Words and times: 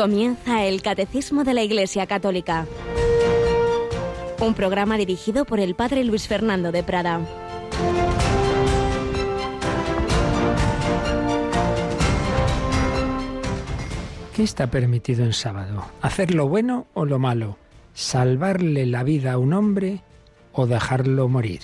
Comienza 0.00 0.64
el 0.64 0.80
Catecismo 0.80 1.44
de 1.44 1.52
la 1.52 1.62
Iglesia 1.62 2.06
Católica. 2.06 2.66
Un 4.40 4.54
programa 4.54 4.96
dirigido 4.96 5.44
por 5.44 5.60
el 5.60 5.74
Padre 5.74 6.04
Luis 6.04 6.26
Fernando 6.26 6.72
de 6.72 6.82
Prada. 6.82 7.20
¿Qué 14.34 14.42
está 14.42 14.70
permitido 14.70 15.22
en 15.22 15.34
sábado? 15.34 15.84
¿Hacer 16.00 16.34
lo 16.34 16.48
bueno 16.48 16.86
o 16.94 17.04
lo 17.04 17.18
malo? 17.18 17.58
¿Salvarle 17.92 18.86
la 18.86 19.02
vida 19.02 19.34
a 19.34 19.38
un 19.38 19.52
hombre 19.52 20.00
o 20.52 20.66
dejarlo 20.66 21.28
morir? 21.28 21.60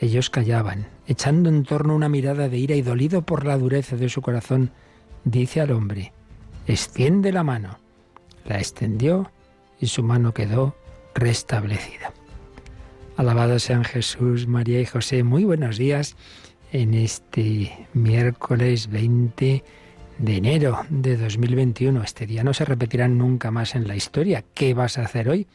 Ellos 0.00 0.28
callaban, 0.28 0.86
echando 1.06 1.48
en 1.48 1.62
torno 1.62 1.96
una 1.96 2.10
mirada 2.10 2.50
de 2.50 2.58
ira 2.58 2.74
y 2.74 2.82
dolido 2.82 3.22
por 3.22 3.46
la 3.46 3.56
dureza 3.56 3.96
de 3.96 4.10
su 4.10 4.20
corazón, 4.20 4.70
dice 5.24 5.62
al 5.62 5.70
hombre, 5.70 6.12
extiende 6.66 7.32
la 7.32 7.42
mano. 7.42 7.78
La 8.44 8.58
extendió 8.58 9.30
y 9.80 9.86
su 9.86 10.02
mano 10.02 10.32
quedó 10.32 10.76
restablecida. 11.14 12.12
Alabado 13.16 13.58
sean 13.58 13.84
Jesús, 13.84 14.46
María 14.46 14.80
y 14.80 14.86
José. 14.86 15.22
Muy 15.22 15.44
buenos 15.44 15.76
días 15.76 16.16
en 16.72 16.94
este 16.94 17.86
miércoles 17.92 18.88
20 18.88 19.64
de 20.18 20.36
enero 20.36 20.80
de 20.88 21.16
2021. 21.16 22.02
Este 22.02 22.26
día 22.26 22.42
no 22.42 22.54
se 22.54 22.64
repetirá 22.64 23.08
nunca 23.08 23.50
más 23.50 23.74
en 23.74 23.86
la 23.86 23.96
historia. 23.96 24.44
¿Qué 24.54 24.74
vas 24.74 24.98
a 24.98 25.02
hacer 25.02 25.28
hoy? 25.28 25.46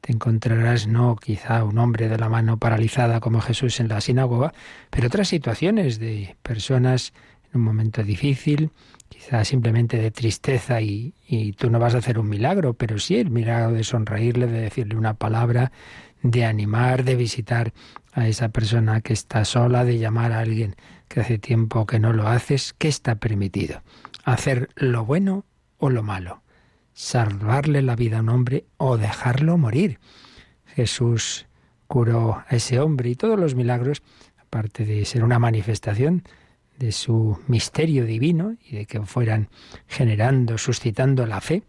Te 0.00 0.12
encontrarás 0.12 0.86
no 0.86 1.16
quizá 1.16 1.62
un 1.62 1.78
hombre 1.78 2.08
de 2.08 2.18
la 2.18 2.28
mano 2.28 2.56
paralizada 2.56 3.20
como 3.20 3.40
Jesús 3.40 3.80
en 3.80 3.88
la 3.88 4.00
sinagoga, 4.00 4.52
pero 4.88 5.08
otras 5.08 5.28
situaciones 5.28 5.98
de 5.98 6.36
personas 6.42 7.12
en 7.52 7.60
un 7.60 7.66
momento 7.66 8.02
difícil, 8.02 8.70
quizá 9.20 9.44
simplemente 9.44 9.98
de 9.98 10.10
tristeza 10.10 10.80
y, 10.80 11.12
y, 11.26 11.52
tú 11.52 11.68
no 11.68 11.78
vas 11.78 11.94
a 11.94 11.98
hacer 11.98 12.18
un 12.18 12.28
milagro, 12.28 12.72
pero 12.72 12.98
sí 12.98 13.16
el 13.18 13.30
milagro 13.30 13.72
de 13.72 13.84
sonreírle, 13.84 14.46
de 14.46 14.62
decirle 14.62 14.96
una 14.96 15.12
palabra, 15.12 15.72
de 16.22 16.46
animar, 16.46 17.04
de 17.04 17.16
visitar 17.16 17.74
a 18.14 18.26
esa 18.26 18.48
persona 18.48 19.02
que 19.02 19.12
está 19.12 19.44
sola, 19.44 19.84
de 19.84 19.98
llamar 19.98 20.32
a 20.32 20.40
alguien 20.40 20.74
que 21.08 21.20
hace 21.20 21.38
tiempo 21.38 21.84
que 21.84 21.98
no 21.98 22.14
lo 22.14 22.28
haces, 22.28 22.74
¿qué 22.78 22.88
está 22.88 23.16
permitido? 23.16 23.82
¿Hacer 24.24 24.70
lo 24.74 25.04
bueno 25.04 25.44
o 25.76 25.90
lo 25.90 26.02
malo? 26.02 26.42
¿Salvarle 26.94 27.82
la 27.82 27.96
vida 27.96 28.18
a 28.18 28.20
un 28.20 28.30
hombre 28.30 28.64
o 28.78 28.96
dejarlo 28.96 29.58
morir? 29.58 29.98
Jesús 30.64 31.46
curó 31.86 32.42
a 32.48 32.56
ese 32.56 32.80
hombre 32.80 33.10
y 33.10 33.16
todos 33.16 33.38
los 33.38 33.54
milagros, 33.54 34.02
aparte 34.38 34.86
de 34.86 35.04
ser 35.04 35.24
una 35.24 35.38
manifestación 35.38 36.22
de 36.80 36.92
su 36.92 37.38
misterio 37.46 38.06
divino 38.06 38.56
y 38.64 38.76
de 38.76 38.86
que 38.86 39.00
fueran 39.02 39.50
generando, 39.86 40.56
suscitando 40.56 41.26
la 41.26 41.42
fe, 41.42 41.62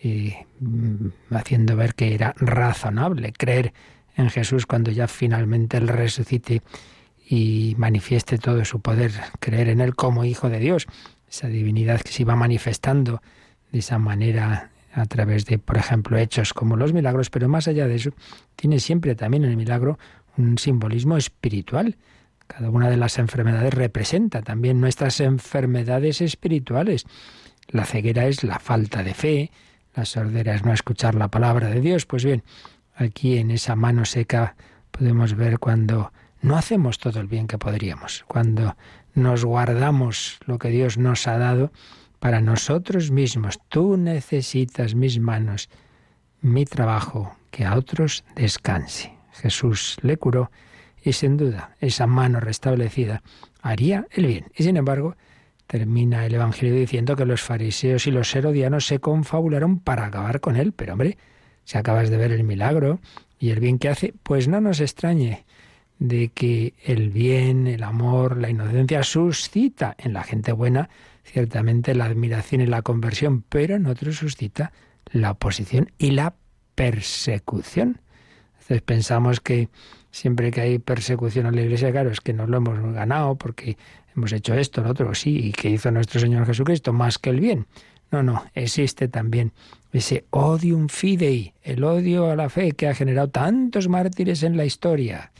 y 0.00 0.34
mm, 0.60 1.08
haciendo 1.32 1.74
ver 1.74 1.94
que 1.94 2.14
era 2.14 2.32
razonable 2.38 3.32
creer 3.32 3.72
en 4.16 4.30
Jesús 4.30 4.64
cuando 4.64 4.92
ya 4.92 5.08
finalmente 5.08 5.78
Él 5.78 5.88
resucite 5.88 6.62
y 7.28 7.74
manifieste 7.76 8.38
todo 8.38 8.64
su 8.64 8.80
poder, 8.80 9.12
creer 9.40 9.68
en 9.68 9.80
Él 9.80 9.96
como 9.96 10.24
Hijo 10.24 10.48
de 10.48 10.60
Dios, 10.60 10.86
esa 11.28 11.48
divinidad 11.48 12.00
que 12.00 12.12
se 12.12 12.22
iba 12.22 12.36
manifestando 12.36 13.20
de 13.72 13.80
esa 13.80 13.98
manera 13.98 14.70
a 14.92 15.06
través 15.06 15.44
de, 15.46 15.58
por 15.58 15.76
ejemplo, 15.76 16.16
hechos 16.18 16.54
como 16.54 16.76
los 16.76 16.92
milagros, 16.92 17.30
pero 17.30 17.48
más 17.48 17.66
allá 17.66 17.88
de 17.88 17.96
eso, 17.96 18.10
tiene 18.54 18.78
siempre 18.78 19.16
también 19.16 19.44
el 19.44 19.56
milagro 19.56 19.98
un 20.36 20.56
simbolismo 20.56 21.16
espiritual 21.16 21.96
cada 22.46 22.70
una 22.70 22.88
de 22.90 22.96
las 22.96 23.18
enfermedades 23.18 23.74
representa 23.74 24.42
también 24.42 24.80
nuestras 24.80 25.20
enfermedades 25.20 26.20
espirituales. 26.20 27.04
La 27.68 27.84
ceguera 27.84 28.26
es 28.26 28.44
la 28.44 28.58
falta 28.58 29.02
de 29.02 29.14
fe, 29.14 29.50
la 29.94 30.04
sordera 30.04 30.54
es 30.54 30.64
no 30.64 30.72
escuchar 30.72 31.14
la 31.14 31.28
palabra 31.28 31.68
de 31.68 31.80
Dios. 31.80 32.06
Pues 32.06 32.24
bien, 32.24 32.44
aquí 32.94 33.38
en 33.38 33.50
esa 33.50 33.76
mano 33.76 34.04
seca 34.04 34.56
podemos 34.90 35.34
ver 35.34 35.58
cuando 35.58 36.12
no 36.42 36.56
hacemos 36.56 36.98
todo 36.98 37.20
el 37.20 37.26
bien 37.26 37.46
que 37.46 37.58
podríamos, 37.58 38.24
cuando 38.28 38.76
nos 39.14 39.44
guardamos 39.44 40.38
lo 40.46 40.58
que 40.58 40.68
Dios 40.68 40.98
nos 40.98 41.26
ha 41.26 41.38
dado 41.38 41.72
para 42.18 42.40
nosotros 42.40 43.10
mismos. 43.10 43.58
Tú 43.68 43.96
necesitas 43.96 44.94
mis 44.94 45.18
manos, 45.18 45.68
mi 46.40 46.64
trabajo, 46.64 47.36
que 47.50 47.64
a 47.64 47.74
otros 47.74 48.24
descanse. 48.34 49.14
Jesús 49.32 49.96
le 50.02 50.16
curó 50.16 50.50
y 51.06 51.12
sin 51.12 51.36
duda 51.36 51.76
esa 51.80 52.08
mano 52.08 52.40
restablecida 52.40 53.22
haría 53.62 54.08
el 54.10 54.26
bien. 54.26 54.46
Y 54.56 54.64
sin 54.64 54.76
embargo, 54.76 55.16
termina 55.68 56.26
el 56.26 56.34
Evangelio 56.34 56.74
diciendo 56.74 57.14
que 57.14 57.24
los 57.24 57.42
fariseos 57.42 58.08
y 58.08 58.10
los 58.10 58.34
herodianos 58.34 58.86
se 58.86 58.98
confabularon 58.98 59.78
para 59.78 60.06
acabar 60.06 60.40
con 60.40 60.56
él. 60.56 60.72
Pero 60.72 60.94
hombre, 60.94 61.16
si 61.62 61.78
acabas 61.78 62.10
de 62.10 62.16
ver 62.16 62.32
el 62.32 62.42
milagro 62.42 62.98
y 63.38 63.50
el 63.50 63.60
bien 63.60 63.78
que 63.78 63.88
hace, 63.88 64.14
pues 64.24 64.48
no 64.48 64.60
nos 64.60 64.80
extrañe 64.80 65.44
de 66.00 66.30
que 66.30 66.74
el 66.84 67.10
bien, 67.10 67.68
el 67.68 67.84
amor, 67.84 68.36
la 68.36 68.50
inocencia 68.50 69.04
suscita 69.04 69.94
en 69.98 70.12
la 70.12 70.24
gente 70.24 70.50
buena 70.50 70.90
ciertamente 71.22 71.94
la 71.94 72.06
admiración 72.06 72.62
y 72.62 72.66
la 72.66 72.82
conversión, 72.82 73.42
pero 73.42 73.76
en 73.76 73.86
otros 73.86 74.16
suscita 74.16 74.72
la 75.12 75.30
oposición 75.30 75.92
y 75.98 76.10
la 76.10 76.34
persecución. 76.74 78.00
Entonces 78.54 78.82
pensamos 78.82 79.38
que 79.38 79.68
siempre 80.16 80.50
que 80.50 80.62
hay 80.62 80.78
persecución 80.78 81.44
a 81.44 81.50
la 81.50 81.60
Iglesia, 81.60 81.92
claro, 81.92 82.10
es 82.10 82.20
que 82.20 82.32
no 82.32 82.46
lo 82.46 82.56
hemos 82.56 82.94
ganado 82.94 83.34
porque 83.34 83.76
hemos 84.16 84.32
hecho 84.32 84.54
esto, 84.54 84.82
lo 84.82 84.90
otro, 84.90 85.14
sí, 85.14 85.48
y 85.48 85.52
que 85.52 85.68
hizo 85.68 85.90
nuestro 85.90 86.20
Señor 86.20 86.46
Jesucristo 86.46 86.94
más 86.94 87.18
que 87.18 87.30
el 87.30 87.40
bien. 87.40 87.66
No, 88.10 88.22
no, 88.22 88.44
existe 88.54 89.08
también 89.08 89.52
ese 89.92 90.24
odium 90.30 90.88
fidei, 90.88 91.52
el 91.62 91.84
odio 91.84 92.30
a 92.30 92.36
la 92.36 92.48
fe 92.48 92.72
que 92.72 92.88
ha 92.88 92.94
generado 92.94 93.28
tantos 93.28 93.88
mártires 93.88 94.42
en 94.42 94.56
la 94.56 94.64
historia. 94.64 95.32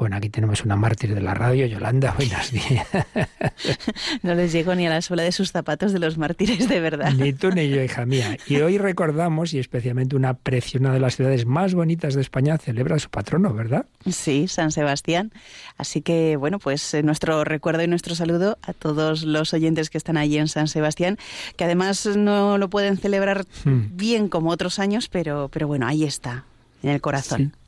Bueno, 0.00 0.16
aquí 0.16 0.30
tenemos 0.30 0.64
una 0.64 0.76
mártir 0.76 1.14
de 1.14 1.20
la 1.20 1.34
radio, 1.34 1.66
Yolanda, 1.66 2.14
buenos 2.16 2.50
días. 2.50 2.86
No 4.22 4.34
les 4.34 4.52
llego 4.52 4.74
ni 4.74 4.86
a 4.86 4.90
la 4.90 5.02
suela 5.02 5.22
de 5.22 5.32
sus 5.32 5.52
zapatos 5.52 5.92
de 5.92 5.98
los 5.98 6.16
mártires, 6.16 6.68
de 6.68 6.80
verdad. 6.80 7.12
Ni 7.12 7.34
tú 7.34 7.50
ni 7.50 7.68
yo, 7.68 7.82
hija 7.82 8.06
mía. 8.06 8.38
Y 8.46 8.56
hoy 8.56 8.78
recordamos, 8.78 9.52
y 9.52 9.58
especialmente 9.58 10.16
una 10.16 10.34
preciona 10.34 10.92
de 10.92 11.00
las 11.00 11.16
ciudades 11.16 11.44
más 11.44 11.74
bonitas 11.74 12.14
de 12.14 12.22
España 12.22 12.56
celebra 12.56 12.98
su 12.98 13.10
patrono, 13.10 13.52
¿verdad? 13.52 13.84
Sí, 14.10 14.48
San 14.48 14.72
Sebastián. 14.72 15.32
Así 15.76 16.00
que, 16.00 16.36
bueno, 16.36 16.58
pues 16.58 16.94
eh, 16.94 17.02
nuestro 17.02 17.44
recuerdo 17.44 17.82
y 17.82 17.86
nuestro 17.86 18.14
saludo 18.14 18.56
a 18.62 18.72
todos 18.72 19.24
los 19.24 19.52
oyentes 19.52 19.90
que 19.90 19.98
están 19.98 20.16
allí 20.16 20.38
en 20.38 20.48
San 20.48 20.68
Sebastián, 20.68 21.18
que 21.56 21.64
además 21.64 22.06
no 22.06 22.56
lo 22.56 22.70
pueden 22.70 22.96
celebrar 22.96 23.44
hmm. 23.64 23.96
bien 23.96 24.28
como 24.28 24.50
otros 24.50 24.78
años, 24.78 25.08
pero, 25.08 25.50
pero 25.52 25.66
bueno, 25.66 25.86
ahí 25.86 26.04
está, 26.04 26.44
en 26.82 26.90
el 26.90 27.02
corazón. 27.02 27.52
Sí, 27.52 27.59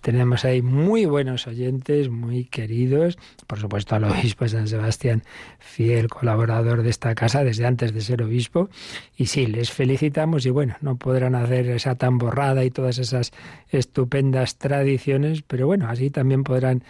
tenemos 0.00 0.44
ahí 0.44 0.62
muy 0.62 1.04
buenos 1.04 1.46
oyentes, 1.46 2.08
muy 2.08 2.44
queridos. 2.44 3.18
Por 3.46 3.58
supuesto, 3.58 3.94
al 3.94 4.04
obispo 4.04 4.48
San 4.48 4.68
Sebastián, 4.68 5.22
fiel 5.58 6.08
colaborador 6.08 6.82
de 6.82 6.90
esta 6.90 7.14
casa 7.14 7.44
desde 7.44 7.66
antes 7.66 7.92
de 7.92 8.00
ser 8.00 8.22
obispo. 8.22 8.68
Y 9.16 9.26
sí, 9.26 9.46
les 9.46 9.70
felicitamos 9.70 10.46
y 10.46 10.50
bueno, 10.50 10.76
no 10.80 10.96
podrán 10.96 11.34
hacer 11.34 11.68
esa 11.68 11.94
tamborrada 11.94 12.64
y 12.64 12.70
todas 12.70 12.98
esas 12.98 13.32
estupendas 13.68 14.58
tradiciones, 14.58 15.42
pero 15.42 15.66
bueno, 15.66 15.88
así 15.88 16.10
también 16.10 16.44
podrán 16.44 16.84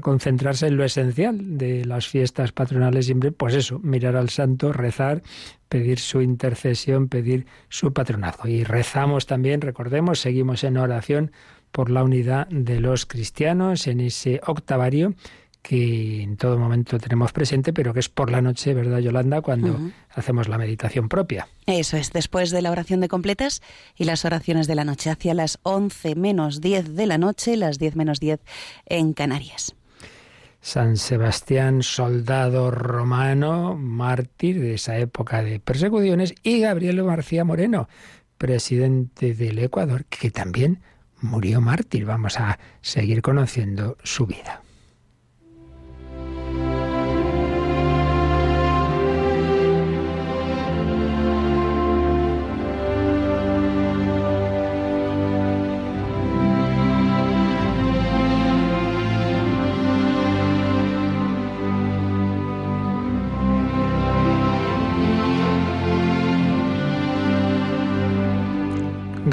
concentrarse 0.00 0.66
en 0.66 0.76
lo 0.76 0.84
esencial 0.84 1.58
de 1.58 1.84
las 1.84 2.08
fiestas 2.08 2.52
patronales, 2.52 3.06
siempre, 3.06 3.32
pues 3.32 3.54
eso, 3.54 3.78
mirar 3.80 4.16
al 4.16 4.28
santo, 4.28 4.72
rezar, 4.72 5.22
pedir 5.68 5.98
su 5.98 6.20
intercesión, 6.20 7.08
pedir 7.08 7.46
su 7.68 7.92
patronazo. 7.92 8.48
Y 8.48 8.64
rezamos 8.64 9.26
también, 9.26 9.60
recordemos, 9.60 10.20
seguimos 10.20 10.64
en 10.64 10.78
oración 10.78 11.32
por 11.74 11.90
la 11.90 12.04
unidad 12.04 12.46
de 12.46 12.78
los 12.78 13.04
cristianos 13.04 13.88
en 13.88 13.98
ese 14.00 14.40
octavario 14.46 15.14
que 15.60 16.22
en 16.22 16.36
todo 16.36 16.56
momento 16.56 17.00
tenemos 17.00 17.32
presente, 17.32 17.72
pero 17.72 17.92
que 17.92 17.98
es 17.98 18.08
por 18.08 18.30
la 18.30 18.40
noche, 18.40 18.74
¿verdad, 18.74 19.00
Yolanda?, 19.00 19.40
cuando 19.40 19.80
hacemos 20.10 20.46
la 20.46 20.56
meditación 20.56 21.08
propia. 21.08 21.48
Eso 21.66 21.96
es, 21.96 22.12
después 22.12 22.52
de 22.52 22.62
la 22.62 22.70
oración 22.70 23.00
de 23.00 23.08
completas 23.08 23.60
y 23.96 24.04
las 24.04 24.24
oraciones 24.24 24.68
de 24.68 24.76
la 24.76 24.84
noche, 24.84 25.10
hacia 25.10 25.34
las 25.34 25.58
11 25.64 26.14
menos 26.14 26.60
10 26.60 26.94
de 26.94 27.06
la 27.06 27.18
noche, 27.18 27.56
las 27.56 27.80
10 27.80 27.96
menos 27.96 28.20
10 28.20 28.38
en 28.86 29.12
Canarias. 29.12 29.74
San 30.60 30.96
Sebastián, 30.96 31.82
soldado 31.82 32.70
romano, 32.70 33.74
mártir 33.74 34.60
de 34.60 34.74
esa 34.74 34.96
época 34.98 35.42
de 35.42 35.58
persecuciones, 35.58 36.36
y 36.44 36.60
Gabriel 36.60 37.02
García 37.02 37.42
Moreno, 37.42 37.88
presidente 38.38 39.34
del 39.34 39.58
Ecuador, 39.58 40.04
que 40.04 40.30
también 40.30 40.80
murió 41.24 41.60
mártir. 41.60 42.04
Vamos 42.04 42.38
a 42.38 42.58
seguir 42.80 43.22
conociendo 43.22 43.96
su 44.04 44.26
vida. 44.26 44.62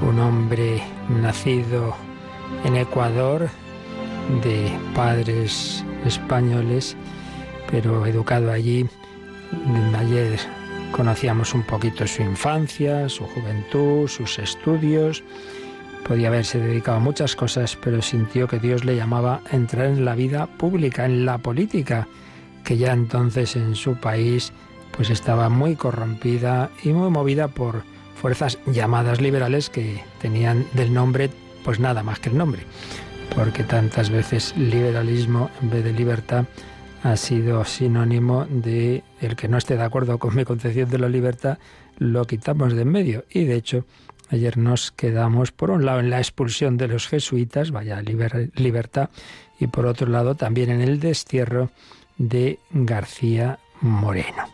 Un 0.00 0.18
hombre 0.18 0.82
nacido 1.10 1.94
en 2.64 2.76
Ecuador 2.76 3.50
de 4.42 4.72
padres 4.94 5.84
españoles, 6.06 6.96
pero 7.70 8.06
educado 8.06 8.50
allí. 8.50 8.86
Ayer 9.98 10.38
conocíamos 10.90 11.52
un 11.52 11.64
poquito 11.64 12.06
su 12.06 12.22
infancia, 12.22 13.10
su 13.10 13.24
juventud, 13.24 14.08
sus 14.08 14.38
estudios. 14.38 15.22
Podía 16.06 16.28
haberse 16.28 16.58
dedicado 16.58 16.96
a 16.96 17.00
muchas 17.00 17.36
cosas, 17.36 17.76
pero 17.76 18.00
sintió 18.00 18.48
que 18.48 18.58
Dios 18.58 18.86
le 18.86 18.96
llamaba 18.96 19.42
a 19.52 19.54
entrar 19.54 19.84
en 19.84 20.06
la 20.06 20.14
vida 20.14 20.46
pública, 20.46 21.04
en 21.04 21.26
la 21.26 21.36
política 21.36 22.08
que 22.68 22.76
ya 22.76 22.92
entonces 22.92 23.56
en 23.56 23.74
su 23.74 23.94
país 23.94 24.52
pues 24.94 25.08
estaba 25.08 25.48
muy 25.48 25.74
corrompida 25.74 26.68
y 26.84 26.90
muy 26.90 27.08
movida 27.08 27.48
por 27.48 27.82
fuerzas 28.14 28.58
llamadas 28.66 29.22
liberales 29.22 29.70
que 29.70 30.04
tenían 30.20 30.66
del 30.74 30.92
nombre 30.92 31.30
pues 31.64 31.80
nada 31.80 32.02
más 32.02 32.20
que 32.20 32.28
el 32.28 32.36
nombre, 32.36 32.60
porque 33.34 33.64
tantas 33.64 34.10
veces 34.10 34.54
liberalismo 34.54 35.50
en 35.62 35.70
vez 35.70 35.82
de 35.82 35.94
libertad 35.94 36.44
ha 37.02 37.16
sido 37.16 37.64
sinónimo 37.64 38.44
de 38.44 39.02
el 39.22 39.34
que 39.34 39.48
no 39.48 39.56
esté 39.56 39.78
de 39.78 39.84
acuerdo 39.84 40.18
con 40.18 40.36
mi 40.36 40.44
concepción 40.44 40.90
de 40.90 40.98
la 40.98 41.08
libertad 41.08 41.56
lo 41.96 42.26
quitamos 42.26 42.74
de 42.74 42.82
en 42.82 42.88
medio. 42.88 43.24
Y 43.30 43.44
de 43.44 43.54
hecho 43.54 43.86
ayer 44.28 44.58
nos 44.58 44.92
quedamos 44.92 45.52
por 45.52 45.70
un 45.70 45.86
lado 45.86 46.00
en 46.00 46.10
la 46.10 46.18
expulsión 46.18 46.76
de 46.76 46.88
los 46.88 47.08
jesuitas, 47.08 47.70
vaya 47.70 48.02
libertad, 48.02 49.08
y 49.58 49.68
por 49.68 49.86
otro 49.86 50.06
lado 50.08 50.34
también 50.34 50.68
en 50.68 50.82
el 50.82 51.00
destierro 51.00 51.70
de 52.18 52.58
García 52.70 53.58
Moreno. 53.80 54.44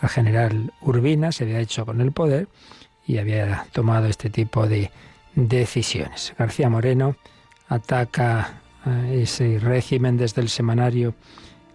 El 0.00 0.08
general 0.08 0.72
Urbina 0.80 1.32
se 1.32 1.44
había 1.44 1.60
hecho 1.60 1.84
con 1.84 2.00
el 2.00 2.12
poder 2.12 2.48
y 3.06 3.18
había 3.18 3.66
tomado 3.72 4.06
este 4.06 4.30
tipo 4.30 4.66
de 4.66 4.90
decisiones. 5.34 6.32
García 6.38 6.70
Moreno 6.70 7.16
ataca 7.68 8.62
a 8.84 9.08
ese 9.08 9.58
régimen 9.58 10.16
desde 10.16 10.40
el 10.40 10.48
semanario 10.48 11.14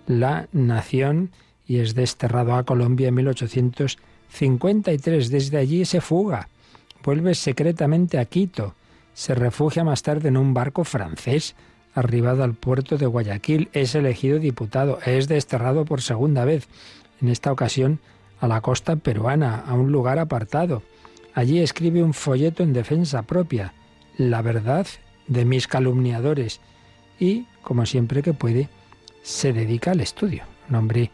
La 0.07 0.47
Nación 0.51 1.29
y 1.67 1.79
es 1.79 1.93
desterrado 1.95 2.55
a 2.55 2.63
Colombia 2.63 3.09
en 3.09 3.15
1853. 3.15 5.29
Desde 5.29 5.57
allí 5.57 5.83
se 5.85 5.99
fuga, 6.01 6.49
vuelve 7.03 7.35
secretamente 7.35 8.19
a 8.19 8.25
Quito, 8.25 8.75
se 9.13 9.35
refugia 9.35 9.83
más 9.83 10.01
tarde 10.01 10.29
en 10.29 10.37
un 10.37 10.53
barco 10.53 10.83
francés 10.83 11.55
arribado 11.93 12.43
al 12.43 12.53
puerto 12.53 12.97
de 12.97 13.05
Guayaquil, 13.05 13.69
es 13.73 13.95
elegido 13.95 14.39
diputado, 14.39 14.99
es 15.05 15.27
desterrado 15.27 15.85
por 15.85 16.01
segunda 16.01 16.45
vez, 16.45 16.67
en 17.21 17.29
esta 17.29 17.51
ocasión 17.51 17.99
a 18.39 18.47
la 18.47 18.61
costa 18.61 18.95
peruana, 18.95 19.63
a 19.65 19.73
un 19.73 19.91
lugar 19.91 20.19
apartado. 20.19 20.83
Allí 21.33 21.59
escribe 21.59 22.03
un 22.03 22.13
folleto 22.13 22.63
en 22.63 22.73
defensa 22.73 23.23
propia, 23.23 23.73
La 24.17 24.41
verdad 24.41 24.85
de 25.27 25.45
mis 25.45 25.67
calumniadores, 25.67 26.59
y, 27.19 27.45
como 27.61 27.85
siempre 27.85 28.21
que 28.21 28.33
puede, 28.33 28.69
se 29.21 29.53
dedica 29.53 29.91
al 29.91 30.01
estudio. 30.01 30.43
Un 30.69 30.75
hombre 30.75 31.11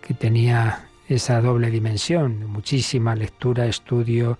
que 0.00 0.14
tenía 0.14 0.88
esa 1.08 1.40
doble 1.40 1.70
dimensión, 1.70 2.46
muchísima 2.46 3.14
lectura, 3.14 3.66
estudio, 3.66 4.38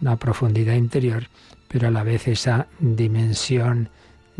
una 0.00 0.16
profundidad 0.16 0.74
interior, 0.74 1.28
pero 1.68 1.88
a 1.88 1.90
la 1.90 2.02
vez 2.02 2.26
esa 2.26 2.66
dimensión 2.80 3.90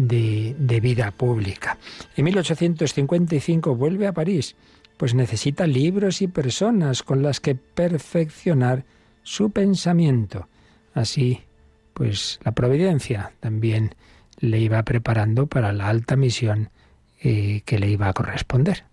de, 0.01 0.81
vida 0.81 1.11
pública. 1.11 1.79
En 2.17 2.25
1855 2.25 3.75
vuelve 3.75 4.07
a 4.07 4.13
París, 4.13 4.57
pues 4.97 5.15
necesita 5.15 5.67
libros 5.67 6.23
y 6.23 6.27
personas 6.27 7.03
con 7.03 7.23
las 7.23 7.41
que 7.41 7.55
perfeccionar 7.55 8.85
su 9.23 9.51
pensamiento. 9.51 10.49
Así, 10.95 11.41
pues 11.95 12.41
la 12.45 12.53
providencia 12.53 13.33
también 13.41 13.95
le 14.39 14.59
iba 14.59 14.83
preparando 14.83 15.47
para 15.47 15.73
la 15.73 15.89
alta 15.89 16.17
misión 16.17 16.71
eh, 17.23 17.63
que 17.65 17.79
le 17.79 17.91
iba 17.91 18.09
a 18.09 18.13
corresponder. 18.13 18.85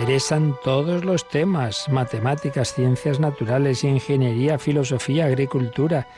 Interesan 0.00 0.56
todos 0.64 1.04
los 1.04 1.28
temas, 1.28 1.86
matemáticas, 1.90 2.72
ciencias 2.72 3.20
naturales, 3.20 3.84
ingeniería, 3.84 4.58
filosofía, 4.58 5.26
agricultura, 5.26 6.08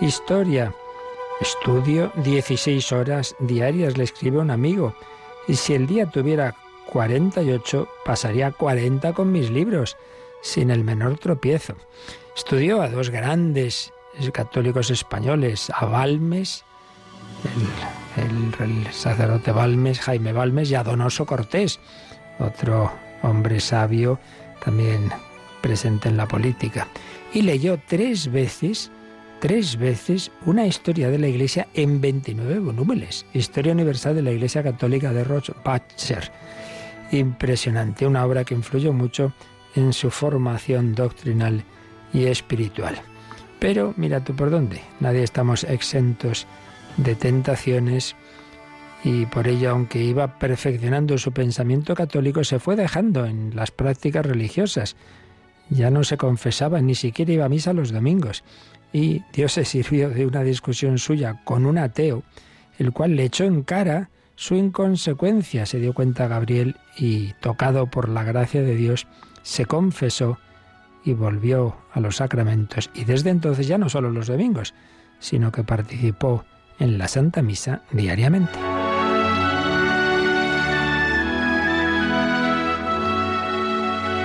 historia. 0.00 0.74
Estudio 1.40 2.10
16 2.16 2.90
horas 2.90 3.36
diarias, 3.38 3.96
le 3.96 4.02
escribe 4.02 4.38
un 4.38 4.50
amigo. 4.50 4.92
Y 5.46 5.54
si 5.54 5.74
el 5.74 5.86
día 5.86 6.06
tuviera 6.06 6.56
48, 6.90 7.88
pasaría 8.04 8.50
40 8.50 9.12
con 9.12 9.30
mis 9.30 9.50
libros, 9.50 9.96
sin 10.42 10.72
el 10.72 10.82
menor 10.82 11.16
tropiezo. 11.18 11.74
Estudió 12.36 12.82
a 12.82 12.88
dos 12.88 13.10
grandes 13.10 13.92
católicos 14.32 14.90
españoles, 14.90 15.70
a 15.72 15.84
Balmes, 15.84 16.64
el, 18.16 18.64
el 18.68 18.92
sacerdote 18.92 19.52
Balmes, 19.52 20.00
Jaime 20.00 20.32
Balmes, 20.32 20.72
y 20.72 20.74
a 20.74 20.82
Donoso 20.82 21.24
Cortés 21.24 21.78
otro 22.38 23.07
hombre 23.22 23.60
sabio 23.60 24.18
también 24.64 25.10
presente 25.60 26.08
en 26.08 26.16
la 26.16 26.26
política. 26.26 26.88
Y 27.32 27.42
leyó 27.42 27.78
tres 27.86 28.30
veces, 28.30 28.90
tres 29.40 29.76
veces, 29.76 30.30
una 30.46 30.66
historia 30.66 31.10
de 31.10 31.18
la 31.18 31.28
Iglesia 31.28 31.68
en 31.74 32.00
29 32.00 32.58
volúmenes. 32.60 33.26
Historia 33.34 33.72
Universal 33.72 34.14
de 34.14 34.22
la 34.22 34.32
Iglesia 34.32 34.62
Católica 34.62 35.12
de 35.12 35.24
Rothbachler. 35.24 36.30
Impresionante, 37.12 38.06
una 38.06 38.24
obra 38.24 38.44
que 38.44 38.54
influyó 38.54 38.92
mucho 38.92 39.32
en 39.74 39.92
su 39.92 40.10
formación 40.10 40.94
doctrinal 40.94 41.62
y 42.12 42.24
espiritual. 42.24 43.00
Pero 43.58 43.94
mira 43.96 44.22
tú 44.22 44.34
por 44.34 44.50
dónde, 44.50 44.80
nadie 45.00 45.22
estamos 45.22 45.64
exentos 45.64 46.46
de 46.96 47.14
tentaciones 47.14 48.16
y 49.04 49.26
por 49.26 49.46
ello, 49.46 49.70
aunque 49.70 50.02
iba 50.02 50.38
perfeccionando 50.38 51.18
su 51.18 51.32
pensamiento 51.32 51.94
católico, 51.94 52.42
se 52.44 52.58
fue 52.58 52.76
dejando 52.76 53.26
en 53.26 53.54
las 53.54 53.70
prácticas 53.70 54.26
religiosas. 54.26 54.96
Ya 55.70 55.90
no 55.90 56.02
se 56.02 56.16
confesaba, 56.16 56.80
ni 56.80 56.94
siquiera 56.94 57.32
iba 57.32 57.44
a 57.44 57.48
misa 57.48 57.72
los 57.72 57.92
domingos. 57.92 58.42
Y 58.92 59.22
Dios 59.32 59.52
se 59.52 59.64
sirvió 59.64 60.10
de 60.10 60.26
una 60.26 60.42
discusión 60.42 60.98
suya 60.98 61.40
con 61.44 61.66
un 61.66 61.78
ateo, 61.78 62.22
el 62.78 62.92
cual 62.92 63.16
le 63.16 63.24
echó 63.24 63.44
en 63.44 63.62
cara 63.62 64.10
su 64.34 64.54
inconsecuencia, 64.54 65.66
se 65.66 65.78
dio 65.78 65.92
cuenta 65.94 66.28
Gabriel, 66.28 66.76
y 66.96 67.32
tocado 67.40 67.86
por 67.86 68.08
la 68.08 68.24
gracia 68.24 68.62
de 68.62 68.76
Dios, 68.76 69.06
se 69.42 69.66
confesó 69.66 70.38
y 71.04 71.12
volvió 71.12 71.76
a 71.92 72.00
los 72.00 72.16
sacramentos. 72.16 72.90
Y 72.94 73.04
desde 73.04 73.30
entonces 73.30 73.66
ya 73.66 73.78
no 73.78 73.88
solo 73.88 74.10
los 74.10 74.26
domingos, 74.26 74.74
sino 75.18 75.52
que 75.52 75.64
participó 75.64 76.44
en 76.78 76.98
la 76.98 77.08
Santa 77.08 77.42
Misa 77.42 77.82
diariamente. 77.90 78.58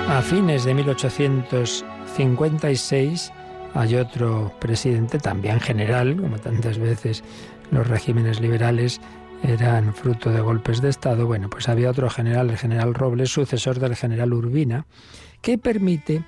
A 0.08 0.22
fines 0.22 0.64
de 0.64 0.74
1856 0.74 3.32
hay 3.74 3.96
otro 3.96 4.54
presidente, 4.60 5.18
también 5.18 5.60
general, 5.60 6.16
como 6.16 6.38
tantas 6.38 6.78
veces 6.78 7.22
los 7.70 7.86
regímenes 7.88 8.40
liberales 8.40 9.00
eran 9.42 9.94
fruto 9.94 10.30
de 10.30 10.40
golpes 10.40 10.82
de 10.82 10.90
Estado. 10.90 11.26
Bueno, 11.26 11.50
pues 11.50 11.68
había 11.68 11.90
otro 11.90 12.08
general, 12.10 12.50
el 12.50 12.58
general 12.58 12.94
Robles, 12.94 13.30
sucesor 13.30 13.80
del 13.80 13.96
general 13.96 14.32
Urbina, 14.32 14.86
que 15.40 15.58
permite 15.58 16.22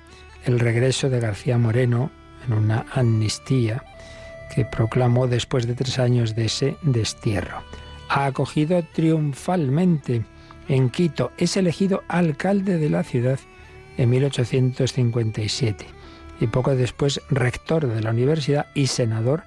el 0.45 0.59
regreso 0.59 1.09
de 1.09 1.19
García 1.19 1.57
Moreno 1.57 2.11
en 2.45 2.53
una 2.53 2.85
amnistía 2.91 3.83
que 4.53 4.65
proclamó 4.65 5.27
después 5.27 5.65
de 5.67 5.75
tres 5.75 5.99
años 5.99 6.35
de 6.35 6.45
ese 6.45 6.77
destierro. 6.81 7.63
Ha 8.09 8.25
acogido 8.25 8.83
triunfalmente 8.93 10.25
en 10.67 10.89
Quito, 10.89 11.31
es 11.37 11.55
elegido 11.57 12.03
alcalde 12.07 12.77
de 12.77 12.89
la 12.89 13.03
ciudad 13.03 13.39
en 13.97 14.09
1857 14.09 15.85
y 16.39 16.47
poco 16.47 16.75
después 16.75 17.21
rector 17.29 17.87
de 17.87 18.01
la 18.01 18.11
universidad 18.11 18.67
y 18.73 18.87
senador 18.87 19.43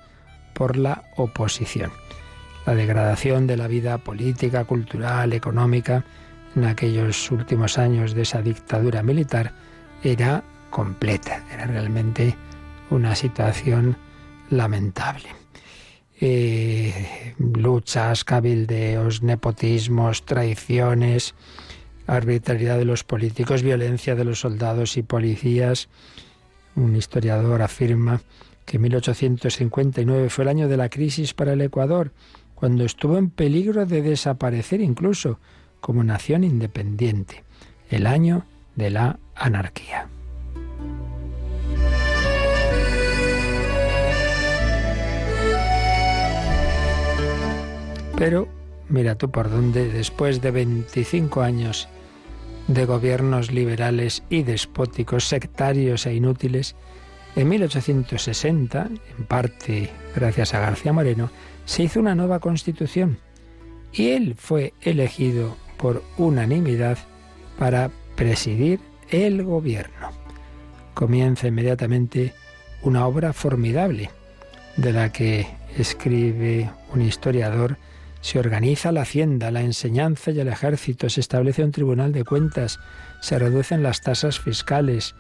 por 0.53 0.77
la 0.77 1.05
oposición. 1.17 1.93
La 2.67 2.75
degradación 2.75 3.47
de 3.47 3.57
la 3.57 3.69
vida 3.69 3.99
política, 3.99 4.65
cultural, 4.65 5.33
económica 5.33 6.05
en 6.57 6.65
aquellos 6.65 7.31
últimos 7.31 7.79
años 7.79 8.15
de 8.15 8.23
esa 8.23 8.43
dictadura 8.43 9.03
militar 9.03 9.53
era 10.03 10.43
completa, 10.71 11.45
era 11.53 11.67
realmente 11.67 12.37
una 12.91 13.15
situación 13.15 13.97
lamentable. 14.51 15.29
Eh, 16.21 17.35
luchas, 17.39 18.25
cabildeos, 18.25 19.23
nepotismos, 19.23 20.27
traiciones, 20.27 21.35
arbitrariedad 22.17 22.77
de 22.77 22.85
los 22.85 23.05
políticos, 23.05 23.63
violencia 23.63 24.17
de 24.17 24.25
los 24.25 24.41
soldados 24.41 24.97
y 24.97 25.03
policías. 25.03 25.89
Un 26.75 26.97
historiador 26.97 27.63
afirma 27.63 28.21
que 28.65 28.79
1859 28.79 30.29
fue 30.29 30.45
el 30.45 30.49
año 30.49 30.69
de 30.69 30.77
la 30.77 30.89
crisis 30.89 31.35
para 31.35 31.53
el 31.53 31.61
Ecuador, 31.61 32.13
cuando 32.55 32.85
estuvo 32.85 33.17
en 33.17 33.31
peligro 33.31 33.87
de 33.87 34.03
desaparecer 34.03 34.81
incluso 34.81 35.39
como 35.81 36.03
nación 36.05 36.45
independiente, 36.45 37.45
el 37.89 38.07
año 38.07 38.45
de 38.75 38.91
la 38.91 39.19
anarquía. 39.35 40.09
Pero 48.17 48.49
mira 48.89 49.15
tú 49.15 49.31
por 49.31 49.49
dónde, 49.49 49.89
después 49.89 50.43
de 50.43 50.51
25 50.51 51.41
años 51.41 51.89
de 52.75 52.87
gobiernos 52.87 53.51
liberales 53.51 54.23
y 54.31 54.45
despóticos, 54.45 55.25
sectarios 55.25 56.07
e 56.07 56.15
inútiles, 56.15 56.77
en 57.35 57.49
1860, 57.49 58.89
en 59.19 59.25
parte 59.25 59.91
gracias 60.15 60.55
a 60.55 60.61
García 60.61 60.93
Moreno, 60.93 61.31
se 61.65 61.83
hizo 61.83 61.99
una 61.99 62.15
nueva 62.15 62.39
constitución 62.39 63.19
y 63.93 64.11
él 64.11 64.37
fue 64.37 64.73
elegido 64.83 65.57
por 65.79 66.05
unanimidad 66.17 66.97
para 67.59 67.91
presidir 68.15 68.79
el 69.11 69.43
gobierno. 69.43 70.11
Comienza 70.95 71.49
inmediatamente 71.49 72.35
una 72.83 73.05
obra 73.05 73.33
formidable 73.33 74.11
de 74.77 74.93
la 74.93 75.11
que 75.11 75.49
escribe 75.77 76.71
un 76.95 77.03
historiador 77.03 77.79
se 78.21 78.39
organiza 78.39 78.93
la 78.93 79.03
hacienda, 79.03 79.51
la 79.51 79.63
enseñanza 79.63 80.31
y 80.31 80.41
el 80.41 80.49
ejército, 80.49 81.09
se 81.09 81.21
establece 81.21 81.65
un 81.65 81.73
tribunal 81.73 82.13
de 82.13 82.25
cuentas, 82.25 82.79
se 83.21 83.39
reducen 83.39 83.83
las 83.83 84.03
tasas 84.03 84.39
fiscales. 84.39 85.15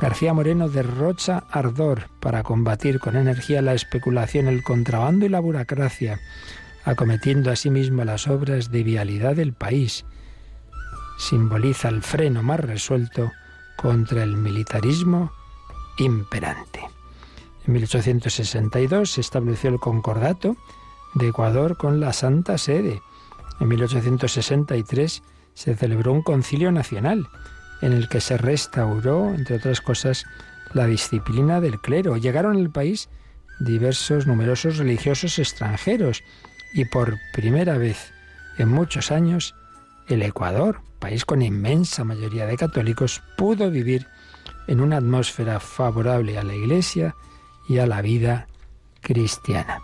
García 0.00 0.32
Moreno 0.32 0.68
derrocha 0.68 1.44
ardor 1.50 2.08
para 2.20 2.42
combatir 2.42 3.00
con 3.00 3.16
energía 3.16 3.62
la 3.62 3.74
especulación, 3.74 4.48
el 4.48 4.62
contrabando 4.62 5.26
y 5.26 5.28
la 5.28 5.40
burocracia, 5.40 6.20
acometiendo 6.84 7.50
asimismo 7.50 8.04
las 8.04 8.28
obras 8.28 8.70
de 8.70 8.82
vialidad 8.82 9.36
del 9.36 9.52
país. 9.52 10.04
Simboliza 11.18 11.88
el 11.88 12.02
freno 12.02 12.42
más 12.42 12.60
resuelto 12.60 13.30
contra 13.76 14.22
el 14.22 14.36
militarismo 14.36 15.32
imperante. 15.98 16.80
En 17.66 17.74
1862 17.74 19.10
se 19.10 19.20
estableció 19.20 19.68
el 19.68 19.78
concordato 19.78 20.56
de 21.14 21.28
Ecuador 21.28 21.76
con 21.76 22.00
la 22.00 22.12
Santa 22.12 22.58
Sede. 22.58 23.02
En 23.60 23.68
1863 23.68 25.22
se 25.54 25.74
celebró 25.74 26.12
un 26.12 26.22
concilio 26.22 26.70
nacional 26.70 27.28
en 27.80 27.92
el 27.92 28.08
que 28.08 28.20
se 28.20 28.36
restauró, 28.36 29.34
entre 29.34 29.56
otras 29.56 29.80
cosas, 29.80 30.24
la 30.72 30.86
disciplina 30.86 31.60
del 31.60 31.80
clero. 31.80 32.16
Llegaron 32.16 32.56
al 32.56 32.70
país 32.70 33.08
diversos 33.60 34.26
numerosos 34.26 34.76
religiosos 34.78 35.38
extranjeros 35.38 36.22
y 36.74 36.84
por 36.84 37.16
primera 37.32 37.78
vez 37.78 38.12
en 38.58 38.68
muchos 38.68 39.10
años 39.10 39.54
el 40.08 40.22
Ecuador, 40.22 40.80
país 40.98 41.24
con 41.24 41.42
inmensa 41.42 42.04
mayoría 42.04 42.46
de 42.46 42.56
católicos, 42.56 43.22
pudo 43.36 43.70
vivir 43.70 44.06
en 44.66 44.80
una 44.80 44.98
atmósfera 44.98 45.60
favorable 45.60 46.38
a 46.38 46.44
la 46.44 46.54
Iglesia 46.54 47.14
y 47.68 47.78
a 47.78 47.86
la 47.86 48.00
vida 48.02 48.48
cristiana. 49.00 49.80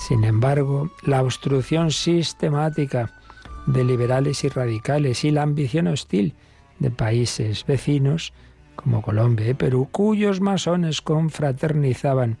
Sin 0.00 0.24
embargo, 0.24 0.90
la 1.02 1.22
obstrucción 1.22 1.90
sistemática 1.90 3.12
de 3.66 3.84
liberales 3.84 4.42
y 4.44 4.48
radicales 4.48 5.24
y 5.24 5.30
la 5.30 5.42
ambición 5.42 5.88
hostil 5.88 6.34
de 6.78 6.90
países 6.90 7.66
vecinos 7.66 8.32
como 8.76 9.02
Colombia 9.02 9.50
y 9.50 9.54
Perú, 9.54 9.88
cuyos 9.92 10.40
masones 10.40 11.02
confraternizaban 11.02 12.38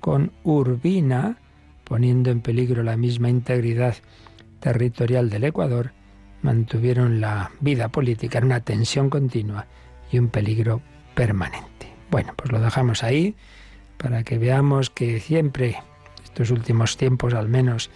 con 0.00 0.32
Urbina, 0.42 1.38
poniendo 1.84 2.30
en 2.32 2.40
peligro 2.40 2.82
la 2.82 2.96
misma 2.96 3.30
integridad 3.30 3.94
territorial 4.58 5.30
del 5.30 5.44
Ecuador, 5.44 5.92
mantuvieron 6.42 7.20
la 7.20 7.52
vida 7.60 7.88
política 7.88 8.38
en 8.38 8.46
una 8.46 8.60
tensión 8.60 9.10
continua 9.10 9.66
y 10.10 10.18
un 10.18 10.26
peligro 10.28 10.82
permanente. 11.14 11.94
Bueno, 12.10 12.34
pues 12.36 12.50
lo 12.50 12.60
dejamos 12.60 13.04
ahí 13.04 13.36
para 13.96 14.24
que 14.24 14.38
veamos 14.38 14.90
que 14.90 15.20
siempre 15.20 15.76
estos 16.36 16.50
últimos 16.50 16.98
tiempos 16.98 17.32
al 17.32 17.48
menos 17.48 17.88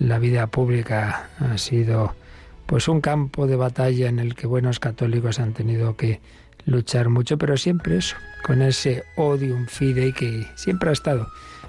la 0.00 0.18
vida 0.18 0.48
pública 0.48 1.30
ha 1.38 1.56
sido 1.56 2.16
pues 2.66 2.88
un 2.88 3.00
campo 3.00 3.46
de 3.46 3.54
batalla 3.54 4.08
en 4.08 4.18
el 4.18 4.34
que 4.34 4.48
buenos 4.48 4.80
católicos 4.80 5.38
han 5.38 5.52
tenido 5.52 5.96
que 5.96 6.20
luchar 6.64 7.10
mucho, 7.10 7.38
pero 7.38 7.56
siempre 7.56 7.98
eso, 7.98 8.16
con 8.42 8.60
ese 8.60 9.04
odium 9.14 9.66
fidei 9.68 10.12
que 10.12 10.48
siempre 10.56 10.90
ha 10.90 10.94
estado, 10.94 11.28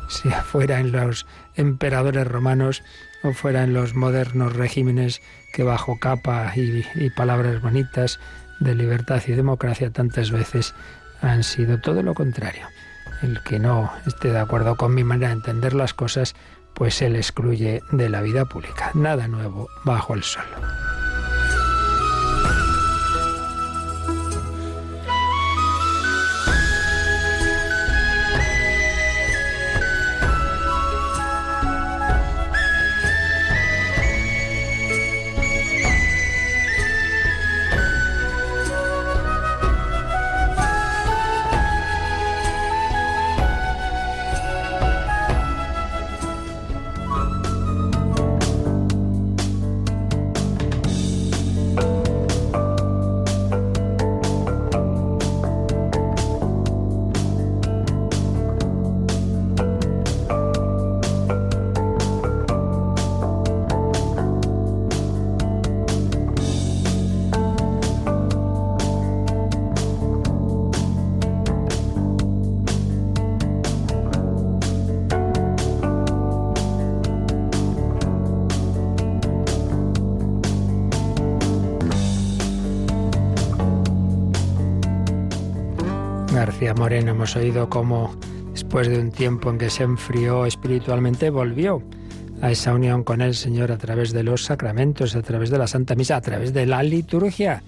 sea 0.09 0.41
fuera 0.41 0.79
en 0.79 0.91
los 0.91 1.27
emperadores 1.55 2.25
romanos 2.25 2.81
o 3.21 3.33
fuera 3.33 3.63
en 3.63 3.73
los 3.73 3.93
modernos 3.93 4.55
regímenes 4.55 5.21
que 5.53 5.61
bajo 5.61 5.99
capa 5.99 6.51
y, 6.55 6.83
y 6.95 7.11
palabras 7.11 7.61
bonitas 7.61 8.19
de 8.59 8.73
libertad 8.73 9.21
y 9.27 9.33
democracia 9.33 9.91
tantas 9.91 10.31
veces 10.31 10.73
han 11.21 11.43
sido 11.43 11.79
todo 11.79 12.01
lo 12.01 12.15
contrario 12.15 12.65
el 13.21 13.41
que 13.43 13.59
no 13.59 13.91
esté 14.05 14.31
de 14.31 14.39
acuerdo 14.39 14.75
con 14.75 14.93
mi 14.93 15.03
manera 15.03 15.29
de 15.29 15.35
entender 15.35 15.73
las 15.73 15.93
cosas, 15.93 16.35
pues 16.73 16.95
se 16.95 17.09
le 17.09 17.17
excluye 17.17 17.81
de 17.91 18.09
la 18.09 18.21
vida 18.21 18.45
pública. 18.45 18.91
Nada 18.93 19.27
nuevo 19.27 19.69
bajo 19.83 20.13
el 20.13 20.23
sol. 20.23 20.45
Hemos 87.17 87.35
oído 87.35 87.67
cómo 87.67 88.15
después 88.51 88.87
de 88.87 88.99
un 88.99 89.09
tiempo 89.11 89.49
en 89.49 89.57
que 89.57 89.71
se 89.71 89.81
enfrió 89.81 90.45
espiritualmente 90.45 91.31
volvió 91.31 91.81
a 92.43 92.51
esa 92.51 92.75
unión 92.75 93.03
con 93.03 93.21
el 93.21 93.33
Señor 93.33 93.71
a 93.71 93.79
través 93.79 94.13
de 94.13 94.21
los 94.21 94.43
sacramentos, 94.43 95.15
a 95.15 95.23
través 95.23 95.49
de 95.49 95.57
la 95.57 95.65
Santa 95.65 95.95
Misa, 95.95 96.17
a 96.17 96.21
través 96.21 96.53
de 96.53 96.67
la 96.67 96.83
liturgia. 96.83 97.63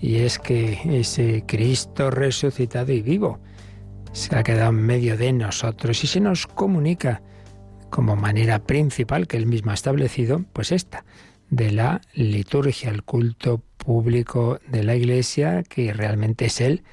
Y 0.00 0.18
es 0.18 0.38
que 0.38 0.78
ese 0.84 1.42
Cristo 1.44 2.12
resucitado 2.12 2.92
y 2.92 3.02
vivo 3.02 3.40
se 4.12 4.36
ha 4.36 4.44
quedado 4.44 4.70
en 4.70 4.76
medio 4.76 5.16
de 5.16 5.32
nosotros 5.32 6.04
y 6.04 6.06
se 6.06 6.20
nos 6.20 6.46
comunica 6.46 7.20
como 7.90 8.14
manera 8.14 8.60
principal 8.60 9.26
que 9.26 9.38
él 9.38 9.46
mismo 9.46 9.72
ha 9.72 9.74
establecido, 9.74 10.44
pues 10.52 10.70
esta, 10.70 11.04
de 11.50 11.72
la 11.72 12.00
liturgia, 12.12 12.90
el 12.90 13.02
culto 13.02 13.60
público 13.76 14.60
de 14.68 14.84
la 14.84 14.94
Iglesia, 14.94 15.64
que 15.64 15.92
realmente 15.92 16.44
es 16.44 16.60
Él 16.60 16.84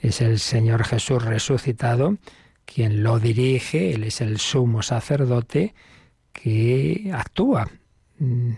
es 0.00 0.20
el 0.20 0.38
Señor 0.38 0.84
Jesús 0.84 1.24
resucitado 1.24 2.16
quien 2.64 3.02
lo 3.02 3.18
dirige, 3.18 3.92
Él 3.94 4.04
es 4.04 4.20
el 4.20 4.38
sumo 4.38 4.82
sacerdote 4.82 5.74
que 6.32 7.10
actúa 7.12 7.68
mm, 8.18 8.52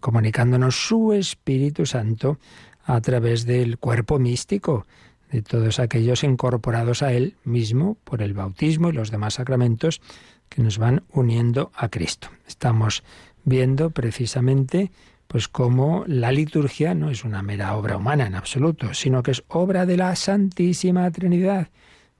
comunicándonos 0.00 0.76
su 0.76 1.12
Espíritu 1.12 1.84
Santo 1.84 2.38
a 2.84 3.00
través 3.00 3.44
del 3.44 3.78
cuerpo 3.78 4.18
místico 4.18 4.86
de 5.30 5.42
todos 5.42 5.78
aquellos 5.78 6.24
incorporados 6.24 7.02
a 7.02 7.12
Él 7.12 7.36
mismo 7.44 7.96
por 8.04 8.22
el 8.22 8.34
bautismo 8.34 8.88
y 8.88 8.92
los 8.92 9.10
demás 9.10 9.34
sacramentos 9.34 10.00
que 10.48 10.62
nos 10.62 10.78
van 10.78 11.04
uniendo 11.12 11.70
a 11.74 11.88
Cristo. 11.88 12.28
Estamos 12.48 13.04
viendo 13.44 13.90
precisamente 13.90 14.90
pues 15.30 15.46
como 15.46 16.02
la 16.08 16.32
liturgia 16.32 16.92
no 16.92 17.08
es 17.08 17.24
una 17.24 17.40
mera 17.40 17.76
obra 17.76 17.96
humana 17.96 18.26
en 18.26 18.34
absoluto, 18.34 18.94
sino 18.94 19.22
que 19.22 19.30
es 19.30 19.44
obra 19.46 19.86
de 19.86 19.96
la 19.96 20.16
Santísima 20.16 21.08
Trinidad, 21.12 21.68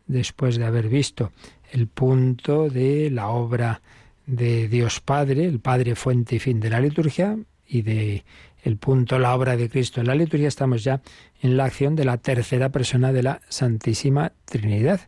después 0.06 0.58
de 0.58 0.64
haber 0.64 0.88
visto 0.88 1.32
el 1.72 1.88
punto 1.88 2.70
de 2.70 3.10
la 3.10 3.30
obra 3.30 3.82
de 4.26 4.68
Dios 4.68 5.00
Padre, 5.00 5.44
el 5.44 5.58
Padre 5.58 5.96
fuente 5.96 6.36
y 6.36 6.38
fin 6.38 6.60
de 6.60 6.70
la 6.70 6.78
liturgia, 6.78 7.36
y 7.66 7.82
de 7.82 8.24
el 8.62 8.76
punto, 8.76 9.18
la 9.18 9.34
obra 9.34 9.56
de 9.56 9.68
Cristo 9.68 10.00
en 10.00 10.06
la 10.06 10.14
liturgia, 10.14 10.46
estamos 10.46 10.84
ya 10.84 11.00
en 11.42 11.56
la 11.56 11.64
acción 11.64 11.96
de 11.96 12.04
la 12.04 12.16
tercera 12.16 12.68
persona 12.68 13.12
de 13.12 13.24
la 13.24 13.40
Santísima 13.48 14.30
Trinidad. 14.44 15.00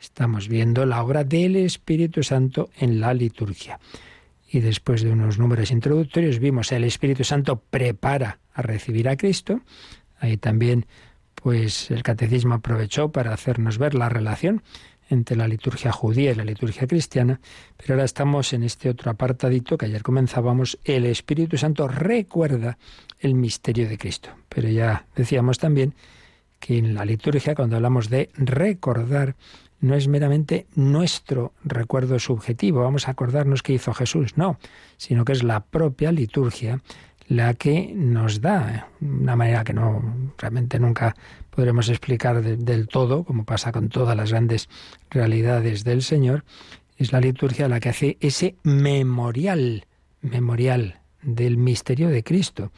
Estamos 0.00 0.48
viendo 0.48 0.86
la 0.86 1.02
obra 1.02 1.22
del 1.22 1.56
Espíritu 1.56 2.22
Santo 2.22 2.70
en 2.78 2.98
la 2.98 3.12
liturgia. 3.12 3.78
Y 4.52 4.60
después 4.60 5.02
de 5.02 5.10
unos 5.10 5.38
números 5.38 5.70
introductorios 5.70 6.38
vimos 6.38 6.72
el 6.72 6.84
Espíritu 6.84 7.24
Santo 7.24 7.62
prepara 7.70 8.38
a 8.52 8.60
recibir 8.60 9.08
a 9.08 9.16
Cristo. 9.16 9.62
Ahí 10.18 10.36
también 10.36 10.84
pues 11.34 11.90
el 11.90 12.02
catecismo 12.02 12.52
aprovechó 12.52 13.10
para 13.10 13.32
hacernos 13.32 13.78
ver 13.78 13.94
la 13.94 14.10
relación 14.10 14.62
entre 15.08 15.36
la 15.36 15.48
liturgia 15.48 15.90
judía 15.90 16.32
y 16.32 16.34
la 16.34 16.44
liturgia 16.44 16.86
cristiana, 16.86 17.40
pero 17.78 17.94
ahora 17.94 18.04
estamos 18.04 18.52
en 18.52 18.62
este 18.62 18.90
otro 18.90 19.10
apartadito 19.10 19.78
que 19.78 19.86
ayer 19.86 20.02
comenzábamos, 20.02 20.78
el 20.84 21.06
Espíritu 21.06 21.56
Santo 21.56 21.88
recuerda 21.88 22.76
el 23.20 23.34
misterio 23.34 23.88
de 23.88 23.96
Cristo. 23.96 24.28
Pero 24.50 24.68
ya 24.68 25.06
decíamos 25.16 25.58
también 25.58 25.94
que 26.60 26.76
en 26.76 26.94
la 26.94 27.06
liturgia, 27.06 27.54
cuando 27.54 27.76
hablamos 27.76 28.10
de 28.10 28.28
recordar, 28.34 29.34
no 29.82 29.94
es 29.94 30.08
meramente 30.08 30.66
nuestro 30.74 31.52
recuerdo 31.64 32.18
subjetivo, 32.18 32.80
vamos 32.80 33.06
a 33.06 33.10
acordarnos 33.10 33.62
qué 33.62 33.74
hizo 33.74 33.92
Jesús, 33.92 34.38
no, 34.38 34.58
sino 34.96 35.24
que 35.26 35.32
es 35.32 35.42
la 35.42 35.60
propia 35.60 36.12
liturgia 36.12 36.80
la 37.28 37.54
que 37.54 37.92
nos 37.94 38.40
da, 38.40 38.88
una 39.00 39.36
manera 39.36 39.64
que 39.64 39.72
no 39.72 40.02
realmente 40.38 40.78
nunca 40.78 41.16
podremos 41.50 41.88
explicar 41.88 42.42
del 42.42 42.88
todo, 42.88 43.24
como 43.24 43.44
pasa 43.44 43.72
con 43.72 43.88
todas 43.88 44.16
las 44.16 44.30
grandes 44.30 44.68
realidades 45.10 45.84
del 45.84 46.02
Señor, 46.02 46.44
es 46.96 47.12
la 47.12 47.20
liturgia 47.20 47.68
la 47.68 47.80
que 47.80 47.88
hace 47.88 48.18
ese 48.20 48.56
memorial, 48.62 49.86
memorial 50.20 51.00
del 51.22 51.56
misterio 51.56 52.08
de 52.08 52.22
Cristo. 52.22 52.70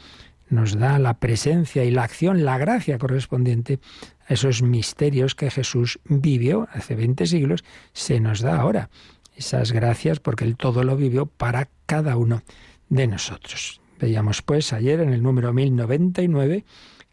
Nos 0.48 0.78
da 0.78 0.98
la 0.98 1.14
presencia 1.14 1.84
y 1.84 1.90
la 1.90 2.04
acción, 2.04 2.44
la 2.44 2.56
gracia 2.58 2.98
correspondiente 2.98 3.80
esos 4.28 4.62
misterios 4.62 5.34
que 5.34 5.50
Jesús 5.50 6.00
vivió 6.04 6.68
hace 6.72 6.94
20 6.94 7.26
siglos, 7.26 7.64
se 7.92 8.20
nos 8.20 8.40
da 8.40 8.60
ahora. 8.60 8.90
Esas 9.36 9.72
gracias 9.72 10.20
porque 10.20 10.44
Él 10.44 10.56
todo 10.56 10.84
lo 10.84 10.96
vivió 10.96 11.26
para 11.26 11.68
cada 11.86 12.16
uno 12.16 12.42
de 12.88 13.06
nosotros. 13.06 13.80
Veíamos 13.98 14.42
pues 14.42 14.72
ayer 14.72 15.00
en 15.00 15.12
el 15.12 15.22
número 15.22 15.52
1099 15.52 16.64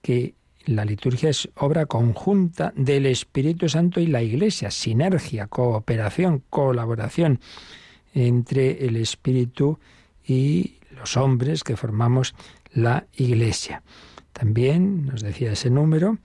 que 0.02 0.36
la 0.66 0.86
liturgia 0.86 1.30
es 1.30 1.50
obra 1.56 1.88
conjunta 1.88 2.72
del 2.76 3.08
Espíritu 3.08 3.68
Santo 3.68 4.00
y 4.00 4.08
la 4.08 4.22
Iglesia, 4.22 4.70
sinergia, 4.70 5.48
cooperación, 5.48 6.44
colaboración 6.50 7.40
entre 8.14 8.86
el 8.86 8.96
Espíritu 8.96 9.80
y 10.26 10.76
los 10.92 11.18
hombres 11.18 11.64
que 11.64 11.78
formamos 11.78 12.36
la 12.74 13.08
Iglesia. 13.16 13.82
También 14.34 15.08
nos 15.08 15.22
decía 15.22 15.52
ese 15.52 15.70
número 15.70 16.18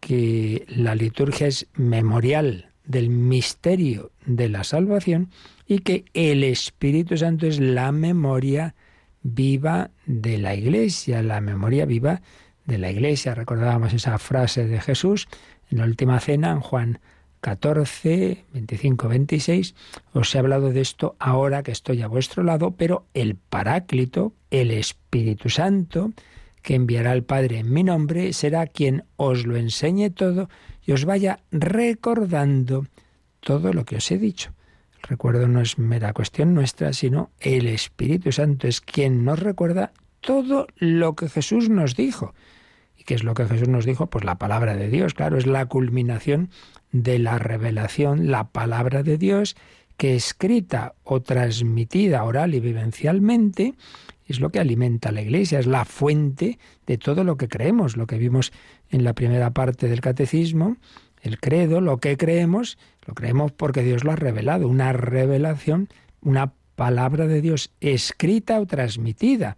que 0.00 0.64
la 0.68 0.94
liturgia 0.94 1.46
es 1.46 1.66
memorial 1.74 2.70
del 2.84 3.10
misterio 3.10 4.10
de 4.26 4.48
la 4.48 4.64
salvación 4.64 5.30
y 5.66 5.80
que 5.80 6.04
el 6.14 6.42
Espíritu 6.42 7.16
Santo 7.16 7.46
es 7.46 7.60
la 7.60 7.92
memoria 7.92 8.74
viva 9.22 9.90
de 10.06 10.38
la 10.38 10.54
Iglesia, 10.54 11.22
la 11.22 11.40
memoria 11.40 11.84
viva 11.84 12.22
de 12.64 12.78
la 12.78 12.90
Iglesia. 12.90 13.34
Recordábamos 13.34 13.92
esa 13.92 14.18
frase 14.18 14.66
de 14.66 14.80
Jesús 14.80 15.28
en 15.70 15.78
la 15.78 15.84
última 15.84 16.18
cena, 16.18 16.50
en 16.50 16.60
Juan 16.60 16.98
14, 17.40 18.44
25, 18.52 19.08
26. 19.08 19.74
Os 20.12 20.34
he 20.34 20.38
hablado 20.38 20.72
de 20.72 20.80
esto 20.80 21.16
ahora 21.18 21.62
que 21.62 21.72
estoy 21.72 22.02
a 22.02 22.08
vuestro 22.08 22.42
lado, 22.42 22.72
pero 22.72 23.06
el 23.14 23.36
Paráclito, 23.36 24.32
el 24.50 24.70
Espíritu 24.70 25.48
Santo, 25.48 26.12
que 26.62 26.74
enviará 26.74 27.12
el 27.12 27.24
Padre 27.24 27.58
en 27.58 27.72
mi 27.72 27.82
nombre, 27.82 28.32
será 28.32 28.66
quien 28.66 29.04
os 29.16 29.46
lo 29.46 29.56
enseñe 29.56 30.10
todo 30.10 30.48
y 30.84 30.92
os 30.92 31.04
vaya 31.04 31.40
recordando 31.50 32.86
todo 33.40 33.72
lo 33.72 33.84
que 33.84 33.96
os 33.96 34.10
he 34.10 34.18
dicho. 34.18 34.52
El 35.02 35.08
recuerdo 35.08 35.48
no 35.48 35.60
es 35.60 35.78
mera 35.78 36.12
cuestión 36.12 36.54
nuestra, 36.54 36.92
sino 36.92 37.30
el 37.40 37.66
Espíritu 37.66 38.32
Santo 38.32 38.68
es 38.68 38.80
quien 38.80 39.24
nos 39.24 39.40
recuerda 39.40 39.92
todo 40.20 40.66
lo 40.76 41.14
que 41.16 41.28
Jesús 41.28 41.68
nos 41.68 41.96
dijo. 41.96 42.34
¿Y 42.96 43.04
qué 43.04 43.14
es 43.14 43.24
lo 43.24 43.32
que 43.32 43.46
Jesús 43.46 43.68
nos 43.68 43.86
dijo? 43.86 44.08
Pues 44.08 44.24
la 44.24 44.36
palabra 44.36 44.76
de 44.76 44.90
Dios, 44.90 45.14
claro, 45.14 45.38
es 45.38 45.46
la 45.46 45.64
culminación 45.66 46.50
de 46.92 47.18
la 47.18 47.38
revelación, 47.38 48.30
la 48.30 48.48
palabra 48.48 49.02
de 49.02 49.16
Dios 49.16 49.56
que 49.96 50.16
escrita 50.16 50.94
o 51.04 51.20
transmitida 51.20 52.24
oral 52.24 52.54
y 52.54 52.60
vivencialmente 52.60 53.74
es 54.32 54.40
lo 54.40 54.50
que 54.50 54.60
alimenta 54.60 55.12
la 55.12 55.22
Iglesia, 55.22 55.58
es 55.58 55.66
la 55.66 55.84
fuente 55.84 56.58
de 56.86 56.98
todo 56.98 57.24
lo 57.24 57.36
que 57.36 57.48
creemos, 57.48 57.96
lo 57.96 58.06
que 58.06 58.18
vimos 58.18 58.52
en 58.90 59.04
la 59.04 59.14
primera 59.14 59.50
parte 59.50 59.88
del 59.88 60.00
catecismo, 60.00 60.76
el 61.22 61.38
credo, 61.38 61.80
lo 61.80 61.98
que 61.98 62.16
creemos, 62.16 62.78
lo 63.06 63.14
creemos 63.14 63.52
porque 63.52 63.82
Dios 63.82 64.04
lo 64.04 64.12
ha 64.12 64.16
revelado, 64.16 64.68
una 64.68 64.92
revelación, 64.92 65.88
una 66.20 66.52
palabra 66.76 67.26
de 67.26 67.40
Dios 67.40 67.72
escrita 67.80 68.58
o 68.60 68.66
transmitida. 68.66 69.56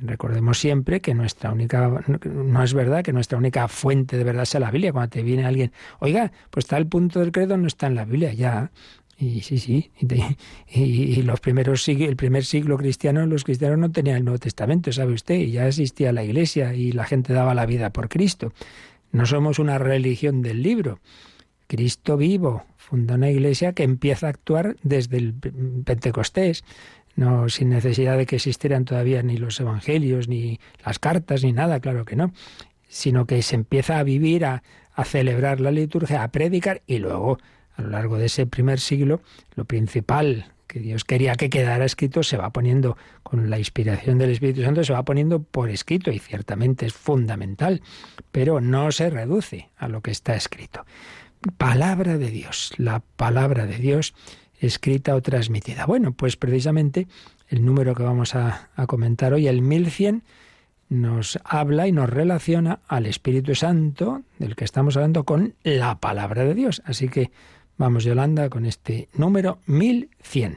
Recordemos 0.00 0.60
siempre 0.60 1.00
que 1.00 1.12
nuestra 1.12 1.50
única, 1.50 2.04
no 2.22 2.62
es 2.62 2.72
verdad 2.72 3.02
que 3.02 3.12
nuestra 3.12 3.36
única 3.36 3.66
fuente 3.66 4.16
de 4.16 4.22
verdad 4.22 4.44
sea 4.44 4.60
la 4.60 4.70
Biblia. 4.70 4.92
Cuando 4.92 5.10
te 5.10 5.24
viene 5.24 5.44
alguien, 5.44 5.72
oiga, 5.98 6.30
pues 6.50 6.70
el 6.70 6.86
punto 6.86 7.18
del 7.18 7.32
credo, 7.32 7.56
no 7.56 7.66
está 7.66 7.88
en 7.88 7.96
la 7.96 8.04
Biblia, 8.04 8.32
ya. 8.32 8.70
Y 9.22 9.40
sí, 9.42 9.58
sí. 9.58 9.90
Y, 10.68 11.22
los 11.22 11.38
primeros 11.38 11.86
el 11.88 12.16
primer 12.16 12.44
siglo 12.44 12.76
cristiano, 12.76 13.24
los 13.24 13.44
cristianos 13.44 13.78
no 13.78 13.92
tenían 13.92 14.16
el 14.16 14.24
Nuevo 14.24 14.38
Testamento, 14.38 14.90
sabe 14.90 15.12
usted, 15.12 15.36
y 15.36 15.52
ya 15.52 15.68
existía 15.68 16.10
la 16.10 16.24
Iglesia 16.24 16.74
y 16.74 16.90
la 16.90 17.04
gente 17.04 17.32
daba 17.32 17.54
la 17.54 17.64
vida 17.64 17.90
por 17.90 18.08
Cristo. 18.08 18.52
No 19.12 19.24
somos 19.24 19.60
una 19.60 19.78
religión 19.78 20.42
del 20.42 20.62
libro. 20.62 20.98
Cristo 21.68 22.16
vivo 22.16 22.64
fundó 22.76 23.14
una 23.14 23.30
iglesia 23.30 23.72
que 23.72 23.84
empieza 23.84 24.26
a 24.26 24.30
actuar 24.30 24.76
desde 24.82 25.18
el 25.18 25.34
Pentecostés, 25.34 26.64
no 27.14 27.48
sin 27.48 27.68
necesidad 27.68 28.18
de 28.18 28.26
que 28.26 28.36
existieran 28.36 28.84
todavía 28.84 29.22
ni 29.22 29.36
los 29.36 29.60
evangelios, 29.60 30.26
ni 30.26 30.58
las 30.84 30.98
cartas, 30.98 31.44
ni 31.44 31.52
nada, 31.52 31.78
claro 31.78 32.04
que 32.04 32.16
no, 32.16 32.32
sino 32.88 33.26
que 33.26 33.40
se 33.42 33.54
empieza 33.54 33.98
a 33.98 34.02
vivir, 34.02 34.44
a, 34.44 34.62
a 34.94 35.04
celebrar 35.04 35.60
la 35.60 35.70
liturgia, 35.70 36.24
a 36.24 36.32
predicar 36.32 36.82
y 36.86 36.98
luego, 36.98 37.38
a 37.76 37.82
lo 37.82 37.90
largo 37.90 38.18
de 38.18 38.26
ese 38.26 38.46
primer 38.46 38.80
siglo, 38.80 39.20
lo 39.54 39.64
principal 39.64 40.52
que 40.66 40.80
Dios 40.80 41.04
quería 41.04 41.34
que 41.34 41.50
quedara 41.50 41.84
escrito 41.84 42.22
se 42.22 42.38
va 42.38 42.50
poniendo 42.50 42.96
con 43.22 43.50
la 43.50 43.58
inspiración 43.58 44.16
del 44.16 44.30
Espíritu 44.30 44.62
Santo, 44.62 44.82
se 44.84 44.94
va 44.94 45.04
poniendo 45.04 45.42
por 45.42 45.68
escrito 45.68 46.10
y 46.10 46.18
ciertamente 46.18 46.86
es 46.86 46.94
fundamental, 46.94 47.82
pero 48.30 48.60
no 48.60 48.90
se 48.90 49.10
reduce 49.10 49.68
a 49.76 49.88
lo 49.88 50.00
que 50.00 50.10
está 50.10 50.34
escrito. 50.34 50.86
Palabra 51.58 52.16
de 52.16 52.30
Dios, 52.30 52.72
la 52.78 53.00
palabra 53.00 53.66
de 53.66 53.76
Dios 53.76 54.14
escrita 54.60 55.14
o 55.14 55.20
transmitida. 55.20 55.86
Bueno, 55.86 56.12
pues 56.12 56.36
precisamente 56.36 57.06
el 57.48 57.64
número 57.64 57.94
que 57.94 58.02
vamos 58.02 58.34
a, 58.34 58.70
comentar 58.86 59.34
hoy, 59.34 59.48
el 59.48 59.60
1100, 59.60 60.22
nos 60.88 61.38
habla 61.44 61.86
y 61.86 61.92
nos 61.92 62.08
relaciona 62.08 62.80
al 62.88 63.06
Espíritu 63.06 63.54
Santo, 63.54 64.22
del 64.38 64.56
que 64.56 64.64
estamos 64.64 64.96
hablando, 64.96 65.24
con 65.24 65.54
la 65.62 65.98
palabra 65.98 66.44
de 66.44 66.54
Dios. 66.54 66.82
Así 66.86 67.08
que 67.08 67.30
Vamos, 67.82 68.04
Yolanda, 68.04 68.48
con 68.48 68.64
este 68.64 69.08
número 69.12 69.58
1100. 69.66 70.56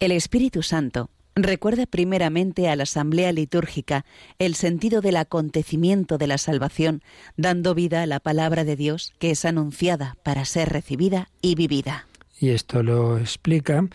El 0.00 0.10
Espíritu 0.10 0.62
Santo 0.62 1.10
recuerda 1.34 1.84
primeramente 1.84 2.70
a 2.70 2.76
la 2.76 2.84
asamblea 2.84 3.30
litúrgica 3.30 4.06
el 4.38 4.54
sentido 4.54 5.02
del 5.02 5.18
acontecimiento 5.18 6.16
de 6.16 6.26
la 6.26 6.38
salvación, 6.38 7.02
dando 7.36 7.74
vida 7.74 8.00
a 8.00 8.06
la 8.06 8.20
palabra 8.20 8.64
de 8.64 8.74
Dios 8.74 9.12
que 9.18 9.32
es 9.32 9.44
anunciada 9.44 10.16
para 10.22 10.46
ser 10.46 10.70
recibida 10.70 11.28
y 11.42 11.56
vivida. 11.56 12.06
Y 12.40 12.48
esto 12.48 12.82
lo 12.82 13.18
explica 13.18 13.86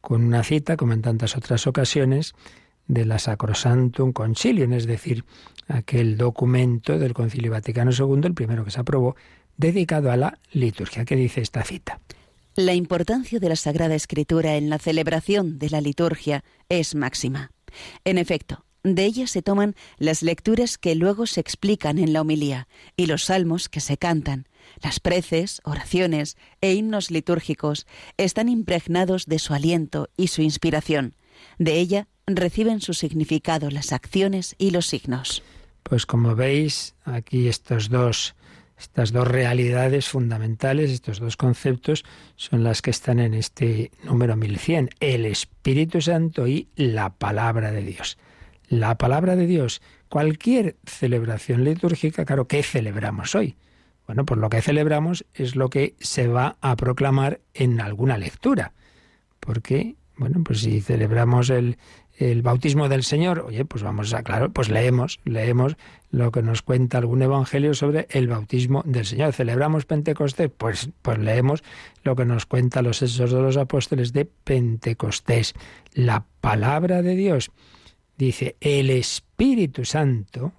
con 0.00 0.22
una 0.22 0.44
cita, 0.44 0.76
como 0.76 0.92
en 0.92 1.02
tantas 1.02 1.36
otras 1.36 1.66
ocasiones, 1.66 2.36
de 2.86 3.04
la 3.06 3.18
Sacrosantum 3.18 4.12
Concilium, 4.12 4.72
es 4.72 4.86
decir, 4.86 5.24
aquel 5.66 6.16
documento 6.16 6.96
del 7.00 7.12
Concilio 7.12 7.50
Vaticano 7.50 7.90
II, 7.90 8.20
el 8.22 8.34
primero 8.34 8.64
que 8.64 8.70
se 8.70 8.78
aprobó, 8.78 9.16
dedicado 9.56 10.10
a 10.10 10.16
la 10.16 10.38
liturgia. 10.52 11.04
¿Qué 11.04 11.16
dice 11.16 11.40
esta 11.40 11.62
cita? 11.62 12.00
La 12.54 12.74
importancia 12.74 13.38
de 13.38 13.48
la 13.48 13.56
Sagrada 13.56 13.94
Escritura 13.94 14.56
en 14.56 14.70
la 14.70 14.78
celebración 14.78 15.58
de 15.58 15.70
la 15.70 15.80
liturgia 15.80 16.42
es 16.68 16.94
máxima. 16.94 17.50
En 18.04 18.16
efecto, 18.16 18.64
de 18.82 19.04
ella 19.04 19.26
se 19.26 19.42
toman 19.42 19.74
las 19.98 20.22
lecturas 20.22 20.78
que 20.78 20.94
luego 20.94 21.26
se 21.26 21.40
explican 21.40 21.98
en 21.98 22.12
la 22.12 22.20
homilía 22.20 22.68
y 22.96 23.06
los 23.06 23.24
salmos 23.24 23.68
que 23.68 23.80
se 23.80 23.98
cantan. 23.98 24.46
Las 24.80 25.00
preces, 25.00 25.60
oraciones 25.64 26.36
e 26.60 26.72
himnos 26.72 27.10
litúrgicos 27.10 27.86
están 28.16 28.48
impregnados 28.48 29.26
de 29.26 29.38
su 29.38 29.54
aliento 29.54 30.08
y 30.16 30.28
su 30.28 30.40
inspiración. 30.40 31.14
De 31.58 31.78
ella 31.78 32.06
reciben 32.26 32.80
su 32.80 32.94
significado 32.94 33.70
las 33.70 33.92
acciones 33.92 34.54
y 34.56 34.70
los 34.70 34.86
signos. 34.86 35.42
Pues 35.82 36.06
como 36.06 36.34
veis, 36.34 36.94
aquí 37.04 37.48
estos 37.48 37.88
dos 37.88 38.34
Estas 38.78 39.12
dos 39.12 39.26
realidades 39.26 40.08
fundamentales, 40.08 40.90
estos 40.90 41.18
dos 41.18 41.36
conceptos, 41.36 42.04
son 42.36 42.62
las 42.62 42.82
que 42.82 42.90
están 42.90 43.20
en 43.20 43.34
este 43.34 43.90
número 44.04 44.36
1100, 44.36 44.90
el 45.00 45.24
Espíritu 45.24 46.00
Santo 46.00 46.46
y 46.46 46.68
la 46.76 47.10
palabra 47.10 47.72
de 47.72 47.82
Dios. 47.82 48.18
La 48.68 48.98
palabra 48.98 49.36
de 49.36 49.46
Dios, 49.46 49.80
cualquier 50.08 50.76
celebración 50.84 51.64
litúrgica, 51.64 52.24
claro, 52.24 52.46
¿qué 52.48 52.62
celebramos 52.62 53.34
hoy? 53.34 53.56
Bueno, 54.06 54.24
pues 54.24 54.40
lo 54.40 54.50
que 54.50 54.62
celebramos 54.62 55.24
es 55.34 55.56
lo 55.56 55.68
que 55.68 55.96
se 55.98 56.28
va 56.28 56.56
a 56.60 56.76
proclamar 56.76 57.40
en 57.54 57.80
alguna 57.80 58.18
lectura. 58.18 58.72
Porque, 59.40 59.96
bueno, 60.16 60.42
pues 60.44 60.60
si 60.60 60.80
celebramos 60.80 61.50
el, 61.50 61.78
el 62.18 62.42
bautismo 62.42 62.88
del 62.88 63.02
Señor, 63.02 63.40
oye, 63.40 63.64
pues 63.64 63.82
vamos 63.82 64.12
a, 64.14 64.22
claro, 64.22 64.50
pues 64.50 64.68
leemos, 64.68 65.20
leemos 65.24 65.76
lo 66.10 66.32
que 66.32 66.42
nos 66.42 66.62
cuenta 66.62 66.98
algún 66.98 67.22
evangelio 67.22 67.74
sobre 67.74 68.06
el 68.10 68.28
bautismo 68.28 68.82
del 68.86 69.04
Señor. 69.04 69.32
¿Celebramos 69.34 69.84
Pentecostés? 69.84 70.50
Pues, 70.56 70.90
pues 71.02 71.18
leemos 71.18 71.62
lo 72.04 72.16
que 72.16 72.24
nos 72.24 72.46
cuenta 72.46 72.82
los 72.82 73.02
hechos 73.02 73.30
de 73.30 73.40
los 73.40 73.56
apóstoles 73.56 74.12
de 74.12 74.24
Pentecostés. 74.24 75.52
La 75.92 76.24
palabra 76.40 77.02
de 77.02 77.16
Dios 77.16 77.50
dice, 78.16 78.56
el 78.60 78.90
Espíritu 78.90 79.84
Santo, 79.84 80.52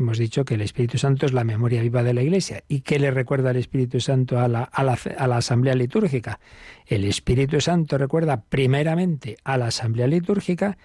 hemos 0.00 0.18
dicho 0.18 0.44
que 0.44 0.54
el 0.54 0.60
Espíritu 0.60 0.98
Santo 0.98 1.26
es 1.26 1.32
la 1.32 1.44
memoria 1.44 1.82
viva 1.82 2.02
de 2.02 2.14
la 2.14 2.22
Iglesia. 2.22 2.64
¿Y 2.68 2.80
qué 2.80 2.98
le 2.98 3.10
recuerda 3.10 3.50
el 3.50 3.56
Espíritu 3.56 4.00
Santo 4.00 4.38
a 4.38 4.48
la, 4.48 4.62
a 4.62 4.82
la, 4.82 4.98
a 5.16 5.26
la 5.26 5.36
asamblea 5.36 5.74
litúrgica? 5.74 6.40
El 6.86 7.04
Espíritu 7.04 7.60
Santo 7.60 7.98
recuerda 7.98 8.42
primeramente 8.42 9.36
a 9.44 9.56
la 9.56 9.66
asamblea 9.66 10.06
litúrgica 10.06 10.78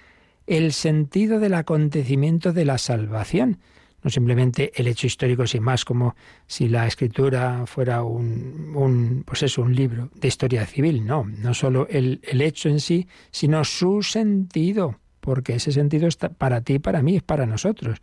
el 0.47 0.73
sentido 0.73 1.39
del 1.39 1.53
acontecimiento 1.53 2.53
de 2.53 2.65
la 2.65 2.77
salvación. 2.77 3.59
No 4.03 4.09
simplemente 4.09 4.73
el 4.75 4.87
hecho 4.87 5.07
histórico 5.07 5.47
sin 5.47 5.63
más, 5.63 5.85
como 5.85 6.15
si 6.45 6.67
la 6.67 6.85
escritura 6.85 7.65
fuera 7.65 8.03
un, 8.03 8.73
un 8.75 9.23
pues 9.25 9.43
eso, 9.43 9.61
un 9.61 9.73
libro 9.73 10.09
de 10.13 10.27
historia 10.27 10.65
civil. 10.65 11.05
No, 11.05 11.23
no 11.25 11.53
solo 11.53 11.87
el, 11.89 12.19
el 12.23 12.41
hecho 12.41 12.67
en 12.67 12.81
sí, 12.81 13.07
sino 13.31 13.63
su 13.63 14.03
sentido, 14.03 14.99
porque 15.21 15.55
ese 15.55 15.71
sentido 15.71 16.07
está 16.07 16.27
para 16.27 16.59
ti, 16.59 16.79
para 16.79 17.01
mí, 17.01 17.15
es 17.15 17.23
para 17.23 17.45
nosotros. 17.45 17.99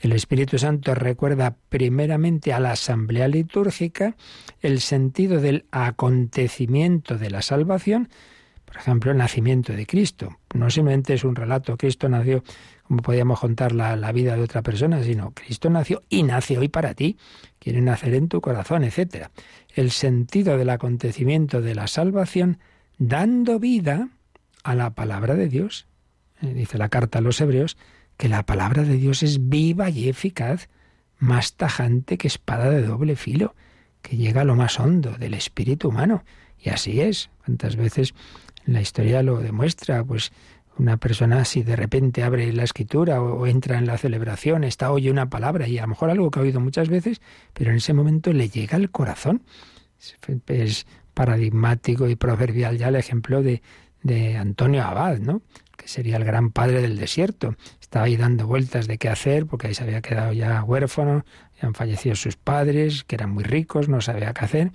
El 0.00 0.12
Espíritu 0.12 0.58
Santo 0.58 0.94
recuerda 0.94 1.56
primeramente 1.68 2.54
a 2.54 2.60
la 2.60 2.72
asamblea 2.72 3.28
litúrgica 3.28 4.16
el 4.60 4.80
sentido 4.80 5.42
del 5.42 5.66
acontecimiento 5.70 7.18
de 7.18 7.30
la 7.30 7.42
salvación, 7.42 8.08
por 8.64 8.76
ejemplo, 8.76 9.10
el 9.10 9.18
nacimiento 9.18 9.74
de 9.74 9.84
Cristo. 9.84 10.38
No 10.54 10.70
simplemente 10.70 11.12
es 11.12 11.24
un 11.24 11.36
relato, 11.36 11.76
Cristo 11.76 12.08
nació, 12.08 12.42
como 12.84 13.02
podíamos 13.02 13.40
contar 13.40 13.72
la, 13.72 13.94
la, 13.96 14.10
vida 14.12 14.36
de 14.36 14.42
otra 14.42 14.62
persona, 14.62 15.02
sino 15.02 15.32
Cristo 15.32 15.68
nació 15.68 16.02
y 16.08 16.22
nace 16.22 16.56
hoy 16.56 16.68
para 16.68 16.94
ti, 16.94 17.18
quiere 17.58 17.82
nacer 17.82 18.14
en 18.14 18.28
tu 18.28 18.40
corazón, 18.40 18.84
etc. 18.84 19.26
El 19.74 19.90
sentido 19.90 20.56
del 20.56 20.70
acontecimiento 20.70 21.60
de 21.60 21.74
la 21.74 21.88
salvación 21.88 22.58
dando 22.96 23.58
vida 23.58 24.08
a 24.62 24.74
la 24.74 24.90
palabra 24.90 25.34
de 25.34 25.48
Dios. 25.48 25.86
Eh, 26.40 26.54
dice 26.54 26.78
la 26.78 26.88
carta 26.88 27.18
a 27.18 27.22
los 27.22 27.40
hebreos 27.40 27.76
que 28.20 28.28
la 28.28 28.44
palabra 28.44 28.82
de 28.82 28.98
Dios 28.98 29.22
es 29.22 29.48
viva 29.48 29.88
y 29.88 30.10
eficaz, 30.10 30.68
más 31.18 31.54
tajante 31.54 32.18
que 32.18 32.28
espada 32.28 32.68
de 32.68 32.82
doble 32.82 33.16
filo, 33.16 33.54
que 34.02 34.18
llega 34.18 34.42
a 34.42 34.44
lo 34.44 34.56
más 34.56 34.78
hondo 34.78 35.12
del 35.12 35.32
espíritu 35.32 35.88
humano. 35.88 36.22
Y 36.58 36.68
así 36.68 37.00
es. 37.00 37.30
¿Cuántas 37.42 37.76
veces 37.76 38.12
la 38.66 38.82
historia 38.82 39.22
lo 39.22 39.38
demuestra, 39.38 40.04
pues 40.04 40.32
una 40.76 40.98
persona 40.98 41.46
si 41.46 41.62
de 41.62 41.76
repente 41.76 42.22
abre 42.22 42.52
la 42.52 42.64
escritura 42.64 43.22
o, 43.22 43.46
entra 43.46 43.78
en 43.78 43.86
la 43.86 43.96
celebración, 43.96 44.64
está 44.64 44.92
oye 44.92 45.10
una 45.10 45.30
palabra 45.30 45.66
y 45.66 45.78
a 45.78 45.82
lo 45.82 45.88
mejor 45.88 46.10
algo 46.10 46.30
que 46.30 46.40
ha 46.40 46.42
oído 46.42 46.60
muchas 46.60 46.90
veces, 46.90 47.22
pero 47.54 47.70
en 47.70 47.78
ese 47.78 47.94
momento 47.94 48.34
le 48.34 48.50
llega 48.50 48.76
al 48.76 48.90
corazón. 48.90 49.44
Es 50.46 50.86
paradigmático 51.14 52.06
y 52.06 52.16
proverbial 52.16 52.76
ya 52.76 52.88
el 52.88 52.96
ejemplo 52.96 53.42
de, 53.42 53.62
de 54.02 54.36
Antonio 54.36 54.82
Abad, 54.82 55.20
¿no? 55.20 55.40
que 55.80 55.88
sería 55.88 56.18
el 56.18 56.24
gran 56.24 56.50
padre 56.50 56.82
del 56.82 56.98
desierto. 56.98 57.56
Estaba 57.90 58.04
ahí 58.04 58.16
dando 58.16 58.46
vueltas 58.46 58.86
de 58.86 58.98
qué 58.98 59.08
hacer, 59.08 59.46
porque 59.46 59.66
ahí 59.66 59.74
se 59.74 59.82
había 59.82 60.00
quedado 60.00 60.32
ya 60.32 60.62
huérfano, 60.62 61.24
han 61.60 61.74
fallecido 61.74 62.14
sus 62.14 62.36
padres, 62.36 63.02
que 63.02 63.16
eran 63.16 63.30
muy 63.30 63.42
ricos, 63.42 63.88
no 63.88 64.00
sabía 64.00 64.32
qué 64.32 64.44
hacer. 64.44 64.70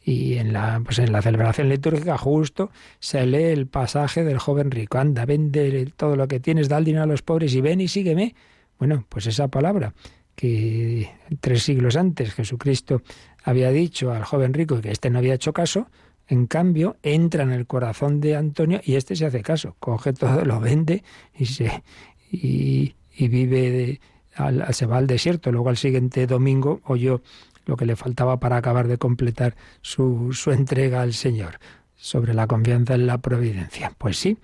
Y 0.00 0.34
en 0.34 0.52
la, 0.52 0.80
pues 0.84 1.00
en 1.00 1.10
la 1.10 1.20
celebración 1.20 1.68
litúrgica 1.68 2.16
justo 2.16 2.70
se 3.00 3.26
lee 3.26 3.46
el 3.46 3.66
pasaje 3.66 4.22
del 4.22 4.38
joven 4.38 4.70
rico. 4.70 4.98
Anda, 4.98 5.26
vende 5.26 5.92
todo 5.96 6.14
lo 6.14 6.28
que 6.28 6.38
tienes, 6.38 6.68
da 6.68 6.78
el 6.78 6.84
dinero 6.84 7.02
a 7.02 7.06
los 7.08 7.22
pobres 7.22 7.52
y 7.56 7.60
ven 7.60 7.80
y 7.80 7.88
sígueme. 7.88 8.36
Bueno, 8.78 9.04
pues 9.08 9.26
esa 9.26 9.48
palabra 9.48 9.92
que 10.36 11.10
tres 11.40 11.64
siglos 11.64 11.96
antes 11.96 12.34
Jesucristo 12.34 13.02
había 13.42 13.72
dicho 13.72 14.12
al 14.12 14.22
joven 14.22 14.54
rico 14.54 14.78
y 14.78 14.82
que 14.82 14.92
éste 14.92 15.10
no 15.10 15.18
había 15.18 15.34
hecho 15.34 15.52
caso, 15.52 15.88
en 16.28 16.46
cambio, 16.46 16.98
entra 17.02 17.42
en 17.42 17.50
el 17.50 17.66
corazón 17.66 18.20
de 18.20 18.36
Antonio 18.36 18.80
y 18.84 18.94
este 18.94 19.16
se 19.16 19.26
hace 19.26 19.42
caso, 19.42 19.74
coge 19.80 20.12
todo, 20.12 20.44
lo 20.44 20.60
vende 20.60 21.02
y 21.36 21.46
se 21.46 21.82
y, 22.30 22.94
vive 23.18 23.70
de, 23.70 24.00
al, 24.34 24.72
se 24.72 24.86
va 24.86 24.98
al 24.98 25.06
desierto. 25.06 25.52
Luego 25.52 25.68
al 25.68 25.76
siguiente 25.76 26.26
domingo 26.26 26.80
oyó 26.84 27.22
lo 27.66 27.76
que 27.76 27.86
le 27.86 27.96
faltaba 27.96 28.40
para 28.40 28.56
acabar 28.56 28.88
de 28.88 28.98
completar 28.98 29.56
su, 29.82 30.32
su 30.32 30.52
entrega 30.52 31.02
al 31.02 31.12
Señor 31.12 31.58
sobre 31.96 32.34
la 32.34 32.46
confianza 32.46 32.94
en 32.94 33.06
la 33.06 33.18
providencia. 33.18 33.92
Pues 33.98 34.16
sí, 34.16 34.38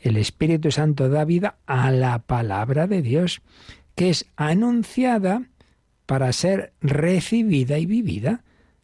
el 0.00 0.16
Espíritu 0.16 0.70
Santo 0.70 1.08
da 1.08 1.24
vida 1.24 1.56
a 1.66 1.90
la 1.90 2.20
palabra 2.20 2.86
de 2.86 3.02
Dios, 3.02 3.42
que 3.94 4.10
es 4.10 4.26
anunciada 4.36 5.42
para 6.06 6.32
ser 6.32 6.72
recibida 6.80 7.78
y 7.78 7.86
vivida. 7.86 8.42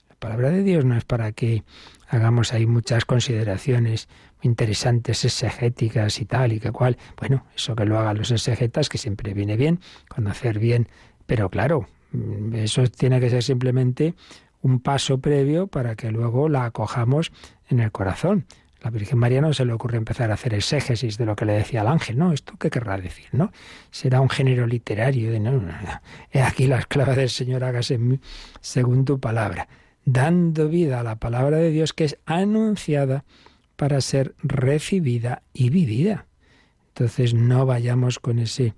La 0.09 0.17
palabra 0.17 0.51
de 0.51 0.63
Dios 0.63 0.85
no 0.85 0.97
es 0.97 1.05
para 1.05 1.33
que 1.33 1.65
hagamos 2.09 2.53
ahí 2.53 2.67
muchas 2.67 3.05
consideraciones 3.05 4.09
interesantes, 4.43 5.25
exegéticas 5.25 6.21
y 6.21 6.25
tal, 6.25 6.53
y 6.53 6.61
que 6.61 6.73
cual. 6.73 6.97
Bueno, 7.19 7.47
eso 7.55 7.75
que 7.75 7.85
lo 7.85 7.99
hagan 7.99 8.19
los 8.19 8.31
exegetas, 8.31 8.89
que 8.89 8.99
siempre 8.99 9.35
viene 9.35 9.57
bien, 9.57 9.81
conocer 10.09 10.59
bien, 10.59 10.89
pero 11.27 11.49
claro, 11.51 11.89
mm, 12.13 12.55
eso 12.55 12.87
tiene 12.87 13.21
que 13.21 13.31
ser 13.31 13.43
simplemente 13.43 14.15
un 14.63 14.81
paso 14.81 15.19
previo 15.19 15.67
para 15.67 15.95
que 15.95 16.11
luego 16.11 16.49
la 16.49 16.65
acojamos 16.65 17.33
en 17.69 17.81
el 17.81 17.93
corazón. 17.93 18.47
La 18.83 18.91
Virgen 18.91 19.19
María 19.19 19.41
no 19.41 19.53
se 19.53 19.65
le 19.65 19.73
ocurre 19.73 19.97
empezar 19.97 20.31
a 20.31 20.35
hacer 20.35 20.55
exégesis 20.55 21.19
de 21.19 21.27
lo 21.27 21.35
que 21.35 21.45
le 21.45 21.55
decía 21.55 21.81
al 21.81 21.89
ángel, 21.89 22.19
¿no? 22.19 22.33
¿Esto 22.33 22.55
qué 22.59 22.71
querrá 22.71 22.99
decir, 22.99 23.27
no? 23.33 23.51
Será 23.91 24.21
un 24.21 24.29
género 24.29 24.67
literario 24.67 25.33
de, 25.33 25.41
no, 25.41 25.53
no, 25.53 25.61
no. 25.61 26.01
He 26.31 26.43
aquí 26.43 26.67
la 26.67 26.79
esclava 26.79 27.15
del 27.15 27.31
Señor, 27.31 27.65
hágase 27.65 27.95
en 27.95 28.09
mí 28.09 28.21
según 28.61 29.05
tu 29.05 29.19
palabra 29.19 29.67
dando 30.07 30.69
vida 30.69 31.01
a 31.01 31.03
la 31.03 31.17
palabra 31.17 31.59
de 31.59 31.71
Dios 31.71 31.93
que 31.93 32.05
es 32.05 32.19
anunciada 32.25 33.25
para 33.77 34.01
ser 34.01 34.35
recibida 34.43 35.43
y 35.53 35.71
vivida. 35.71 36.27
Entonces 36.89 37.35
no 37.35 37.67
vayamos 37.67 38.19
con 38.19 38.39
ese 38.39 38.75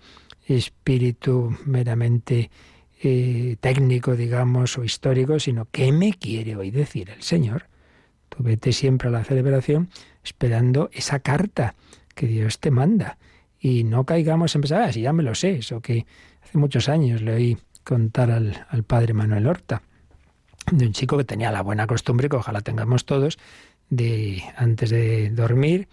espíritu 0.46 1.56
meramente 1.64 2.50
eh, 3.02 3.56
técnico, 3.60 4.16
digamos, 4.16 4.76
o 4.76 4.84
histórico, 4.84 5.38
sino 5.38 5.68
¿qué 5.70 5.92
me 5.92 6.12
quiere 6.14 6.56
hoy 6.56 6.70
decir 6.70 7.10
el 7.10 7.22
Señor? 7.22 7.66
Tú 8.28 8.42
vete 8.42 8.72
siempre 8.72 9.08
a 9.08 9.12
la 9.12 9.24
celebración 9.24 9.88
esperando 10.24 10.90
esa 10.92 11.20
carta 11.20 11.76
que 12.14 12.26
Dios 12.26 12.58
te 12.58 12.70
manda 12.70 13.18
y 13.60 13.84
no 13.84 14.04
caigamos 14.04 14.54
en 14.54 14.62
pensar, 14.62 14.82
ah, 14.82 14.92
si 14.92 15.02
ya 15.02 15.12
me 15.12 15.22
lo 15.22 15.34
sé, 15.34 15.58
eso 15.58 15.80
que 15.80 16.06
hace 16.42 16.58
muchos 16.58 16.88
años 16.88 17.22
le 17.22 17.34
oí 17.34 17.58
contar 17.84 18.30
al, 18.30 18.66
al 18.68 18.82
padre 18.82 19.14
Manuel 19.14 19.46
Horta 19.46 19.82
de 20.72 20.86
un 20.86 20.92
chico 20.92 21.16
que 21.16 21.24
tenía 21.24 21.50
la 21.50 21.62
buena 21.62 21.86
costumbre, 21.86 22.28
que 22.28 22.36
ojalá 22.36 22.60
tengamos 22.60 23.04
todos, 23.04 23.38
de 23.90 24.42
antes 24.56 24.90
de 24.90 25.30
dormir, 25.30 25.88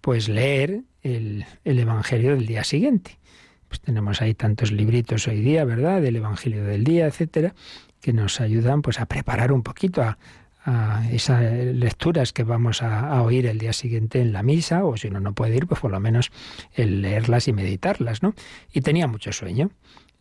pues 0.00 0.28
leer 0.28 0.82
el, 1.02 1.44
el 1.64 1.78
Evangelio 1.78 2.34
del 2.34 2.46
día 2.46 2.64
siguiente. 2.64 3.18
Pues 3.68 3.80
tenemos 3.80 4.20
ahí 4.20 4.34
tantos 4.34 4.72
libritos 4.72 5.28
hoy 5.28 5.40
día, 5.40 5.64
¿verdad? 5.64 6.02
Del 6.02 6.16
Evangelio 6.16 6.64
del 6.64 6.84
día, 6.84 7.06
etcétera, 7.06 7.54
que 8.00 8.12
nos 8.12 8.40
ayudan 8.40 8.82
pues 8.82 8.98
a 8.98 9.06
preparar 9.06 9.52
un 9.52 9.62
poquito 9.62 10.02
a, 10.02 10.18
a 10.64 11.04
esas 11.12 11.42
lecturas 11.42 12.32
que 12.32 12.44
vamos 12.44 12.82
a, 12.82 13.08
a, 13.08 13.22
oír 13.22 13.46
el 13.46 13.58
día 13.58 13.72
siguiente 13.72 14.20
en 14.20 14.32
la 14.32 14.42
misa, 14.42 14.84
o 14.84 14.96
si 14.96 15.08
uno 15.08 15.20
no 15.20 15.34
puede 15.34 15.56
ir, 15.56 15.66
pues 15.66 15.80
por 15.80 15.90
lo 15.90 16.00
menos 16.00 16.32
el 16.74 17.02
leerlas 17.02 17.48
y 17.48 17.52
meditarlas, 17.52 18.22
¿no? 18.22 18.34
Y 18.72 18.80
tenía 18.80 19.06
mucho 19.06 19.32
sueño. 19.32 19.70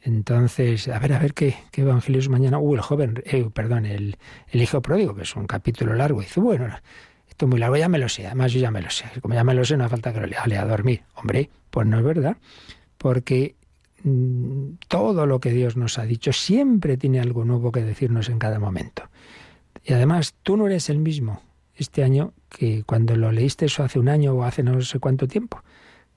Entonces, 0.01 0.87
a 0.87 0.99
ver, 0.99 1.13
a 1.13 1.19
ver 1.19 1.33
qué, 1.33 1.55
qué 1.71 1.81
evangelio 1.81 2.21
mañana. 2.29 2.57
Uh, 2.57 2.75
el 2.75 2.81
joven, 2.81 3.21
eh, 3.25 3.49
perdón, 3.53 3.85
el, 3.85 4.17
el, 4.47 4.61
hijo 4.61 4.81
pródigo, 4.81 5.15
que 5.15 5.23
es 5.23 5.35
un 5.35 5.45
capítulo 5.45 5.93
largo. 5.93 6.21
Y 6.21 6.25
dice, 6.25 6.39
bueno, 6.39 6.67
esto 7.27 7.45
es 7.45 7.49
muy 7.49 7.59
largo, 7.59 7.75
ya 7.77 7.89
me 7.89 7.97
lo 7.97 8.07
sé. 8.07 8.25
Además, 8.25 8.53
yo 8.53 8.61
ya 8.61 8.71
me 8.71 8.81
lo 8.81 8.89
sé. 8.89 9.05
Como 9.21 9.33
ya 9.33 9.43
me 9.43 9.53
lo 9.53 9.65
sé, 9.65 9.75
no 9.77 9.83
hace 9.83 9.91
falta 9.91 10.13
que 10.13 10.21
lo 10.21 10.27
lea, 10.27 10.45
lea 10.47 10.61
a 10.61 10.65
dormir. 10.65 11.03
Hombre, 11.15 11.49
pues 11.69 11.85
no 11.87 11.97
es 11.97 12.03
verdad. 12.03 12.37
Porque 12.97 13.55
mmm, 14.03 14.71
todo 14.87 15.25
lo 15.25 15.39
que 15.39 15.51
Dios 15.51 15.75
nos 15.75 15.97
ha 15.99 16.05
dicho 16.05 16.31
siempre 16.31 16.97
tiene 16.97 17.19
algo 17.19 17.43
nuevo 17.43 17.71
que 17.71 17.83
decirnos 17.83 18.29
en 18.29 18.39
cada 18.39 18.59
momento. 18.59 19.09
Y 19.83 19.93
además, 19.93 20.35
tú 20.43 20.55
no 20.55 20.67
eres 20.67 20.89
el 20.89 20.99
mismo 20.99 21.41
este 21.75 22.03
año 22.03 22.33
que 22.49 22.83
cuando 22.83 23.15
lo 23.15 23.31
leíste 23.31 23.65
eso 23.65 23.83
hace 23.83 23.99
un 23.99 24.09
año 24.09 24.33
o 24.33 24.43
hace 24.43 24.63
no 24.63 24.81
sé 24.81 24.99
cuánto 24.99 25.27
tiempo. 25.27 25.61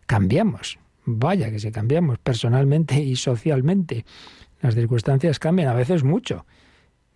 Cambiamos. 0.06 0.78
Vaya 1.04 1.50
que 1.50 1.58
si 1.58 1.70
cambiamos 1.72 2.18
personalmente 2.18 3.00
y 3.00 3.16
socialmente. 3.16 4.04
Las 4.60 4.74
circunstancias 4.74 5.38
cambian 5.38 5.68
a 5.68 5.74
veces 5.74 6.04
mucho. 6.04 6.46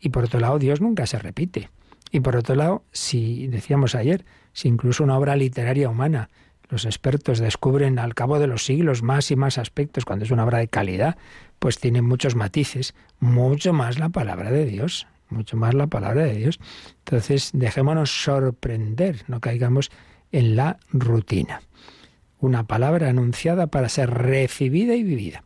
Y 0.00 0.08
por 0.10 0.24
otro 0.24 0.40
lado, 0.40 0.58
Dios 0.58 0.80
nunca 0.80 1.06
se 1.06 1.18
repite. 1.18 1.70
Y 2.10 2.20
por 2.20 2.36
otro 2.36 2.54
lado, 2.54 2.84
si 2.92 3.46
decíamos 3.48 3.94
ayer, 3.94 4.24
si 4.52 4.68
incluso 4.68 5.04
una 5.04 5.18
obra 5.18 5.36
literaria 5.36 5.88
humana, 5.88 6.28
los 6.68 6.84
expertos 6.84 7.38
descubren 7.38 7.98
al 7.98 8.14
cabo 8.14 8.38
de 8.38 8.46
los 8.48 8.64
siglos 8.64 9.02
más 9.02 9.30
y 9.30 9.36
más 9.36 9.58
aspectos, 9.58 10.04
cuando 10.04 10.24
es 10.24 10.30
una 10.30 10.44
obra 10.44 10.58
de 10.58 10.68
calidad, 10.68 11.16
pues 11.58 11.78
tiene 11.78 12.02
muchos 12.02 12.34
matices, 12.34 12.94
mucho 13.20 13.72
más 13.72 13.98
la 13.98 14.08
palabra 14.08 14.50
de 14.50 14.64
Dios, 14.64 15.06
mucho 15.28 15.56
más 15.56 15.74
la 15.74 15.86
palabra 15.86 16.24
de 16.24 16.34
Dios. 16.34 16.58
Entonces, 17.04 17.50
dejémonos 17.52 18.10
sorprender, 18.10 19.22
no 19.28 19.40
caigamos 19.40 19.90
en 20.32 20.56
la 20.56 20.78
rutina. 20.92 21.60
Una 22.38 22.66
palabra 22.66 23.08
anunciada 23.08 23.66
para 23.68 23.88
ser 23.88 24.10
recibida 24.10 24.94
y 24.94 25.02
vivida. 25.02 25.44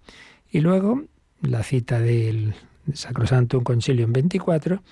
Y 0.51 0.61
luego, 0.61 1.05
la 1.43 1.63
cita 1.63 2.01
del 2.01 2.55
Sacrosantum 2.93 3.63
Concilium 3.63 4.13
24, 4.13 4.83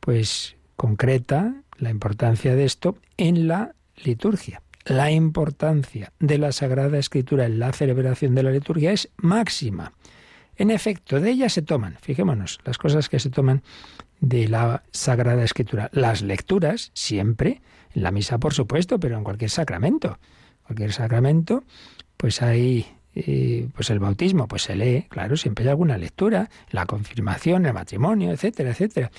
pues 0.00 0.56
concreta 0.76 1.62
la 1.76 1.90
importancia 1.90 2.54
de 2.54 2.64
esto 2.64 2.98
en 3.16 3.48
la 3.48 3.74
liturgia. 3.96 4.62
La 4.84 5.10
importancia 5.10 6.12
de 6.18 6.38
la 6.38 6.52
Sagrada 6.52 6.98
Escritura 6.98 7.44
en 7.44 7.58
la 7.58 7.72
celebración 7.72 8.34
de 8.34 8.42
la 8.42 8.50
liturgia 8.50 8.92
es 8.92 9.10
máxima. 9.16 9.92
En 10.56 10.70
efecto, 10.70 11.20
de 11.20 11.30
ella 11.30 11.48
se 11.48 11.62
toman, 11.62 11.96
fijémonos, 12.00 12.58
las 12.64 12.78
cosas 12.78 13.08
que 13.08 13.20
se 13.20 13.30
toman 13.30 13.62
de 14.20 14.48
la 14.48 14.82
Sagrada 14.90 15.44
Escritura. 15.44 15.90
Las 15.92 16.22
lecturas, 16.22 16.90
siempre, 16.94 17.60
en 17.94 18.02
la 18.02 18.10
misa 18.10 18.38
por 18.38 18.54
supuesto, 18.54 18.98
pero 18.98 19.16
en 19.16 19.24
cualquier 19.24 19.50
sacramento. 19.50 20.18
Cualquier 20.68 20.92
sacramento, 20.92 21.64
pues 22.16 22.40
hay 22.42 22.86
eh, 23.14 23.68
pues 23.74 23.90
el 23.90 23.98
bautismo, 23.98 24.46
pues 24.46 24.62
se 24.62 24.76
lee, 24.76 25.06
claro, 25.08 25.36
siempre 25.36 25.64
hay 25.64 25.70
alguna 25.70 25.98
lectura, 25.98 26.50
la 26.70 26.86
confirmación, 26.86 27.66
el 27.66 27.74
matrimonio, 27.74 28.30
etcétera, 28.30 28.70
etcétera. 28.70 29.10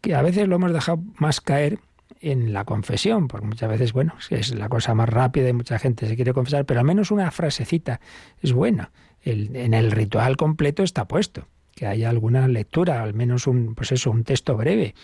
Que 0.00 0.16
a 0.16 0.22
veces 0.22 0.48
lo 0.48 0.56
hemos 0.56 0.72
dejado 0.72 1.00
más 1.18 1.40
caer 1.40 1.78
en 2.20 2.52
la 2.52 2.64
confesión, 2.64 3.28
porque 3.28 3.46
muchas 3.46 3.68
veces, 3.68 3.92
bueno, 3.92 4.14
es 4.30 4.52
la 4.54 4.68
cosa 4.68 4.94
más 4.94 5.08
rápida 5.08 5.48
y 5.48 5.52
mucha 5.52 5.78
gente 5.78 6.08
se 6.08 6.16
quiere 6.16 6.32
confesar, 6.32 6.64
pero 6.64 6.80
al 6.80 6.86
menos 6.86 7.12
una 7.12 7.30
frasecita 7.30 8.00
es 8.42 8.52
buena. 8.52 8.90
en 9.22 9.74
el 9.74 9.92
ritual 9.92 10.36
completo 10.36 10.82
está 10.82 11.06
puesto 11.06 11.46
que 11.78 11.86
haya 11.86 12.10
alguna 12.10 12.48
lectura, 12.48 13.04
al 13.04 13.14
menos 13.14 13.46
un, 13.46 13.76
pues 13.76 13.92
eso, 13.92 14.10
un 14.10 14.24
texto 14.24 14.56
breve. 14.56 14.96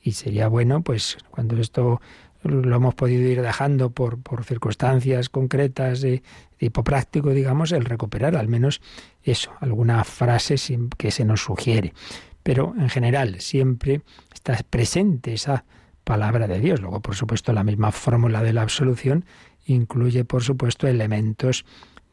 Y 0.00 0.12
sería 0.12 0.48
bueno, 0.48 0.82
pues, 0.82 1.18
cuando 1.30 1.58
esto 1.58 2.00
lo 2.44 2.76
hemos 2.76 2.94
podido 2.94 3.28
ir 3.28 3.42
dejando 3.42 3.90
por, 3.90 4.22
por 4.22 4.44
circunstancias 4.44 5.28
concretas 5.28 6.00
de, 6.00 6.22
tipo 6.64 6.82
práctico, 6.82 7.30
digamos, 7.30 7.72
el 7.72 7.84
recuperar 7.84 8.36
al 8.36 8.48
menos 8.48 8.80
eso, 9.22 9.52
alguna 9.60 10.02
frase 10.04 10.56
que 10.96 11.10
se 11.10 11.24
nos 11.24 11.42
sugiere. 11.42 11.92
Pero 12.42 12.74
en 12.78 12.88
general 12.88 13.40
siempre 13.40 14.02
está 14.32 14.58
presente 14.68 15.34
esa 15.34 15.64
palabra 16.04 16.46
de 16.46 16.60
Dios. 16.60 16.80
Luego, 16.80 17.00
por 17.00 17.16
supuesto, 17.16 17.52
la 17.52 17.64
misma 17.64 17.92
fórmula 17.92 18.42
de 18.42 18.52
la 18.52 18.62
absolución 18.62 19.24
incluye, 19.66 20.24
por 20.24 20.42
supuesto, 20.42 20.86
elementos 20.86 21.64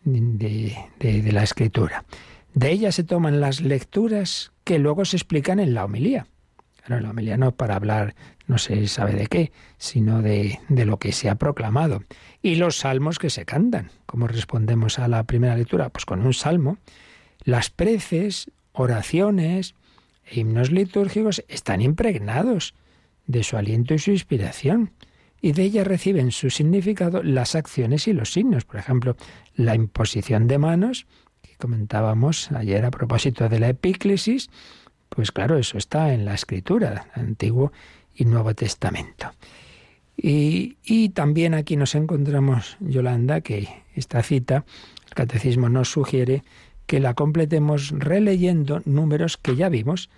de, 0.03 0.75
de 0.99 1.31
la 1.31 1.43
escritura. 1.43 2.05
De 2.53 2.71
ella 2.71 2.91
se 2.91 3.03
toman 3.03 3.39
las 3.39 3.61
lecturas 3.61 4.51
que 4.63 4.79
luego 4.79 5.05
se 5.05 5.17
explican 5.17 5.59
en 5.59 5.73
la 5.73 5.85
homilía. 5.85 6.27
Claro, 6.85 7.03
la 7.03 7.09
homilía 7.11 7.37
no 7.37 7.49
es 7.49 7.53
para 7.53 7.75
hablar 7.75 8.15
no 8.51 8.57
se 8.57 8.85
sabe 8.87 9.13
de 9.13 9.27
qué, 9.27 9.53
sino 9.77 10.21
de, 10.21 10.59
de 10.67 10.85
lo 10.85 10.99
que 10.99 11.13
se 11.13 11.29
ha 11.29 11.35
proclamado. 11.35 12.03
Y 12.41 12.55
los 12.55 12.79
salmos 12.79 13.17
que 13.17 13.29
se 13.29 13.45
cantan. 13.45 13.91
¿Cómo 14.05 14.27
respondemos 14.27 14.99
a 14.99 15.07
la 15.07 15.23
primera 15.23 15.55
lectura? 15.55 15.89
Pues 15.89 16.05
con 16.05 16.25
un 16.25 16.33
salmo. 16.33 16.77
Las 17.45 17.69
preces, 17.69 18.51
oraciones 18.73 19.73
e 20.25 20.41
himnos 20.41 20.69
litúrgicos 20.69 21.45
están 21.47 21.81
impregnados 21.81 22.73
de 23.25 23.43
su 23.43 23.55
aliento 23.55 23.93
y 23.93 23.99
su 23.99 24.11
inspiración. 24.11 24.91
Y 25.39 25.53
de 25.53 25.63
ella 25.63 25.85
reciben 25.85 26.31
su 26.31 26.49
significado 26.49 27.23
las 27.23 27.55
acciones 27.55 28.07
y 28.09 28.13
los 28.13 28.33
signos. 28.33 28.65
Por 28.65 28.81
ejemplo, 28.81 29.15
la 29.55 29.75
imposición 29.75 30.47
de 30.47 30.57
manos 30.57 31.07
comentábamos 31.61 32.51
ayer 32.51 32.83
a 32.83 32.91
propósito 32.91 33.47
de 33.47 33.59
la 33.59 33.69
epíclesis, 33.69 34.49
pues 35.13 35.31
claro, 35.31 35.57
eso 35.57 35.77
está 35.77 36.13
en 36.13 36.23
la 36.23 36.33
escritura, 36.33 37.07
Antiguo 37.13 37.73
y 38.15 38.23
Nuevo 38.23 38.55
Testamento. 38.55 39.31
Y, 40.15 41.09
también 41.09 41.53
aquí 41.53 41.75
nos 41.75 41.95
encontramos, 41.95 42.77
Yolanda, 42.79 43.41
que 43.41 43.67
esta 43.95 44.23
cita, 44.23 44.65
el 45.07 45.13
catecismo 45.13 45.67
nos 45.67 45.91
sugiere 45.91 46.43
que 46.85 46.99
la 46.99 47.13
completemos 47.13 47.91
releyendo 47.91 48.81
números 48.85 49.37
que 49.37 49.55
ya 49.55 49.67
vimos 49.67 50.09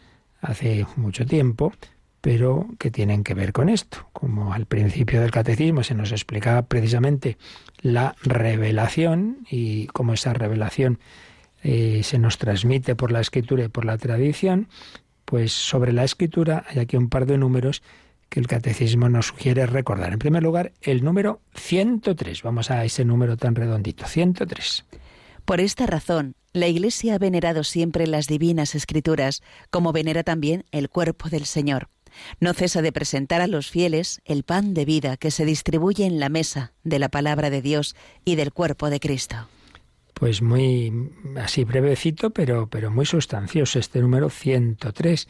hace 0.42 0.86
mucho 0.96 1.26
tiempo, 1.26 1.74
pero 2.22 2.68
que 2.78 2.92
tienen 2.92 3.24
que 3.24 3.34
ver 3.34 3.52
con 3.52 3.70
esto. 3.70 4.10
Como 4.14 4.54
al 4.54 4.66
principio 4.68 5.22
del 5.22 5.32
catecismo 5.32 5.84
se 5.84 5.96
nos 5.96 6.12
explicaba 6.12 6.64
precisamente 6.64 7.38
la 7.82 8.16
revelación 8.22 9.40
y 9.50 9.88
cómo 9.88 10.14
esa 10.14 10.34
revelación 10.34 11.00
eh, 11.64 12.02
se 12.04 12.20
nos 12.20 12.38
transmite 12.38 12.96
por 12.96 13.12
la 13.12 13.22
escritura 13.22 13.64
y 13.64 13.70
por 13.70 13.86
la 13.86 13.98
tradición, 13.98 14.68
pues 15.26 15.54
sobre 15.54 15.94
la 15.94 16.04
escritura 16.04 16.66
hay 16.68 16.80
aquí 16.80 16.98
un 16.98 17.10
par 17.10 17.26
de 17.26 17.38
números 17.38 17.82
que 18.28 18.40
el 18.40 18.48
catecismo 18.48 19.10
nos 19.10 19.28
sugiere 19.28 19.66
recordar. 19.66 20.12
En 20.12 20.20
primer 20.20 20.44
lugar, 20.44 20.74
el 20.82 21.04
número 21.04 21.40
103. 21.56 22.44
Vamos 22.44 22.70
a 22.70 22.84
ese 22.84 23.06
número 23.06 23.38
tan 23.38 23.56
redondito, 23.56 24.06
103. 24.06 24.86
Por 25.46 25.62
esta 25.62 25.86
razón, 25.86 26.36
la 26.52 26.68
Iglesia 26.68 27.16
ha 27.16 27.18
venerado 27.18 27.64
siempre 27.64 28.08
las 28.08 28.28
divinas 28.28 28.76
escrituras, 28.76 29.42
como 29.70 29.94
venera 29.94 30.24
también 30.24 30.66
el 30.72 30.90
cuerpo 30.90 31.30
del 31.30 31.46
Señor. 31.46 31.90
No 32.40 32.54
cesa 32.54 32.82
de 32.82 32.92
presentar 32.92 33.42
a 33.42 33.48
los 33.48 33.70
fieles 33.70 34.22
el 34.26 34.44
pan 34.44 34.74
de 34.74 34.86
vida 34.86 35.18
que 35.18 35.32
se 35.32 35.46
distribuye 35.46 36.06
en 36.06 36.20
la 36.20 36.30
mesa 36.30 36.74
de 36.84 37.00
la 37.00 37.10
palabra 37.10 37.50
de 37.50 37.62
Dios 37.62 37.96
y 38.26 38.36
del 38.36 38.52
cuerpo 38.52 38.90
de 38.90 39.00
Cristo 39.00 39.48
pues 40.24 40.42
muy 40.42 41.12
así 41.36 41.66
brevecito, 41.66 42.30
pero, 42.30 42.68
pero 42.68 42.90
muy 42.90 43.06
sustancioso, 43.06 43.78
este 43.78 44.00
número 44.00 44.30
103. 44.30 45.28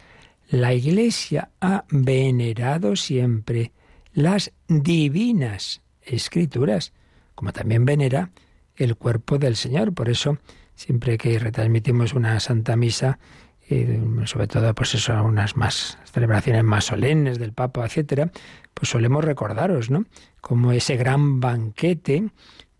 La 0.50 0.72
Iglesia 0.72 1.50
ha 1.60 1.84
venerado 1.90 2.94
siempre 2.94 3.72
las 4.12 4.52
divinas 4.68 5.82
escrituras, 6.00 6.92
como 7.34 7.52
también 7.52 7.84
venera 7.84 8.30
el 8.76 8.94
cuerpo 8.94 9.36
del 9.36 9.56
Señor. 9.56 9.92
Por 9.94 10.08
eso, 10.08 10.38
siempre 10.76 11.18
que 11.18 11.40
retransmitimos 11.40 12.14
una 12.14 12.38
Santa 12.38 12.76
Misa, 12.76 13.18
eh, 13.68 14.00
sobre 14.26 14.46
todo 14.46 14.72
pues 14.76 14.94
eso, 14.94 15.20
unas 15.24 15.56
más 15.56 15.98
celebraciones 16.04 16.62
más 16.62 16.84
solemnes 16.84 17.40
del 17.40 17.52
Papa, 17.52 17.84
etcétera, 17.84 18.30
pues 18.74 18.90
solemos 18.90 19.24
recordaros, 19.24 19.90
¿no? 19.90 20.04
Como 20.40 20.70
ese 20.70 20.96
gran 20.96 21.40
banquete 21.40 22.28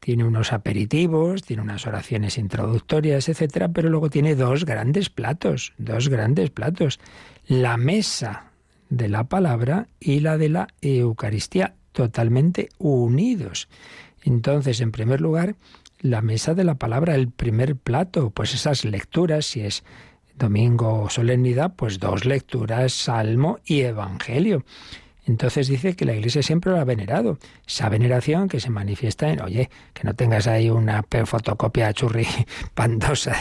tiene 0.05 0.25
unos 0.25 0.53
aperitivos, 0.53 1.45
tiene 1.45 1.63
unas 1.63 1.87
oraciones 1.87 2.37
introductorias, 2.37 3.31
etcétera, 3.31 3.71
pero 3.71 3.89
luego 3.89 4.11
tiene 4.11 4.35
dos 4.35 4.67
grandes 4.67 5.09
platos, 5.09 5.73
dos 5.79 6.11
grandes 6.11 6.51
platos, 6.51 7.01
la 7.47 7.79
mesa 7.79 8.53
de 8.91 9.09
la 9.09 9.25
palabra 9.25 9.89
y 10.01 10.21
la 10.21 10.37
de 10.37 10.51
la 10.51 10.69
Eucaristía, 10.83 11.77
totalmente 11.93 12.69
unidos. 12.77 13.71
Entonces, 14.23 14.83
en 14.83 14.93
primer 14.93 15.23
lugar, 15.23 15.57
la 16.01 16.21
mesa 16.21 16.53
de 16.53 16.65
la 16.65 16.75
palabra, 16.75 17.15
el 17.15 17.31
primer 17.31 17.75
plato, 17.75 18.29
pues 18.29 18.53
esas 18.53 18.85
lecturas, 18.85 19.47
si 19.47 19.63
es 19.63 19.85
domingo 20.37 21.05
o 21.05 21.09
solemnidad, 21.09 21.77
pues 21.77 21.99
dos 21.99 22.27
lecturas, 22.27 22.93
salmo 22.93 23.59
y 23.65 23.81
evangelio. 23.81 24.67
Entonces 25.27 25.69
dice 25.69 25.97
que 25.97 26.05
la 26.05 26.15
Iglesia 26.15 26.43
siempre 26.43 26.73
lo 26.73 26.79
ha 26.79 26.85
venerado. 26.85 27.39
Esa 27.67 27.89
veneración 27.89 28.49
que 28.49 28.61
se 28.61 28.71
manifiesta 28.71 29.31
en, 29.31 29.41
oye, 29.41 29.71
que 29.93 30.05
no 30.05 30.15
tengas 30.15 30.47
ahí 30.47 30.69
una 30.69 31.05
fotocopia 31.25 31.93
churri 31.93 32.27
pandosa 32.75 33.35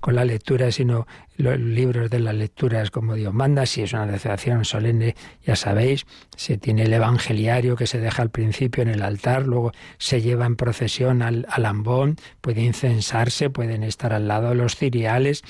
con 0.00 0.14
la 0.14 0.24
lectura, 0.24 0.70
sino 0.70 1.06
los 1.36 1.58
libros 1.58 2.10
de 2.10 2.20
las 2.20 2.34
lecturas 2.34 2.90
como 2.90 3.14
Dios 3.14 3.32
manda. 3.32 3.64
Si 3.64 3.82
es 3.82 3.92
una 3.92 4.06
declaración 4.06 4.64
solemne, 4.64 5.14
ya 5.44 5.56
sabéis, 5.56 6.06
se 6.36 6.58
tiene 6.58 6.82
el 6.82 6.92
evangeliario 6.92 7.76
que 7.76 7.86
se 7.86 7.98
deja 7.98 8.22
al 8.22 8.30
principio 8.30 8.82
en 8.82 8.88
el 8.88 9.02
altar, 9.02 9.46
luego 9.46 9.72
se 9.96 10.20
lleva 10.20 10.44
en 10.44 10.56
procesión 10.56 11.22
al, 11.22 11.46
al 11.48 11.64
ambón, 11.64 12.16
puede 12.42 12.62
incensarse, 12.62 13.48
pueden 13.48 13.82
estar 13.82 14.12
al 14.12 14.28
lado 14.28 14.54
los 14.54 14.76
ciriales 14.76 15.42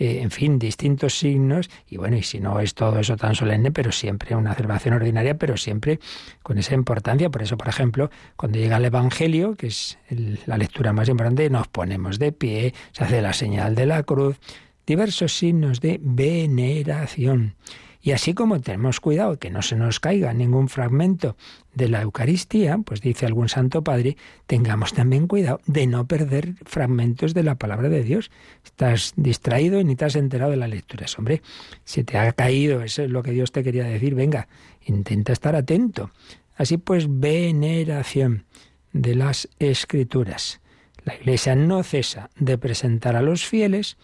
eh, 0.00 0.22
en 0.22 0.30
fin, 0.30 0.58
distintos 0.58 1.18
signos, 1.18 1.68
y 1.86 1.98
bueno, 1.98 2.16
y 2.16 2.22
si 2.22 2.40
no 2.40 2.58
es 2.58 2.72
todo 2.72 2.98
eso 2.98 3.18
tan 3.18 3.34
solemne, 3.34 3.70
pero 3.70 3.92
siempre 3.92 4.34
una 4.34 4.54
celebración 4.54 4.94
ordinaria, 4.94 5.36
pero 5.36 5.58
siempre 5.58 6.00
con 6.42 6.56
esa 6.56 6.72
importancia. 6.72 7.28
Por 7.28 7.42
eso, 7.42 7.58
por 7.58 7.68
ejemplo, 7.68 8.10
cuando 8.34 8.58
llega 8.58 8.78
el 8.78 8.86
Evangelio, 8.86 9.56
que 9.56 9.66
es 9.66 9.98
la 10.46 10.56
lectura 10.56 10.94
más 10.94 11.10
importante, 11.10 11.50
nos 11.50 11.68
ponemos 11.68 12.18
de 12.18 12.32
pie, 12.32 12.72
se 12.92 13.04
hace 13.04 13.20
la 13.20 13.34
señal 13.34 13.74
de 13.74 13.84
la 13.84 14.02
cruz, 14.02 14.40
diversos 14.86 15.36
signos 15.36 15.82
de 15.82 16.00
veneración. 16.02 17.56
Y 18.02 18.12
así 18.12 18.32
como 18.32 18.60
tenemos 18.60 18.98
cuidado 18.98 19.38
que 19.38 19.50
no 19.50 19.60
se 19.60 19.76
nos 19.76 20.00
caiga 20.00 20.32
ningún 20.32 20.68
fragmento 20.68 21.36
de 21.74 21.88
la 21.88 22.00
Eucaristía, 22.00 22.78
pues 22.78 23.02
dice 23.02 23.26
algún 23.26 23.50
Santo 23.50 23.84
Padre, 23.84 24.16
tengamos 24.46 24.94
también 24.94 25.26
cuidado 25.26 25.60
de 25.66 25.86
no 25.86 26.06
perder 26.06 26.54
fragmentos 26.64 27.34
de 27.34 27.42
la 27.42 27.56
palabra 27.56 27.90
de 27.90 28.02
Dios. 28.02 28.30
Estás 28.64 29.12
distraído 29.16 29.80
y 29.80 29.84
ni 29.84 29.96
te 29.96 30.06
has 30.06 30.16
enterado 30.16 30.50
de 30.50 30.56
la 30.56 30.68
lectura. 30.68 31.04
Hombre, 31.18 31.42
si 31.84 32.02
te 32.02 32.16
ha 32.16 32.32
caído, 32.32 32.82
eso 32.82 33.02
es 33.02 33.10
lo 33.10 33.22
que 33.22 33.32
Dios 33.32 33.52
te 33.52 33.62
quería 33.62 33.84
decir, 33.84 34.14
venga, 34.14 34.48
intenta 34.86 35.34
estar 35.34 35.54
atento. 35.54 36.10
Así 36.56 36.78
pues, 36.78 37.06
veneración 37.08 38.44
de 38.92 39.14
las 39.14 39.48
escrituras. 39.58 40.60
La 41.04 41.14
Iglesia 41.14 41.54
no 41.54 41.82
cesa 41.82 42.30
de 42.36 42.56
presentar 42.56 43.16
a 43.16 43.22
los 43.22 43.46
fieles 43.46 43.98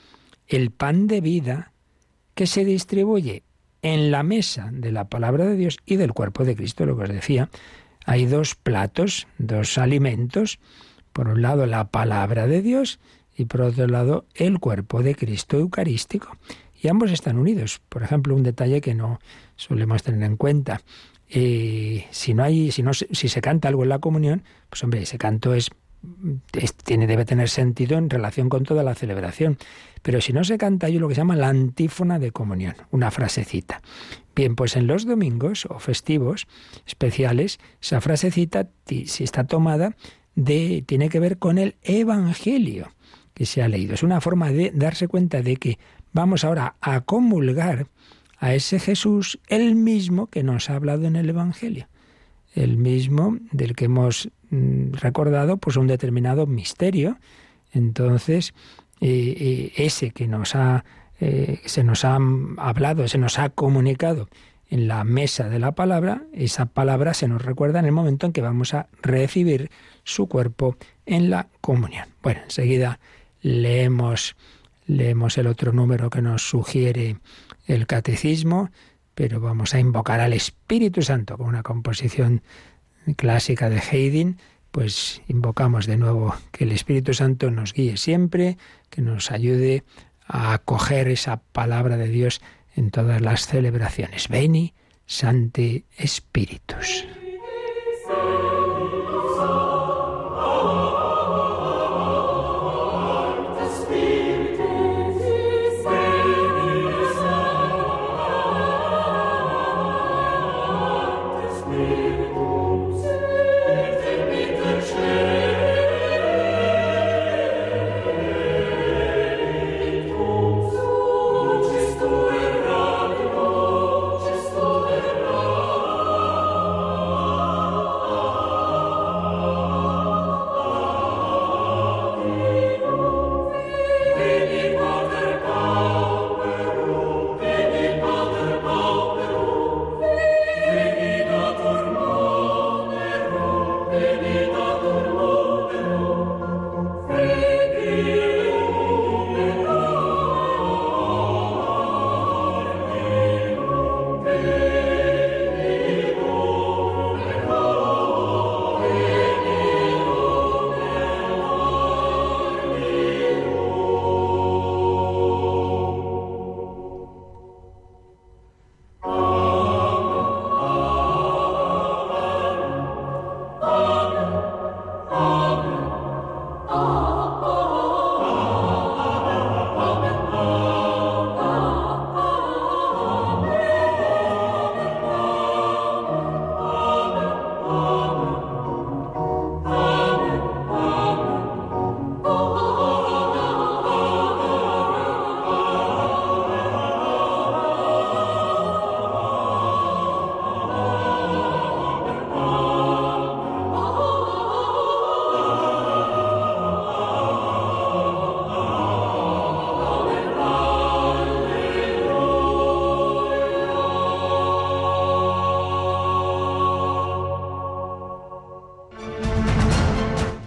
el 0.46 0.70
pan 0.70 1.06
de 1.06 1.20
vida 1.20 1.72
que 2.35 2.46
se 2.46 2.64
distribuye 2.64 3.42
en 3.87 4.11
la 4.11 4.25
mesa 4.25 4.70
de 4.72 4.90
la 4.90 5.09
palabra 5.09 5.44
de 5.44 5.55
Dios 5.55 5.79
y 5.87 5.94
del 5.94 6.12
cuerpo 6.12 6.44
de 6.44 6.57
Cristo, 6.57 6.87
lo 6.87 6.96
que 6.96 7.05
os 7.05 7.09
decía. 7.09 7.51
Hay 8.05 8.27
dos 8.27 8.57
platos, 8.57 9.29
dos 9.38 9.79
alimentos. 9.79 10.59
Por 11.12 11.29
un 11.29 11.40
lado 11.40 11.66
la 11.66 11.88
palabra 11.88 12.49
de 12.49 12.62
Dios 12.62 12.99
y 13.37 13.44
por 13.44 13.61
otro 13.61 13.87
lado 13.87 14.27
el 14.35 14.59
cuerpo 14.59 15.05
de 15.05 15.14
Cristo 15.14 15.59
eucarístico. 15.59 16.37
Y 16.83 16.88
ambos 16.88 17.12
están 17.12 17.38
unidos. 17.38 17.81
Por 17.88 18.03
ejemplo, 18.03 18.35
un 18.35 18.42
detalle 18.42 18.81
que 18.81 18.96
no 18.96 19.20
solemos 19.55 20.03
tener 20.03 20.25
en 20.25 20.37
cuenta. 20.37 20.81
Eh, 21.29 22.07
si 22.11 22.35
no 22.35 22.42
hay, 22.42 22.72
si 22.72 22.83
no, 22.83 22.92
si 22.92 23.29
se 23.29 23.40
canta 23.40 23.68
algo 23.68 23.85
en 23.85 23.90
la 23.90 24.01
comunión, 24.01 24.42
pues 24.68 24.83
hombre, 24.83 25.03
ese 25.03 25.16
canto 25.16 25.55
es 25.55 25.70
tiene, 26.85 27.06
debe 27.06 27.24
tener 27.24 27.48
sentido 27.48 27.98
en 27.98 28.11
relación 28.11 28.48
con 28.48 28.64
toda 28.64 28.82
la 28.82 28.94
celebración. 28.94 29.59
Pero 30.02 30.20
si 30.20 30.32
no 30.32 30.44
se 30.44 30.59
canta, 30.59 30.87
hay 30.87 30.98
lo 30.98 31.09
que 31.09 31.14
se 31.14 31.20
llama 31.20 31.37
la 31.37 31.48
antífona 31.48 32.18
de 32.18 32.32
comunión, 32.32 32.74
una 32.90 33.11
frasecita. 33.11 33.82
Bien, 34.35 34.54
pues 34.54 34.76
en 34.76 34.87
los 34.87 35.06
domingos 35.06 35.66
o 35.66 35.78
festivos 35.78 36.46
especiales, 36.87 37.59
esa 37.80 38.00
frasecita, 38.00 38.68
si 38.87 39.24
está 39.24 39.44
tomada, 39.44 39.96
de, 40.35 40.85
tiene 40.87 41.09
que 41.09 41.20
ver 41.20 41.38
con 41.38 41.59
el 41.59 41.76
Evangelio 41.82 42.92
que 43.35 43.46
se 43.46 43.62
ha 43.62 43.68
leído. 43.68 43.94
Es 43.94 44.02
una 44.02 44.20
forma 44.20 44.52
de 44.52 44.70
darse 44.74 45.09
cuenta 45.09 45.42
de 45.42 45.56
que 45.56 45.78
vamos 46.12 46.44
ahora 46.44 46.76
a 46.80 47.00
comulgar 47.00 47.87
a 48.38 48.54
ese 48.54 48.78
Jesús, 48.78 49.38
el 49.48 49.74
mismo 49.74 50.26
que 50.26 50.42
nos 50.42 50.68
ha 50.68 50.76
hablado 50.76 51.06
en 51.06 51.16
el 51.16 51.30
Evangelio 51.30 51.88
el 52.57 52.79
mismo 52.79 53.38
del 53.53 53.77
que 53.77 53.85
hemos 53.85 54.29
mm, 54.51 54.95
recordado 54.95 55.59
pues 55.59 55.77
un 55.77 55.87
determinado 55.87 56.47
misterio. 56.47 57.19
Entonces, 57.73 58.55
eh, 59.01 59.37
eh, 59.38 59.73
ese 59.77 60.11
que 60.11 60.27
nos 60.27 60.57
ha, 60.57 60.85
eh, 61.21 61.61
se 61.66 61.85
nos 61.85 62.05
ha 62.05 62.19
hablado, 62.57 63.07
se 63.07 63.19
nos 63.19 63.38
ha 63.38 63.51
comunicado 63.51 64.29
en 64.69 64.88
la 64.88 65.05
mesa 65.05 65.49
de 65.49 65.61
la 65.61 65.73
palabra, 65.73 66.23
esa 66.33 66.66
palabra 66.66 67.14
se 67.14 67.29
nos 67.29 67.45
recuerda 67.45 67.79
en 67.79 67.85
el 67.85 67.92
momento 67.92 68.27
en 68.27 68.33
que 68.33 68.40
vamos 68.40 68.75
a 68.75 68.88
recibir 69.01 69.71
su 70.03 70.27
cuerpo 70.27 70.77
en 71.05 71.31
la 71.31 71.47
comunión. 71.61 72.09
Bueno, 72.23 72.40
enseguida 72.45 72.99
leemos, 73.42 74.35
leemos 74.87 75.38
el 75.38 75.47
otro 75.47 75.73
número 75.73 76.11
que 76.11 76.23
nos 76.23 76.42
sugiere 76.42 77.19
el 77.66 77.87
catecismo, 77.87 78.71
pero 79.16 79.40
vamos 79.40 79.74
a 79.74 79.81
invocar 79.81 80.20
al 80.20 80.35
Espíritu 80.35 81.00
Santo 81.00 81.38
con 81.38 81.46
una 81.48 81.62
composición 81.62 82.42
clásica 83.16 83.70
de 83.70 83.81
Haydn, 83.81 84.38
pues 84.70 85.22
invocamos 85.26 85.87
de 85.87 85.96
nuevo 85.96 86.35
que 86.52 86.64
el 86.64 86.72
Espíritu 86.72 87.14
Santo 87.14 87.50
nos 87.50 87.72
guíe 87.72 87.96
siempre, 87.96 88.59
que 88.90 89.00
nos 89.00 89.31
ayude 89.31 89.85
a 90.26 90.52
acoger 90.52 91.09
esa 91.09 91.38
palabra 91.38 91.96
de 91.96 92.09
Dios 92.09 92.42
en 92.74 92.90
todas 92.90 93.22
las 93.22 93.46
celebraciones. 93.46 94.29
Veni, 94.29 94.74
Santi 95.07 95.87
Spiritus. 95.98 97.07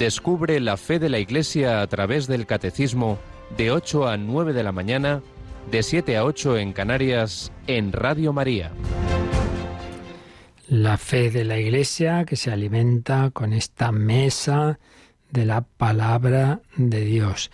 Descubre 0.09 0.59
la 0.59 0.75
fe 0.75 0.97
de 0.97 1.07
la 1.07 1.19
Iglesia 1.19 1.83
a 1.83 1.87
través 1.87 2.25
del 2.25 2.47
Catecismo 2.47 3.19
de 3.55 3.69
8 3.69 4.07
a 4.07 4.17
9 4.17 4.53
de 4.53 4.63
la 4.63 4.71
mañana, 4.71 5.21
de 5.69 5.83
7 5.83 6.17
a 6.17 6.25
8 6.25 6.57
en 6.57 6.73
Canarias, 6.73 7.51
en 7.67 7.91
Radio 7.91 8.33
María. 8.33 8.71
La 10.67 10.97
fe 10.97 11.29
de 11.29 11.43
la 11.43 11.59
Iglesia 11.59 12.25
que 12.25 12.37
se 12.37 12.51
alimenta 12.51 13.29
con 13.29 13.53
esta 13.53 13.91
mesa 13.91 14.79
de 15.29 15.45
la 15.45 15.61
palabra 15.61 16.61
de 16.75 17.01
Dios. 17.01 17.51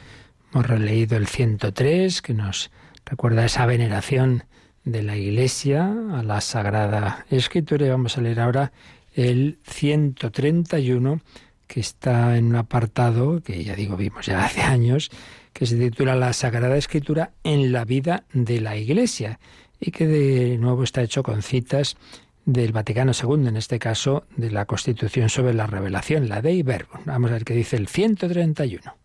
Hemos 0.53 0.65
releído 0.65 1.17
el 1.17 1.27
103 1.27 2.21
que 2.21 2.33
nos 2.33 2.71
recuerda 3.05 3.43
esa 3.43 3.65
veneración 3.65 4.45
de 4.85 5.03
la 5.03 5.17
Iglesia 5.17 5.93
a 6.13 6.23
la 6.23 6.39
Sagrada 6.39 7.25
Escritura 7.29 7.85
y 7.85 7.89
vamos 7.89 8.17
a 8.17 8.21
leer 8.21 8.39
ahora 8.39 8.71
el 9.13 9.59
131 9.63 11.19
que 11.67 11.79
está 11.79 12.37
en 12.37 12.45
un 12.45 12.55
apartado 12.55 13.41
que 13.41 13.63
ya 13.63 13.75
digo 13.75 13.97
vimos 13.97 14.25
ya 14.25 14.45
hace 14.45 14.61
años, 14.61 15.09
que 15.53 15.65
se 15.65 15.77
titula 15.77 16.15
La 16.15 16.33
Sagrada 16.33 16.77
Escritura 16.77 17.31
en 17.43 17.71
la 17.71 17.85
vida 17.85 18.25
de 18.33 18.61
la 18.61 18.77
Iglesia 18.77 19.39
y 19.79 19.91
que 19.91 20.07
de 20.07 20.57
nuevo 20.57 20.83
está 20.83 21.01
hecho 21.01 21.23
con 21.23 21.41
citas 21.41 21.97
del 22.45 22.71
Vaticano 22.71 23.11
II, 23.11 23.47
en 23.47 23.57
este 23.57 23.79
caso 23.79 24.25
de 24.37 24.51
la 24.51 24.65
Constitución 24.65 25.29
sobre 25.29 25.53
la 25.53 25.67
Revelación, 25.67 26.29
la 26.29 26.41
Dei 26.41 26.61
Verbum. 26.61 27.01
Vamos 27.05 27.31
a 27.31 27.33
ver 27.33 27.43
qué 27.43 27.53
dice 27.53 27.75
el 27.75 27.87
131. 27.87 28.95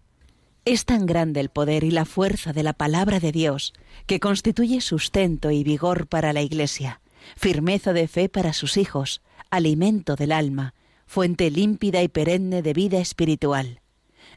Es 0.66 0.84
tan 0.84 1.06
grande 1.06 1.40
el 1.40 1.48
poder 1.48 1.84
y 1.84 1.90
la 1.90 2.04
fuerza 2.04 2.52
de 2.52 2.62
la 2.62 2.74
palabra 2.74 3.18
de 3.18 3.32
Dios 3.32 3.72
que 4.06 4.20
constituye 4.20 4.82
sustento 4.82 5.50
y 5.50 5.64
vigor 5.64 6.06
para 6.06 6.34
la 6.34 6.42
Iglesia, 6.42 7.00
firmeza 7.36 7.94
de 7.94 8.08
fe 8.08 8.28
para 8.28 8.52
sus 8.52 8.76
hijos, 8.76 9.22
alimento 9.50 10.16
del 10.16 10.32
alma, 10.32 10.74
fuente 11.10 11.50
límpida 11.50 12.04
y 12.04 12.08
perenne 12.08 12.62
de 12.62 12.72
vida 12.72 12.98
espiritual. 13.00 13.80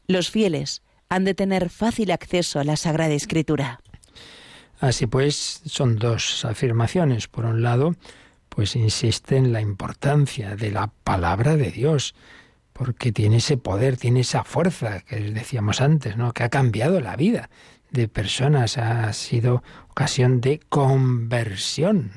Los 0.07 0.31
fieles 0.31 0.81
han 1.07 1.23
de 1.23 1.35
tener 1.35 1.69
fácil 1.69 2.09
acceso 2.09 2.59
a 2.59 2.63
la 2.63 2.77
Sagrada 2.77 3.13
Escritura. 3.13 3.79
Así 4.79 5.05
pues, 5.05 5.61
son 5.65 5.97
dos 5.97 6.43
afirmaciones. 6.45 7.27
Por 7.27 7.45
un 7.45 7.61
lado, 7.61 7.93
pues 8.49 8.75
insiste 8.75 9.37
en 9.37 9.53
la 9.53 9.61
importancia 9.61 10.55
de 10.55 10.71
la 10.71 10.87
palabra 10.87 11.57
de 11.57 11.69
Dios, 11.69 12.15
porque 12.73 13.11
tiene 13.11 13.37
ese 13.37 13.57
poder, 13.57 13.97
tiene 13.97 14.21
esa 14.21 14.43
fuerza 14.43 15.01
que 15.01 15.17
decíamos 15.19 15.79
antes, 15.79 16.17
¿no? 16.17 16.33
que 16.33 16.41
ha 16.41 16.49
cambiado 16.49 17.01
la 17.01 17.15
vida 17.15 17.51
de 17.91 18.07
personas, 18.07 18.79
ha 18.79 19.13
sido 19.13 19.61
ocasión 19.91 20.41
de 20.41 20.59
conversión. 20.69 22.13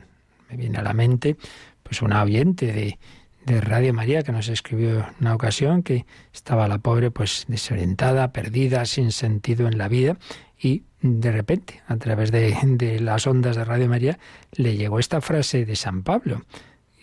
Me 0.48 0.56
viene 0.56 0.78
a 0.78 0.82
la 0.82 0.94
mente 0.94 1.36
pues 1.82 2.00
una 2.00 2.22
oyente 2.22 2.72
de, 2.72 2.98
de 3.46 3.60
Radio 3.60 3.94
María 3.94 4.22
que 4.22 4.32
nos 4.32 4.48
escribió 4.48 5.06
una 5.20 5.34
ocasión 5.34 5.82
que 5.82 6.04
estaba 6.34 6.68
la 6.68 6.78
pobre 6.78 7.10
pues 7.10 7.44
desorientada, 7.48 8.32
perdida, 8.32 8.84
sin 8.84 9.12
sentido 9.12 9.68
en 9.68 9.78
la 9.78 9.88
vida 9.88 10.18
y 10.58 10.82
de 11.00 11.30
repente, 11.30 11.82
a 11.86 11.96
través 11.96 12.32
de, 12.32 12.56
de 12.64 13.00
las 13.00 13.26
ondas 13.26 13.54
de 13.56 13.64
Radio 13.64 13.88
María, 13.88 14.18
le 14.52 14.76
llegó 14.76 14.98
esta 14.98 15.20
frase 15.20 15.64
de 15.64 15.76
San 15.76 16.02
Pablo 16.02 16.42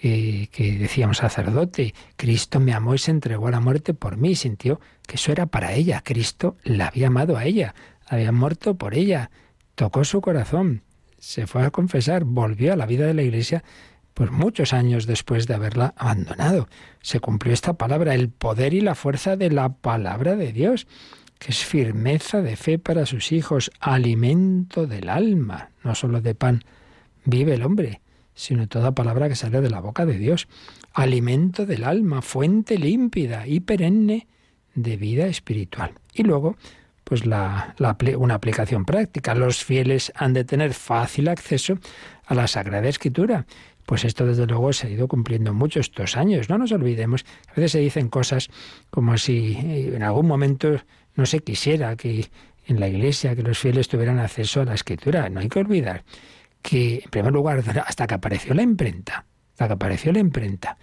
que 0.02 0.78
decía 0.82 1.08
un 1.08 1.16
sacerdote, 1.16 1.94
Cristo 2.18 2.60
me 2.60 2.74
amó 2.74 2.94
y 2.94 2.98
se 2.98 3.12
entregó 3.12 3.48
a 3.48 3.52
la 3.52 3.62
muerte 3.62 3.94
por 3.94 4.18
mí, 4.18 4.36
sintió 4.36 4.82
que 5.08 5.16
eso 5.16 5.32
era 5.32 5.46
para 5.46 5.72
ella, 5.72 6.02
Cristo 6.04 6.58
la 6.66 6.88
había 6.88 7.08
amado 7.08 7.38
a 7.38 7.46
ella, 7.46 7.74
había 8.06 8.34
muerto 8.34 8.76
por 8.76 8.96
ella, 8.96 9.32
tocó 9.76 10.04
su 10.04 10.20
corazón, 10.20 10.82
se 11.20 11.48
fue 11.48 11.64
a 11.64 11.72
confesar, 11.72 12.26
volvió 12.26 12.74
a 12.74 12.76
la 12.76 12.86
vida 12.86 13.06
de 13.06 13.14
la 13.14 13.22
Iglesia 13.22 13.64
pues 14.14 14.32
muchos 14.32 14.74
años 14.74 15.06
después 15.06 15.48
de 15.48 15.56
haberla 15.56 15.94
abandonado. 15.98 16.68
Se 17.02 17.20
cumplió 17.20 17.54
esta 17.54 17.74
palabra, 17.74 18.14
el 18.16 18.30
poder 18.30 18.74
y 18.74 18.82
la 18.82 18.96
fuerza 18.96 19.36
de 19.36 19.50
la 19.50 19.70
palabra 19.70 20.36
de 20.36 20.52
Dios, 20.52 20.88
que 21.40 21.52
es 21.52 21.64
firmeza 21.64 22.42
de 22.42 22.56
fe 22.56 22.80
para 22.80 23.06
sus 23.06 23.32
hijos, 23.32 23.72
alimento 23.80 24.88
del 24.88 25.10
alma, 25.10 25.72
no 25.84 25.96
solo 25.96 26.22
de 26.22 26.36
pan 26.36 26.64
vive 27.26 27.54
el 27.56 27.64
hombre, 27.64 28.02
sino 28.36 28.68
toda 28.68 28.96
palabra 28.96 29.30
que 29.30 29.36
sale 29.36 29.62
de 29.62 29.70
la 29.70 29.80
boca 29.80 30.06
de 30.06 30.18
Dios. 30.18 30.48
Alimento 30.94 31.66
del 31.66 31.84
alma, 31.84 32.22
fuente 32.22 32.78
límpida 32.78 33.48
y 33.48 33.60
perenne 33.60 34.28
de 34.76 34.98
vida 34.98 35.28
espiritual. 35.28 35.94
Y 36.14 36.24
luego, 36.24 36.56
pues 37.04 37.26
la, 37.26 37.76
una 38.18 38.36
aplicación 38.36 38.86
práctica. 38.86 39.36
Los 39.36 39.64
fieles 39.64 40.12
han 40.16 40.34
de 40.34 40.46
tener 40.46 40.74
fácil 40.74 41.28
acceso 41.28 41.78
a 42.26 42.34
la 42.34 42.48
Sagrada 42.48 42.88
Escritura. 42.88 43.46
Pues 43.86 44.06
esto 44.06 44.26
desde 44.26 44.46
luego 44.46 44.72
se 44.74 44.88
ha 44.88 44.90
ido 44.90 45.08
cumpliendo 45.08 45.54
mucho 45.54 45.80
estos 45.80 46.16
años. 46.16 46.50
No 46.50 46.58
nos 46.58 46.72
olvidemos, 46.72 47.26
a 47.48 47.54
veces 47.54 47.74
se 47.74 47.80
dicen 47.80 48.10
cosas 48.10 48.50
como 48.90 49.18
si 49.18 49.58
eh, 49.58 49.96
en 49.96 50.04
algún 50.04 50.28
momento 50.28 50.82
no 51.16 51.26
se 51.26 51.40
quisiera 51.40 51.96
que 51.96 52.30
en 52.66 52.80
la 52.80 52.88
Iglesia 52.88 53.36
que 53.36 53.44
los 53.44 53.60
fieles 53.60 53.88
tuvieran 53.88 54.20
acceso 54.20 54.62
a 54.62 54.66
la 54.66 54.74
Escritura. 54.74 55.30
No 55.30 55.42
hay 55.42 55.50
que 55.50 55.60
olvidar 55.60 56.04
que, 56.62 57.02
en 57.04 57.10
primer 57.12 57.34
lugar, 57.34 57.64
hasta 57.86 58.08
que 58.08 58.14
apareció 58.14 58.54
la 58.54 58.62
imprenta, 58.62 59.26
hasta 59.52 59.68
que 59.68 59.74
apareció 59.74 60.12
la 60.12 60.20
imprenta, 60.20 60.78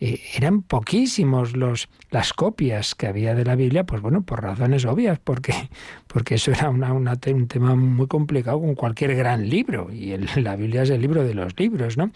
eh, 0.00 0.20
eran 0.34 0.62
poquísimos 0.62 1.56
los, 1.56 1.88
las 2.10 2.32
copias 2.32 2.94
que 2.94 3.06
había 3.06 3.34
de 3.34 3.44
la 3.44 3.54
Biblia, 3.54 3.84
pues 3.84 4.02
bueno, 4.02 4.22
por 4.22 4.42
razones 4.42 4.84
obvias, 4.84 5.18
porque, 5.22 5.52
porque 6.06 6.36
eso 6.36 6.50
era 6.52 6.70
una, 6.70 6.92
un 6.92 7.48
tema 7.48 7.74
muy 7.74 8.06
complicado 8.06 8.60
con 8.60 8.74
cualquier 8.74 9.14
gran 9.14 9.48
libro, 9.48 9.92
y 9.92 10.16
la 10.40 10.56
Biblia 10.56 10.82
es 10.82 10.90
el 10.90 11.00
libro 11.00 11.24
de 11.24 11.34
los 11.34 11.58
libros, 11.58 11.96
¿no? 11.96 12.10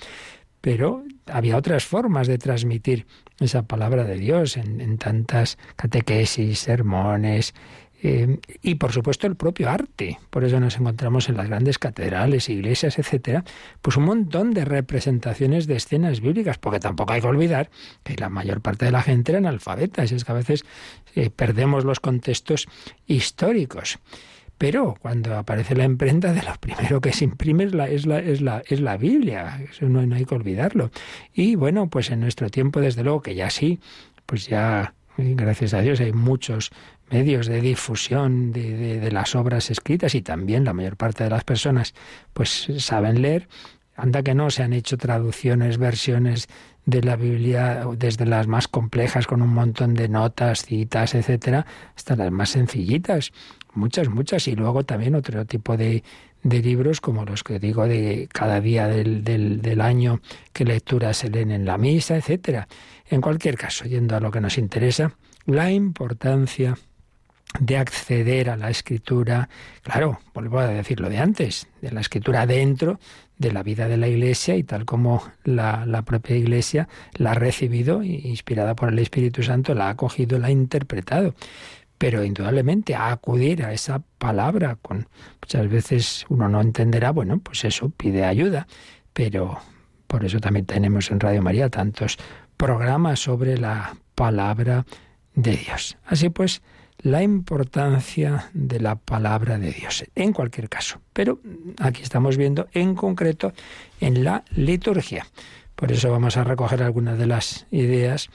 Pero 0.61 1.05
había 1.27 1.57
otras 1.57 1.85
formas 1.85 2.27
de 2.27 2.37
transmitir 2.37 3.07
esa 3.39 3.63
palabra 3.63 4.03
de 4.03 4.17
Dios 4.17 4.57
en, 4.57 4.81
en 4.81 4.99
tantas 4.99 5.57
catequesis, 5.77 6.59
sermones, 6.59 7.55
eh, 8.01 8.39
y 8.63 8.77
por 8.77 8.93
supuesto 8.93 9.27
el 9.27 9.37
propio 9.37 9.69
arte. 9.71 10.19
Por 10.31 10.45
eso 10.45 10.61
nos 10.61 10.77
encontramos 10.77 11.29
en 11.29 11.37
las 11.37 11.49
grandes 11.49 11.79
catedrales, 11.79 12.49
iglesias, 12.49 12.99
etcétera, 12.99 13.45
pues 13.83 13.97
un 13.97 14.05
montón 14.05 14.53
de 14.53 14.65
representaciones 14.65 15.67
de 15.67 15.77
escenas 15.77 16.21
bíblicas, 16.21 16.59
porque 16.59 16.81
tampoco 16.81 17.13
hay 17.13 17.21
que 17.21 17.27
olvidar 17.27 17.71
que 18.05 18.17
la 18.17 18.29
mayor 18.29 18.61
parte 18.61 18.85
de 18.85 18.93
la 18.93 19.03
gente 19.03 19.33
eran 19.33 19.47
alfabetas, 19.47 20.13
es 20.13 20.25
que 20.25 20.33
a 20.33 20.37
veces 20.37 20.65
eh, 21.15 21.31
perdemos 21.31 21.85
los 21.85 22.01
contextos 22.01 22.69
históricos. 23.07 23.99
Pero 24.59 24.97
cuando 25.01 25.37
aparece 25.37 25.77
la 25.77 25.85
imprenta, 25.85 26.33
de 26.33 26.43
lo 26.43 26.53
primero 26.61 27.01
que 27.01 27.13
se 27.13 27.25
imprime 27.25 27.65
es 27.65 27.75
la, 27.75 27.89
es 27.89 28.07
la, 28.07 28.19
es 28.19 28.41
la, 28.41 28.63
es 28.67 28.81
la 28.81 28.97
Biblia. 28.97 29.61
Eso 29.71 29.89
no, 29.89 30.05
no 30.05 30.17
hay 30.17 30.25
que 30.25 30.35
olvidarlo. 30.35 30.91
Y 31.33 31.55
bueno, 31.55 31.89
pues 31.89 32.11
en 32.11 32.19
nuestro 32.21 32.51
tiempo, 32.51 32.81
desde 32.81 33.05
luego 33.05 33.23
que 33.23 33.37
ya 33.37 33.51
sí, 33.51 33.79
pues 34.27 34.49
ya 34.49 34.95
gracias 35.17 35.75
a 35.75 35.81
Dios 35.81 36.01
hay 36.01 36.13
muchos 36.13 36.71
medios 37.11 37.47
de 37.47 37.61
difusión 37.61 38.53
de, 38.53 39.11
las 39.11 39.35
obras 39.35 39.71
escritas 39.71 40.15
y 40.15 40.23
también 40.23 40.65
la 40.65 40.73
mayor 40.73 40.97
parte 40.97 41.25
de 41.25 41.31
las 41.31 41.45
personas 41.45 41.95
pues 42.33 42.69
saben 42.79 43.23
leer. 43.23 43.49
Anda 43.97 44.23
que 44.23 44.35
no, 44.35 44.51
se 44.51 44.63
han 44.63 44.73
hecho 44.73 44.97
traducciones, 44.97 45.79
versiones 45.79 46.49
de 46.87 47.03
la 47.03 47.17
Biblia, 47.17 47.85
desde 47.97 48.27
las 48.27 48.47
más 48.47 48.69
complejas, 48.69 49.27
con 49.27 49.43
un 49.43 49.53
montón 49.53 49.95
de 49.95 50.09
notas, 50.09 50.65
citas, 50.65 51.15
etcétera, 51.15 51.67
hasta 51.97 52.15
las 52.15 52.31
más 52.31 52.51
sencillitas. 52.51 53.33
Muchas, 53.75 54.09
muchas. 54.09 54.47
Y 54.47 54.55
luego 54.55 54.85
también 54.85 55.17
otro 55.17 55.45
tipo 55.47 55.77
de, 55.77 56.05
de 56.43 56.63
libros, 56.63 57.01
como 57.01 57.25
los 57.25 57.43
que 57.43 57.59
digo 57.59 57.87
de 57.87 58.29
cada 58.33 58.61
día 58.61 58.87
del, 58.87 59.25
del, 59.25 59.81
año, 59.81 60.21
qué 60.53 60.65
lecturas 60.65 61.17
se 61.17 61.31
leen 61.31 61.51
en 61.51 61.65
la 61.65 61.77
misa, 61.77 62.17
etcétera. 62.17 62.69
En 63.11 63.21
cualquier 63.21 63.57
caso, 63.57 63.85
yendo 63.85 64.17
a 64.17 64.21
lo 64.21 64.31
que 64.31 64.41
nos 64.41 64.59
interesa, 64.59 65.13
la 65.45 65.73
importancia 65.73 66.77
de 67.61 67.77
acceder 67.77 68.51
a 68.51 68.57
la 68.57 68.71
escritura, 68.71 69.49
claro, 69.83 70.21
vuelvo 70.35 70.59
a 70.59 70.67
decir 70.67 71.01
lo 71.01 71.09
de 71.09 71.19
antes, 71.19 71.67
de 71.81 71.91
la 71.91 72.01
escritura 72.01 72.47
dentro 72.47 73.01
de 73.39 73.53
la 73.53 73.63
vida 73.63 73.89
de 73.89 73.97
la 73.97 74.09
Iglesia 74.09 74.57
y 74.57 74.65
tal 74.65 74.85
como 74.85 75.23
la, 75.45 75.87
la, 75.87 76.03
propia 76.03 76.37
Iglesia 76.37 76.89
la 77.15 77.33
ha 77.33 77.35
recibido, 77.35 78.03
inspirada 78.03 78.75
por 78.75 78.91
el 78.91 78.99
Espíritu 78.99 79.43
Santo, 79.43 79.75
la 79.75 79.87
ha 79.87 79.91
acogido, 79.91 80.39
la 80.39 80.49
ha 80.49 80.51
interpretado. 80.51 81.35
Pero 81.97 82.23
indudablemente 82.23 82.95
a 82.95 83.11
acudir 83.11 83.65
a 83.65 83.73
esa 83.73 84.03
palabra, 84.19 84.77
con 84.81 85.09
muchas 85.41 85.69
veces 85.69 86.27
uno 86.29 86.49
no 86.49 86.61
entenderá, 86.61 87.11
bueno, 87.11 87.39
pues 87.39 87.65
eso 87.65 87.91
pide 87.91 88.25
ayuda, 88.25 88.69
pero 89.13 89.59
por 90.07 90.25
eso 90.25 90.39
también 90.39 90.67
tenemos 90.67 91.11
en 91.11 91.21
Radio 91.21 91.43
María 91.43 91.71
tantos 91.71 92.19
programas 92.57 93.21
sobre 93.21 93.59
la 93.59 93.97
palabra 94.15 94.85
de 95.35 95.57
Dios. 95.57 95.97
Así 96.05 96.29
pues, 96.29 96.63
la 97.03 97.23
importancia 97.23 98.51
de 98.53 98.81
la 98.81 98.97
palabra 98.97 99.59
de 99.59 99.73
Dios, 99.73 100.05
en 100.15 100.33
cualquier 100.33 100.69
caso. 100.69 101.01
Pero 101.13 101.41
aquí 101.79 102.03
estamos 102.03 102.37
viendo 102.37 102.69
en 102.73 102.95
concreto 102.95 103.53
en 104.01 104.25
la 104.25 104.45
liturgia. 104.51 105.27
Por 105.75 105.93
eso 105.93 106.11
vamos 106.11 106.37
a 106.37 106.45
recoger 106.45 106.83
algunas 106.83 107.19
de 107.19 107.27
las 107.27 107.67
ideas 107.71 108.31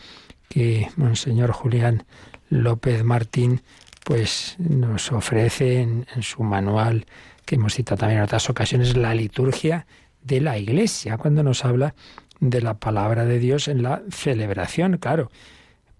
que 0.48 0.88
Monseñor 0.96 1.52
Julián 1.52 2.06
López 2.50 3.04
Martín 3.04 3.62
pues 4.06 4.56
nos 4.60 5.12
ofrece 5.12 5.82
en, 5.82 6.06
en 6.16 6.24
su 6.24 6.44
manual 6.44 7.06
que 7.46 7.56
hemos 7.56 7.74
citado 7.74 7.98
también 7.98 8.20
en 8.20 8.26
otras 8.26 8.50
ocasiones, 8.50 8.96
la 8.96 9.14
liturgia 9.14 9.86
de 10.22 10.42
la 10.42 10.58
Iglesia, 10.58 11.18
cuando 11.18 11.44
nos 11.44 11.66
habla 11.66 11.96
de 12.40 12.62
la 12.62 12.76
palabra 12.76 13.26
de 13.26 13.40
Dios 13.40 13.68
en 13.68 13.84
la 13.84 14.02
celebración. 14.10 14.98
Claro, 14.98 15.32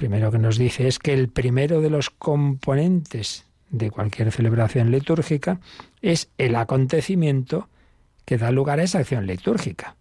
primero 0.04 0.34
que 0.34 0.38
nos 0.38 0.58
dice 0.58 0.90
es 0.90 1.00
que 1.00 1.14
el 1.14 1.30
primero 1.30 1.80
de 1.80 1.90
los 1.90 2.10
componentes 2.10 3.46
de 3.70 3.90
cualquier 3.90 4.34
celebración 4.34 4.92
litúrgica 4.92 5.62
es 6.02 6.28
el 6.38 6.58
acontecimiento 6.58 7.70
que 8.26 8.38
da 8.38 8.52
lugar 8.52 8.82
a 8.82 8.84
esa 8.84 9.00
acción 9.00 9.26
litúrgica, 9.26 9.96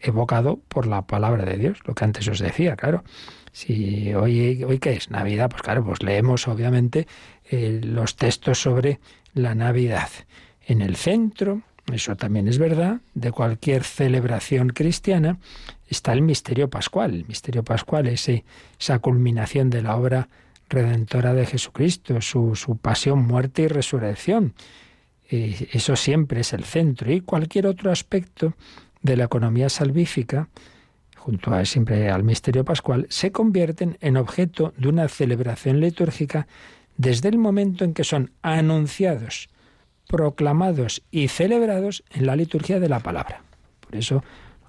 evocado 0.00 0.60
por 0.68 0.86
la 0.86 1.06
palabra 1.06 1.46
de 1.46 1.56
Dios, 1.56 1.78
lo 1.86 1.94
que 1.94 2.04
antes 2.04 2.28
os 2.28 2.40
decía, 2.40 2.76
claro. 2.76 3.04
Si 3.50 4.12
hoy, 4.12 4.62
hoy 4.64 4.78
¿qué 4.80 4.92
es? 4.92 5.10
Navidad, 5.10 5.48
pues 5.48 5.62
claro, 5.62 5.82
pues 5.82 6.02
leemos 6.02 6.46
obviamente 6.46 7.06
eh, 7.50 7.80
los 7.82 8.16
textos 8.16 8.60
sobre 8.60 9.00
la 9.32 9.54
Navidad. 9.54 10.10
En 10.66 10.82
el 10.82 10.96
centro, 10.96 11.62
eso 11.94 12.16
también 12.16 12.48
es 12.48 12.58
verdad, 12.58 13.00
de 13.14 13.32
cualquier 13.32 13.84
celebración 13.84 14.70
cristiana, 14.70 15.38
está 15.88 16.12
el 16.12 16.22
misterio 16.22 16.68
pascual. 16.68 17.14
El 17.14 17.26
misterio 17.26 17.62
pascual 17.64 18.06
es 18.06 18.28
esa 18.78 18.98
culminación 18.98 19.70
de 19.70 19.82
la 19.82 19.96
obra 19.96 20.28
redentora 20.68 21.34
de 21.34 21.46
Jesucristo, 21.46 22.20
su, 22.20 22.78
pasión, 22.80 23.26
muerte 23.26 23.62
y 23.62 23.68
resurrección. 23.68 24.54
Eh, 25.30 25.68
eso 25.72 25.96
siempre 25.96 26.40
es 26.40 26.52
el 26.52 26.64
centro. 26.64 27.12
Y 27.12 27.20
cualquier 27.20 27.66
otro 27.66 27.90
aspecto 27.90 28.54
de 29.02 29.16
la 29.16 29.24
economía 29.24 29.68
salvífica, 29.68 30.48
junto 31.16 31.52
a 31.52 31.64
siempre 31.64 32.10
al 32.10 32.22
misterio 32.22 32.64
pascual, 32.64 33.06
se 33.08 33.32
convierten 33.32 33.96
en 34.00 34.16
objeto 34.16 34.74
de 34.76 34.88
una 34.88 35.08
celebración 35.08 35.80
litúrgica 35.80 36.46
desde 36.96 37.28
el 37.28 37.38
momento 37.38 37.84
en 37.84 37.94
que 37.94 38.04
son 38.04 38.32
anunciados, 38.42 39.48
proclamados 40.08 41.02
y 41.10 41.28
celebrados 41.28 42.02
en 42.10 42.26
la 42.26 42.34
liturgia 42.34 42.80
de 42.80 42.88
la 42.88 42.98
palabra. 42.98 43.42
Por 43.80 43.94
eso, 43.96 44.24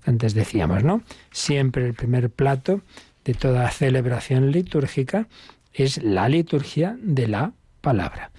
antes 0.05 0.33
decíamos, 0.35 0.83
¿no? 0.83 1.01
Siempre 1.31 1.85
el 1.85 1.95
primer 1.95 2.29
plato 2.29 2.81
de 3.25 3.33
toda 3.33 3.71
celebración 3.71 4.51
litúrgica 4.51 5.27
es 5.73 6.03
la 6.03 6.29
liturgia 6.29 6.97
de 7.01 7.27
la 7.27 7.53
palabra. 7.81 8.31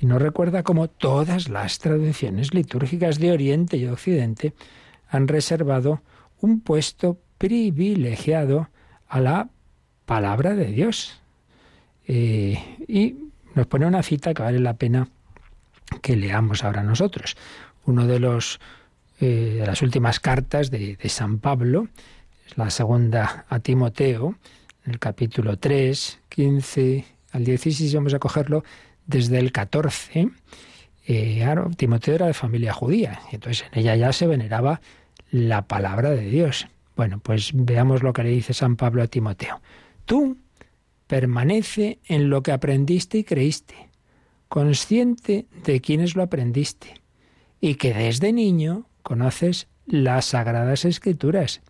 Y 0.00 0.06
nos 0.06 0.20
recuerda 0.20 0.62
cómo 0.62 0.88
todas 0.88 1.48
las 1.48 1.78
tradiciones 1.78 2.52
litúrgicas 2.52 3.18
de 3.18 3.32
Oriente 3.32 3.76
y 3.76 3.86
Occidente 3.86 4.54
han 5.08 5.28
reservado 5.28 6.02
un 6.40 6.60
puesto 6.60 7.18
privilegiado 7.38 8.68
a 9.08 9.20
la 9.20 9.50
palabra 10.06 10.54
de 10.54 10.66
Dios. 10.66 11.20
Eh, 12.06 12.58
y 12.88 13.16
nos 13.54 13.66
pone 13.66 13.86
una 13.86 14.02
cita 14.02 14.32
que 14.32 14.42
vale 14.42 14.58
la 14.58 14.74
pena 14.74 15.08
que 16.02 16.16
leamos 16.16 16.64
ahora 16.64 16.82
nosotros. 16.82 17.36
Uno 17.84 18.06
de 18.06 18.20
los 18.20 18.60
eh, 19.20 19.56
de 19.58 19.66
las 19.66 19.82
últimas 19.82 20.18
cartas 20.18 20.70
de, 20.70 20.96
de, 20.96 21.08
San 21.10 21.40
Pablo, 21.40 21.88
es 22.46 22.56
la 22.56 22.70
segunda 22.70 23.44
a 23.50 23.60
Timoteo, 23.60 24.34
en 24.86 24.92
el 24.92 24.98
capítulo 24.98 25.58
3, 25.58 26.20
15 26.30 27.04
al 27.32 27.44
16, 27.44 27.94
vamos 27.94 28.14
a 28.14 28.18
cogerlo 28.18 28.64
desde 29.06 29.38
el 29.38 29.52
14. 29.52 30.30
Eh, 31.06 31.36
claro, 31.36 31.70
Timoteo 31.76 32.14
era 32.14 32.28
de 32.28 32.32
familia 32.32 32.72
judía, 32.72 33.20
entonces 33.30 33.66
en 33.70 33.80
ella 33.80 33.94
ya 33.94 34.12
se 34.14 34.26
veneraba 34.26 34.80
la 35.30 35.66
palabra 35.66 36.10
de 36.10 36.22
Dios. 36.22 36.68
Bueno, 36.96 37.18
pues 37.18 37.50
veamos 37.52 38.02
lo 38.02 38.14
que 38.14 38.22
le 38.22 38.30
dice 38.30 38.54
San 38.54 38.76
Pablo 38.76 39.02
a 39.02 39.06
Timoteo. 39.06 39.60
Tú 40.06 40.38
permanece 41.06 41.98
en 42.06 42.30
lo 42.30 42.42
que 42.42 42.52
aprendiste 42.52 43.18
y 43.18 43.24
creíste, 43.24 43.89
consciente 44.50 45.46
de 45.64 45.80
quiénes 45.80 46.16
lo 46.16 46.24
aprendiste, 46.24 46.94
y 47.60 47.76
que 47.76 47.94
desde 47.94 48.32
niño 48.32 48.86
conoces 49.02 49.68
las 49.86 50.26
sagradas 50.26 50.84
escrituras. 50.84 51.62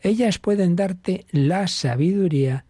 Ellas 0.00 0.38
pueden 0.38 0.76
darte 0.76 1.26
la 1.32 1.66
sabiduría 1.66 2.64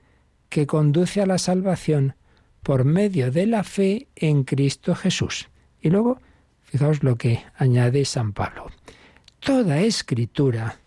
que 0.49 0.67
conduce 0.67 1.21
a 1.21 1.27
la 1.27 1.37
salvación 1.37 2.15
por 2.63 2.85
medio 2.85 3.31
de 3.31 3.47
la 3.47 3.63
fe 3.63 4.09
en 4.17 4.45
Cristo 4.45 4.95
Jesús. 4.95 5.51
Y 5.83 5.91
luego, 5.91 6.19
fijaos 6.63 7.03
lo 7.03 7.17
que 7.17 7.43
añade 7.55 8.07
San 8.07 8.33
Pablo. 8.33 8.71
Toda 9.41 9.83
escritura, 9.83 10.79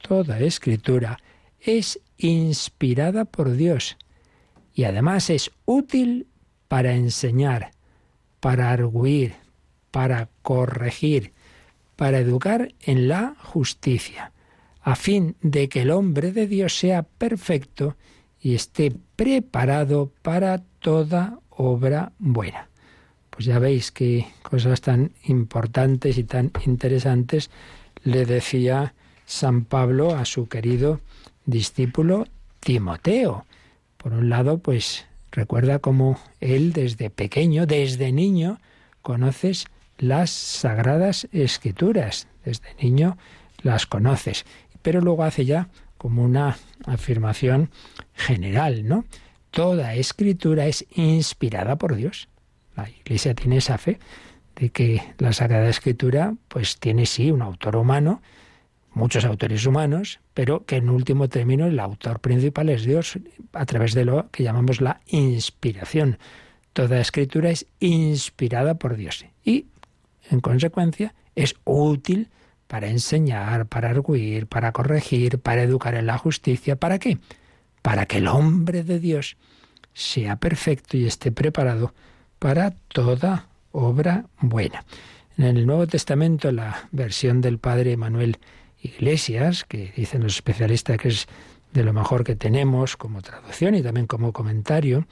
toda 0.00 0.38
escritura 0.38 1.18
es 1.58 1.98
inspirada 2.16 3.24
por 3.24 3.50
Dios 3.52 3.96
y 4.72 4.84
además 4.84 5.30
es 5.30 5.50
útil 5.64 6.28
para 6.68 6.94
enseñar, 6.94 7.72
para 8.44 8.70
arguir, 8.72 9.36
para 9.90 10.28
corregir, 10.42 11.32
para 11.96 12.18
educar 12.18 12.74
en 12.82 13.08
la 13.08 13.36
justicia, 13.42 14.32
a 14.82 14.96
fin 14.96 15.34
de 15.40 15.70
que 15.70 15.80
el 15.80 15.90
hombre 15.90 16.30
de 16.30 16.46
Dios 16.46 16.76
sea 16.76 17.04
perfecto 17.04 17.96
y 18.38 18.54
esté 18.54 18.92
preparado 19.16 20.12
para 20.20 20.58
toda 20.80 21.38
obra 21.48 22.12
buena. 22.18 22.68
Pues 23.30 23.46
ya 23.46 23.58
veis 23.58 23.90
qué 23.90 24.26
cosas 24.42 24.82
tan 24.82 25.12
importantes 25.24 26.18
y 26.18 26.24
tan 26.24 26.52
interesantes 26.66 27.50
le 28.02 28.26
decía 28.26 28.92
San 29.24 29.64
Pablo 29.64 30.14
a 30.14 30.26
su 30.26 30.48
querido 30.48 31.00
discípulo 31.46 32.26
Timoteo. 32.60 33.46
Por 33.96 34.12
un 34.12 34.28
lado, 34.28 34.58
pues 34.58 35.06
recuerda 35.34 35.80
cómo 35.80 36.18
él 36.40 36.72
desde 36.72 37.10
pequeño, 37.10 37.66
desde 37.66 38.12
niño, 38.12 38.58
conoces 39.02 39.66
las 39.98 40.30
sagradas 40.30 41.28
escrituras. 41.32 42.28
Desde 42.44 42.74
niño 42.80 43.18
las 43.62 43.86
conoces. 43.86 44.46
Pero 44.82 45.00
luego 45.00 45.24
hace 45.24 45.44
ya 45.44 45.68
como 45.98 46.22
una 46.22 46.56
afirmación 46.84 47.70
general, 48.14 48.86
¿no? 48.86 49.04
Toda 49.50 49.94
escritura 49.94 50.66
es 50.66 50.84
inspirada 50.94 51.76
por 51.76 51.96
Dios. 51.96 52.28
La 52.76 52.88
Iglesia 52.90 53.34
tiene 53.34 53.58
esa 53.58 53.78
fe 53.78 53.98
de 54.56 54.70
que 54.70 55.02
la 55.18 55.32
Sagrada 55.32 55.68
Escritura 55.68 56.34
pues 56.48 56.78
tiene 56.78 57.06
sí 57.06 57.30
un 57.30 57.42
autor 57.42 57.76
humano, 57.76 58.20
muchos 58.94 59.24
autores 59.24 59.66
humanos, 59.66 60.20
pero 60.32 60.64
que 60.64 60.76
en 60.76 60.88
último 60.88 61.28
término 61.28 61.66
el 61.66 61.78
autor 61.78 62.20
principal 62.20 62.68
es 62.68 62.84
Dios 62.84 63.18
a 63.52 63.66
través 63.66 63.94
de 63.94 64.04
lo 64.04 64.30
que 64.30 64.44
llamamos 64.44 64.80
la 64.80 65.00
inspiración. 65.06 66.18
Toda 66.72 67.00
escritura 67.00 67.50
es 67.50 67.66
inspirada 67.80 68.74
por 68.74 68.96
Dios 68.96 69.26
y, 69.44 69.66
en 70.30 70.40
consecuencia, 70.40 71.14
es 71.34 71.56
útil 71.64 72.30
para 72.66 72.88
enseñar, 72.88 73.66
para 73.66 73.90
arguir, 73.90 74.46
para 74.46 74.72
corregir, 74.72 75.38
para 75.38 75.62
educar 75.62 75.94
en 75.94 76.06
la 76.06 76.18
justicia. 76.18 76.76
¿Para 76.76 76.98
qué? 76.98 77.18
Para 77.82 78.06
que 78.06 78.18
el 78.18 78.28
hombre 78.28 78.82
de 78.82 78.98
Dios 78.98 79.36
sea 79.92 80.36
perfecto 80.36 80.96
y 80.96 81.06
esté 81.06 81.30
preparado 81.30 81.94
para 82.38 82.72
toda 82.88 83.48
obra 83.72 84.26
buena. 84.40 84.84
En 85.36 85.44
el 85.44 85.66
Nuevo 85.66 85.86
Testamento, 85.86 86.52
la 86.52 86.88
versión 86.92 87.40
del 87.40 87.58
padre 87.58 87.96
Manuel 87.96 88.38
Iglesias, 88.84 89.64
que 89.64 89.92
dicen 89.96 90.22
los 90.22 90.34
especialistas 90.34 90.98
que 90.98 91.08
es 91.08 91.26
de 91.72 91.82
lo 91.82 91.92
mejor 91.92 92.22
que 92.22 92.36
tenemos 92.36 92.96
como 92.96 93.22
traducción 93.22 93.74
y 93.74 93.82
también 93.82 94.06
como 94.06 94.32
comentario, 94.32 95.06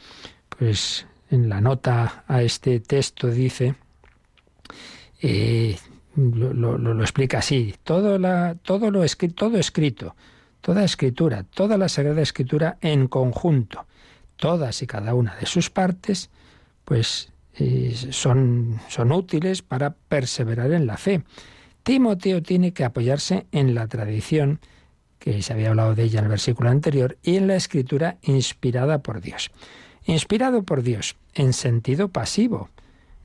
pues 0.49 1.07
en 1.31 1.49
la 1.49 1.61
nota 1.61 2.25
a 2.29 2.43
este 2.43 2.79
texto 2.81 3.29
dice, 3.29 3.75
eh, 5.21 5.77
lo, 6.15 7.01
explica 7.01 7.39
así, 7.39 7.75
todo, 7.83 8.19
la, 8.19 8.55
todo 8.63 8.91
lo 8.91 9.03
escrito, 9.03 9.35
todo 9.35 9.59
escrito, 9.59 10.15
toda 10.61 10.85
escritura, 10.85 11.45
toda 11.45 11.79
la 11.79 11.89
Sagrada 11.89 12.21
Escritura 12.21 12.77
en 12.81 13.09
conjunto, 13.09 13.87
todas 14.37 14.83
y 14.83 14.87
cada 14.87 15.15
una 15.15 15.35
de 15.37 15.47
sus 15.47 15.71
partes, 15.71 16.31
pues 16.85 17.33
eh, 17.55 17.95
son, 18.11 18.79
son 18.89 19.13
útiles 19.13 19.63
para 19.63 19.91
perseverar 19.95 20.73
en 20.73 20.87
la 20.87 20.97
fe. 20.97 21.25
Timoteo 21.83 22.43
tiene 22.43 22.73
que 22.73 22.85
apoyarse 22.85 23.47
en 23.53 23.75
la 23.75 23.89
tradición, 23.89 24.61
que 25.19 25.43
se 25.43 25.53
había 25.53 25.71
hablado 25.71 25.95
de 25.95 26.05
ella 26.05 26.21
en 26.21 26.27
el 26.27 26.31
versículo 26.31 26.71
anterior, 26.71 27.19
y 27.23 27.37
en 27.37 27.47
la 27.47 27.57
escritura 27.57 28.19
inspirada 28.23 29.03
por 29.03 29.21
Dios. 29.21 29.51
Inspirado 30.05 30.63
por 30.63 30.83
Dios 30.83 31.17
en 31.35 31.53
sentido 31.53 32.09
pasivo, 32.09 32.69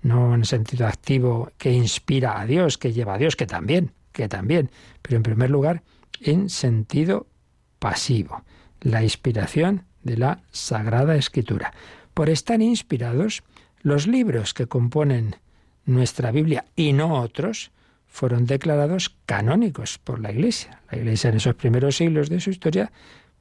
no 0.01 0.33
en 0.33 0.45
sentido 0.45 0.87
activo 0.87 1.51
que 1.57 1.71
inspira 1.71 2.39
a 2.39 2.45
Dios, 2.45 2.77
que 2.77 2.93
lleva 2.93 3.15
a 3.15 3.17
Dios, 3.17 3.35
que 3.35 3.45
también, 3.45 3.91
que 4.11 4.27
también, 4.27 4.71
pero 5.01 5.17
en 5.17 5.23
primer 5.23 5.49
lugar 5.49 5.83
en 6.21 6.49
sentido 6.49 7.27
pasivo, 7.79 8.43
la 8.81 9.03
inspiración 9.03 9.85
de 10.03 10.17
la 10.17 10.41
Sagrada 10.51 11.15
Escritura. 11.15 11.73
Por 12.13 12.29
estar 12.29 12.61
inspirados, 12.61 13.43
los 13.81 14.07
libros 14.07 14.53
que 14.53 14.67
componen 14.67 15.35
nuestra 15.85 16.31
Biblia 16.31 16.65
y 16.75 16.93
no 16.93 17.21
otros 17.21 17.71
fueron 18.07 18.45
declarados 18.45 19.15
canónicos 19.25 19.97
por 19.97 20.19
la 20.19 20.31
Iglesia. 20.31 20.81
La 20.91 20.97
Iglesia 20.97 21.29
en 21.29 21.37
esos 21.37 21.55
primeros 21.55 21.97
siglos 21.97 22.29
de 22.29 22.39
su 22.39 22.49
historia 22.49 22.91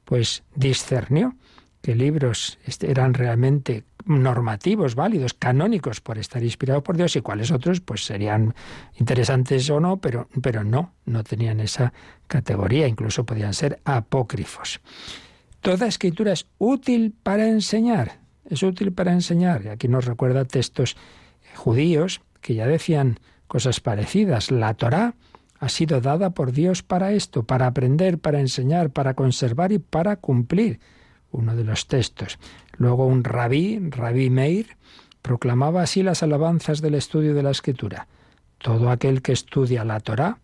pues 0.05 0.43
discernió 0.55 1.35
que 1.81 1.95
libros 1.95 2.57
eran 2.81 3.13
realmente 3.13 3.83
normativos, 4.05 4.95
válidos, 4.95 5.33
canónicos 5.33 6.01
por 6.01 6.17
estar 6.17 6.43
inspirados 6.43 6.83
por 6.83 6.97
Dios 6.97 7.15
y 7.15 7.21
cuáles 7.21 7.51
otros 7.51 7.81
pues 7.81 8.05
serían 8.05 8.55
interesantes 8.99 9.69
o 9.69 9.79
no, 9.79 9.97
pero, 9.97 10.29
pero 10.41 10.63
no, 10.63 10.93
no 11.05 11.23
tenían 11.23 11.59
esa 11.59 11.93
categoría, 12.27 12.87
incluso 12.87 13.25
podían 13.25 13.53
ser 13.53 13.79
apócrifos. 13.83 14.79
Toda 15.61 15.87
escritura 15.87 16.31
es 16.31 16.47
útil 16.57 17.13
para 17.23 17.47
enseñar, 17.47 18.19
es 18.49 18.63
útil 18.63 18.93
para 18.93 19.11
enseñar. 19.11 19.65
Y 19.65 19.67
aquí 19.69 19.87
nos 19.87 20.05
recuerda 20.05 20.45
textos 20.45 20.95
judíos 21.55 22.21
que 22.41 22.55
ya 22.55 22.67
decían 22.67 23.19
cosas 23.47 23.79
parecidas. 23.79 24.51
La 24.51 24.73
Torá 24.73 25.15
ha 25.59 25.69
sido 25.69 26.01
dada 26.01 26.31
por 26.31 26.51
Dios 26.51 26.83
para 26.83 27.13
esto, 27.13 27.43
para 27.43 27.67
aprender, 27.67 28.19
para 28.19 28.39
enseñar, 28.39 28.91
para 28.91 29.13
conservar 29.15 29.71
y 29.71 29.79
para 29.79 30.17
cumplir. 30.17 30.79
Uno 31.31 31.55
de 31.55 31.63
los 31.63 31.87
textos. 31.87 32.39
Luego 32.77 33.05
un 33.05 33.23
rabí, 33.23 33.79
rabí 33.89 34.29
Meir, 34.29 34.77
proclamaba 35.21 35.81
así 35.81 36.03
las 36.03 36.23
alabanzas 36.23 36.81
del 36.81 36.95
estudio 36.95 37.33
de 37.33 37.43
la 37.43 37.51
Escritura. 37.51 38.07
Todo 38.59 38.89
aquel 38.89 39.21
que 39.21 39.33
estudia 39.33 39.83
la 39.83 39.99
Torá, 39.99 40.39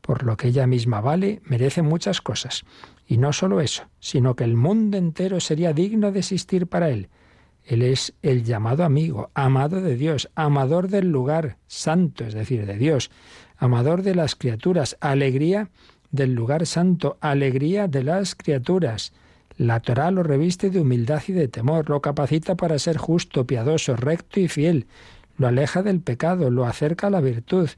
por 0.00 0.22
lo 0.22 0.36
que 0.36 0.48
ella 0.48 0.66
misma 0.66 1.00
vale, 1.00 1.40
merece 1.44 1.82
muchas 1.82 2.20
cosas. 2.20 2.64
Y 3.06 3.18
no 3.18 3.32
solo 3.32 3.60
eso, 3.60 3.84
sino 4.00 4.36
que 4.36 4.44
el 4.44 4.54
mundo 4.54 4.96
entero 4.96 5.40
sería 5.40 5.72
digno 5.72 6.12
de 6.12 6.20
existir 6.20 6.66
para 6.66 6.90
él. 6.90 7.08
Él 7.68 7.82
es 7.82 8.14
el 8.22 8.44
llamado 8.44 8.82
amigo, 8.82 9.30
amado 9.34 9.82
de 9.82 9.94
Dios, 9.94 10.30
amador 10.34 10.88
del 10.88 11.10
lugar 11.10 11.58
santo, 11.66 12.24
es 12.24 12.32
decir, 12.32 12.64
de 12.64 12.78
Dios, 12.78 13.10
amador 13.58 14.02
de 14.02 14.14
las 14.14 14.36
criaturas, 14.36 14.96
alegría 15.00 15.68
del 16.10 16.32
lugar 16.32 16.64
santo, 16.64 17.18
alegría 17.20 17.86
de 17.86 18.04
las 18.04 18.34
criaturas, 18.34 19.12
La 19.58 19.80
Torá 19.80 20.10
lo 20.10 20.22
reviste 20.22 20.70
de 20.70 20.80
humildad 20.80 21.22
y 21.28 21.32
de 21.32 21.48
temor, 21.48 21.90
lo 21.90 22.00
capacita 22.00 22.54
para 22.54 22.78
ser 22.78 22.96
justo, 22.96 23.46
piadoso, 23.46 23.96
recto 23.96 24.40
y 24.40 24.48
fiel, 24.48 24.86
lo 25.36 25.46
aleja 25.46 25.82
del 25.82 26.00
pecado, 26.00 26.50
lo 26.50 26.64
acerca 26.64 27.08
a 27.08 27.10
la 27.10 27.20
virtud. 27.20 27.68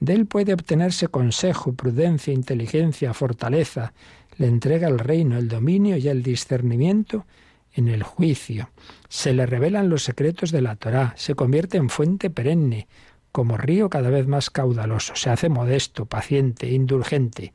De 0.00 0.12
él 0.12 0.26
puede 0.26 0.52
obtenerse 0.52 1.08
consejo, 1.08 1.72
prudencia, 1.72 2.34
inteligencia, 2.34 3.14
fortaleza, 3.14 3.94
le 4.36 4.48
entrega 4.48 4.88
el 4.88 4.98
reino, 4.98 5.38
el 5.38 5.48
dominio 5.48 5.96
y 5.96 6.08
el 6.08 6.22
discernimiento 6.22 7.24
en 7.72 7.88
el 7.88 8.02
juicio. 8.02 8.70
Se 9.08 9.32
le 9.32 9.46
revelan 9.46 9.88
los 9.88 10.04
secretos 10.04 10.50
de 10.50 10.62
la 10.62 10.76
Torá, 10.76 11.14
se 11.16 11.34
convierte 11.34 11.76
en 11.76 11.88
fuente 11.88 12.30
perenne, 12.30 12.88
como 13.32 13.56
río 13.56 13.88
cada 13.90 14.10
vez 14.10 14.26
más 14.26 14.50
caudaloso, 14.50 15.14
se 15.14 15.30
hace 15.30 15.48
modesto, 15.48 16.06
paciente, 16.06 16.70
indulgente. 16.70 17.52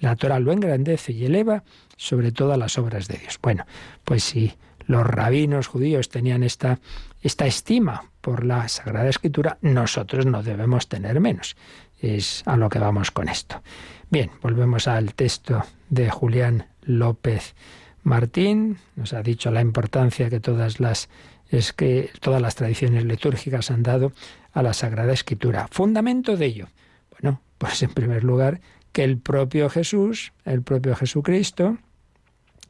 La 0.00 0.16
Torah 0.16 0.38
lo 0.38 0.52
engrandece 0.52 1.12
y 1.12 1.24
eleva 1.26 1.64
sobre 1.96 2.32
todas 2.32 2.56
las 2.56 2.78
obras 2.78 3.08
de 3.08 3.18
Dios. 3.18 3.38
Bueno, 3.42 3.66
pues 4.04 4.24
si 4.24 4.54
los 4.86 5.06
rabinos 5.06 5.66
judíos 5.66 6.08
tenían 6.08 6.42
esta, 6.42 6.80
esta 7.20 7.46
estima 7.46 8.10
por 8.20 8.44
la 8.44 8.68
Sagrada 8.68 9.08
Escritura, 9.08 9.58
nosotros 9.60 10.24
no 10.24 10.42
debemos 10.42 10.88
tener 10.88 11.20
menos. 11.20 11.56
Es 11.98 12.42
a 12.46 12.56
lo 12.56 12.68
que 12.68 12.78
vamos 12.78 13.10
con 13.10 13.28
esto. 13.28 13.62
Bien, 14.08 14.30
volvemos 14.40 14.88
al 14.88 15.14
texto 15.14 15.64
de 15.90 16.08
Julián 16.10 16.68
López 16.82 17.54
Martín. 18.02 18.78
Nos 18.96 19.12
ha 19.12 19.22
dicho 19.22 19.50
la 19.50 19.60
importancia 19.60 20.30
que 20.30 20.40
todas 20.40 20.80
las 20.80 21.08
es 21.50 21.72
que 21.72 22.10
todas 22.20 22.42
las 22.42 22.56
tradiciones 22.56 23.04
litúrgicas 23.04 23.70
han 23.70 23.82
dado 23.82 24.12
a 24.52 24.62
la 24.62 24.74
Sagrada 24.74 25.12
Escritura. 25.12 25.68
Fundamento 25.70 26.36
de 26.36 26.46
ello. 26.46 26.68
Bueno, 27.10 27.40
pues 27.56 27.82
en 27.82 27.90
primer 27.90 28.24
lugar 28.24 28.60
que 28.92 29.04
el 29.04 29.18
propio 29.18 29.70
Jesús, 29.70 30.32
el 30.44 30.62
propio 30.62 30.94
Jesucristo, 30.94 31.78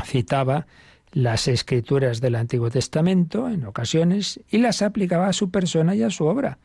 citaba 0.05 0.67
las 1.13 1.49
escrituras 1.49 2.21
del 2.21 2.35
Antiguo 2.35 2.71
Testamento 2.71 3.49
en 3.49 3.65
ocasiones 3.65 4.41
y 4.51 4.59
las 4.59 4.83
aplicaba 4.83 5.29
a 5.29 5.33
su 5.33 5.51
persona 5.51 5.95
y 5.95 6.03
a 6.03 6.11
su 6.11 6.27
obra. 6.27 6.59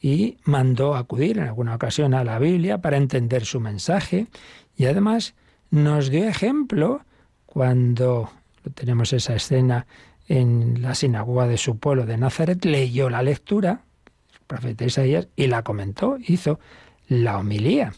Y 0.00 0.38
mandó 0.44 0.94
acudir 0.94 1.38
en 1.38 1.44
alguna 1.44 1.74
ocasión 1.74 2.14
a 2.14 2.24
la 2.24 2.38
Biblia 2.38 2.78
para 2.78 2.96
entender 2.96 3.44
su 3.44 3.60
mensaje 3.60 4.26
y 4.76 4.86
además 4.86 5.34
nos 5.70 6.10
dio 6.10 6.28
ejemplo 6.28 7.04
cuando 7.52 8.30
tenemos 8.74 9.12
esa 9.12 9.34
escena 9.34 9.86
en 10.26 10.80
la 10.80 10.94
sinagoga 10.94 11.46
de 11.46 11.58
su 11.58 11.76
pueblo 11.76 12.06
de 12.06 12.16
Nazaret, 12.16 12.64
leyó 12.64 13.10
la 13.10 13.22
lectura, 13.22 13.82
el 14.32 14.40
profeta 14.46 14.86
Isaías, 14.86 15.28
y 15.36 15.48
la 15.48 15.62
comentó, 15.62 16.16
hizo 16.26 16.60
la 17.08 17.36
homilía. 17.36 17.92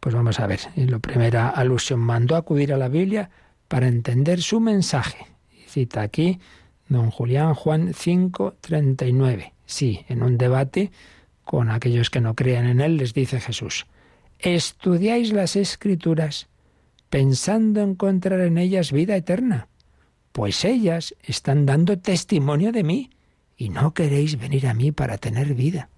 Pues 0.00 0.16
vamos 0.16 0.40
a 0.40 0.48
ver, 0.48 0.58
en 0.74 0.90
la 0.90 0.98
primera 0.98 1.50
alusión 1.50 2.00
mandó 2.00 2.34
acudir 2.34 2.72
a 2.72 2.76
la 2.76 2.88
Biblia 2.88 3.30
para 3.68 3.86
entender 3.86 4.42
su 4.42 4.58
mensaje. 4.58 5.26
Y 5.52 5.68
cita 5.68 6.02
aquí 6.02 6.40
don 6.88 7.12
Julián 7.12 7.54
Juan 7.54 7.94
5:39. 7.94 9.52
Sí, 9.64 10.04
en 10.08 10.24
un 10.24 10.38
debate 10.38 10.90
con 11.44 11.70
aquellos 11.70 12.10
que 12.10 12.20
no 12.20 12.34
crean 12.34 12.66
en 12.66 12.80
él, 12.80 12.96
les 12.96 13.14
dice 13.14 13.38
Jesús, 13.38 13.86
estudiáis 14.40 15.32
las 15.32 15.54
escrituras 15.54 16.48
pensando 17.12 17.82
encontrar 17.82 18.40
en 18.40 18.56
ellas 18.56 18.90
vida 18.90 19.14
eterna 19.14 19.68
pues 20.32 20.64
ellas 20.64 21.14
están 21.22 21.66
dando 21.66 21.98
testimonio 21.98 22.72
de 22.72 22.82
mí 22.82 23.10
y 23.58 23.68
no 23.68 23.92
queréis 23.92 24.40
venir 24.40 24.66
a 24.66 24.72
mí 24.72 24.90
para 24.92 25.18
tener 25.18 25.54
vida. 25.54 25.90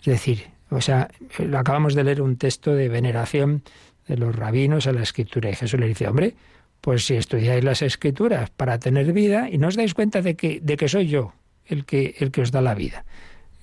Es 0.00 0.06
decir, 0.06 0.46
o 0.70 0.80
sea, 0.80 1.10
acabamos 1.54 1.94
de 1.94 2.04
leer 2.04 2.22
un 2.22 2.36
texto 2.36 2.74
de 2.74 2.88
veneración 2.88 3.62
de 4.08 4.16
los 4.16 4.34
rabinos 4.34 4.86
a 4.86 4.92
la 4.92 5.02
escritura 5.02 5.50
y 5.50 5.54
Jesús 5.54 5.78
le 5.78 5.86
dice, 5.86 6.08
hombre, 6.08 6.34
pues 6.80 7.04
si 7.04 7.14
estudiáis 7.14 7.62
las 7.62 7.82
escrituras 7.82 8.48
para 8.48 8.78
tener 8.78 9.12
vida 9.12 9.50
y 9.50 9.58
no 9.58 9.68
os 9.68 9.76
dais 9.76 9.92
cuenta 9.92 10.22
de 10.22 10.34
que, 10.34 10.60
de 10.60 10.78
que 10.78 10.88
soy 10.88 11.08
yo 11.08 11.34
el 11.66 11.84
que, 11.84 12.16
el 12.18 12.32
que 12.32 12.40
os 12.40 12.50
da 12.50 12.62
la 12.62 12.74
vida, 12.74 13.04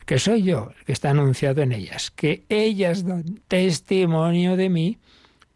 que 0.06 0.20
soy 0.20 0.44
yo 0.44 0.72
el 0.78 0.86
que 0.86 0.94
está 0.94 1.10
anunciado 1.10 1.64
en 1.64 1.72
ellas, 1.72 2.12
que 2.12 2.44
ellas 2.48 3.04
dan 3.06 3.42
testimonio 3.48 4.56
de 4.56 4.70
mí, 4.70 5.00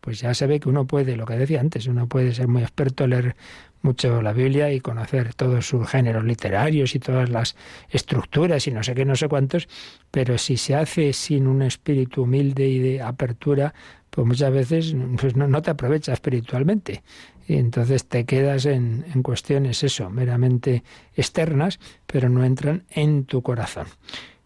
pues 0.04 0.20
ya 0.20 0.34
se 0.34 0.48
ve 0.48 0.60
que 0.60 0.68
uno 0.68 0.86
puede, 0.86 1.16
lo 1.16 1.26
que 1.26 1.38
decía 1.38 1.62
antes, 1.62 1.88
uno 1.88 2.08
puede 2.08 2.34
ser 2.34 2.50
muy 2.50 2.62
experto, 2.62 3.08
leer 3.08 3.38
mucho 3.82 4.22
la 4.22 4.34
Biblia 4.34 4.70
y 4.70 4.82
conocer 4.82 5.34
todos 5.34 5.66
sus 5.66 5.88
géneros 5.88 6.26
literarios 6.26 6.94
y 6.94 7.00
todas 7.00 7.30
las 7.30 7.56
estructuras 7.90 8.68
y 8.68 8.72
no 8.72 8.84
sé 8.84 8.96
qué, 8.96 9.06
no 9.06 9.16
sé 9.16 9.30
cuántos, 9.30 9.70
pero 10.12 10.38
si 10.38 10.58
se 10.58 10.76
hace 10.76 11.14
sin 11.14 11.48
un 11.48 11.62
espíritu 11.62 12.24
humilde 12.24 12.68
y 12.68 12.80
de 12.80 13.02
apertura, 13.02 13.74
pues 14.10 14.28
muchas 14.28 14.52
veces 14.52 14.94
pues 15.18 15.38
no, 15.38 15.62
te 15.62 15.72
aprovecha 15.72 16.12
espiritualmente. 16.12 17.02
Y 17.48 17.56
entonces 17.56 18.06
te 18.06 18.26
quedas 18.26 18.66
en, 18.66 19.06
en 19.14 19.24
cuestiones, 19.24 19.84
eso, 19.84 20.10
meramente 20.10 20.84
externas, 21.16 21.80
pero 22.06 22.28
no 22.28 22.44
entran 22.44 22.84
en 22.90 23.24
tu 23.24 23.42
corazón. 23.42 23.88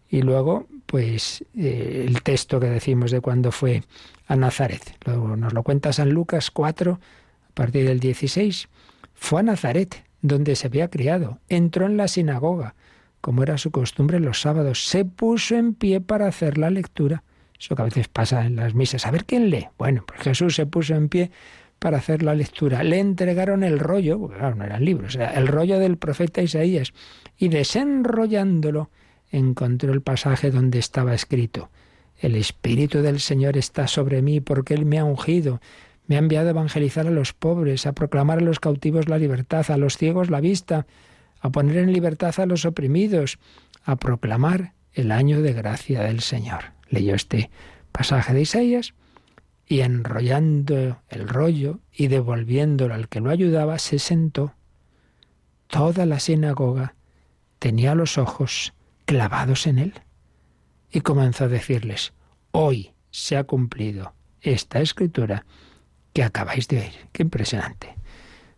Y 0.08 0.22
luego, 0.22 0.68
pues 0.86 1.44
eh, 1.56 2.04
el 2.06 2.22
texto 2.22 2.60
que 2.60 2.68
decimos 2.68 3.10
de 3.10 3.20
cuando 3.20 3.52
fue 3.52 3.82
a 4.28 4.36
Nazaret. 4.36 4.96
Luego 5.04 5.36
nos 5.36 5.52
lo 5.52 5.64
cuenta 5.64 5.92
San 5.92 6.10
Lucas 6.10 6.52
4, 6.52 7.00
a 7.48 7.54
partir 7.54 7.86
del 7.86 7.98
16 7.98 8.68
fue 9.18 9.40
a 9.40 9.42
Nazaret, 9.42 10.04
donde 10.22 10.54
se 10.54 10.68
había 10.68 10.88
criado. 10.88 11.40
Entró 11.48 11.86
en 11.86 11.96
la 11.96 12.08
sinagoga, 12.08 12.74
como 13.20 13.42
era 13.42 13.58
su 13.58 13.70
costumbre 13.70 14.20
los 14.20 14.40
sábados. 14.40 14.86
Se 14.86 15.04
puso 15.04 15.56
en 15.56 15.74
pie 15.74 16.00
para 16.00 16.28
hacer 16.28 16.56
la 16.56 16.70
lectura. 16.70 17.24
Eso 17.58 17.74
que 17.74 17.82
a 17.82 17.86
veces 17.86 18.08
pasa 18.08 18.46
en 18.46 18.56
las 18.56 18.74
misas. 18.74 19.06
A 19.06 19.10
ver 19.10 19.24
quién 19.24 19.50
lee. 19.50 19.68
Bueno, 19.76 20.04
pues 20.06 20.20
Jesús 20.20 20.54
se 20.54 20.66
puso 20.66 20.94
en 20.94 21.08
pie 21.08 21.30
para 21.78 21.98
hacer 21.98 22.22
la 22.22 22.34
lectura. 22.34 22.82
Le 22.84 23.00
entregaron 23.00 23.64
el 23.64 23.80
rollo, 23.80 24.28
claro, 24.28 24.54
no 24.54 24.64
eran 24.64 24.84
libros, 24.84 25.16
el 25.16 25.48
rollo 25.48 25.78
del 25.78 25.96
profeta 25.96 26.42
Isaías. 26.42 26.92
Y 27.36 27.48
desenrollándolo, 27.48 28.90
encontró 29.30 29.92
el 29.92 30.02
pasaje 30.02 30.50
donde 30.50 30.78
estaba 30.78 31.14
escrito. 31.14 31.70
El 32.18 32.34
Espíritu 32.34 33.00
del 33.00 33.20
Señor 33.20 33.56
está 33.56 33.86
sobre 33.86 34.22
mí 34.22 34.40
porque 34.40 34.74
Él 34.74 34.84
me 34.84 34.98
ha 34.98 35.04
ungido 35.04 35.60
me 36.08 36.16
ha 36.16 36.18
enviado 36.18 36.48
a 36.48 36.50
evangelizar 36.50 37.06
a 37.06 37.10
los 37.10 37.34
pobres, 37.34 37.86
a 37.86 37.92
proclamar 37.92 38.38
a 38.38 38.42
los 38.42 38.58
cautivos 38.58 39.08
la 39.08 39.18
libertad, 39.18 39.70
a 39.70 39.76
los 39.76 39.98
ciegos 39.98 40.30
la 40.30 40.40
vista, 40.40 40.86
a 41.40 41.50
poner 41.50 41.76
en 41.76 41.92
libertad 41.92 42.34
a 42.40 42.46
los 42.46 42.64
oprimidos, 42.64 43.38
a 43.84 43.96
proclamar 43.96 44.72
el 44.94 45.12
año 45.12 45.42
de 45.42 45.52
gracia 45.52 46.02
del 46.02 46.20
Señor. 46.20 46.72
Leyó 46.88 47.14
este 47.14 47.50
pasaje 47.92 48.32
de 48.32 48.40
Isaías 48.40 48.94
y 49.66 49.80
enrollando 49.80 50.98
el 51.10 51.28
rollo 51.28 51.80
y 51.92 52.08
devolviéndolo 52.08 52.94
al 52.94 53.08
que 53.08 53.20
lo 53.20 53.28
ayudaba, 53.28 53.78
se 53.78 53.98
sentó. 53.98 54.54
Toda 55.66 56.06
la 56.06 56.20
sinagoga 56.20 56.94
tenía 57.58 57.94
los 57.94 58.16
ojos 58.16 58.72
clavados 59.04 59.66
en 59.66 59.78
él 59.78 59.94
y 60.90 61.00
comenzó 61.00 61.44
a 61.44 61.48
decirles, 61.48 62.12
hoy 62.50 62.92
se 63.10 63.36
ha 63.36 63.44
cumplido 63.44 64.14
esta 64.40 64.80
escritura 64.80 65.44
que 66.12 66.22
acabáis 66.22 66.68
de 66.68 66.80
oír. 66.80 67.08
Qué 67.12 67.22
impresionante. 67.22 67.94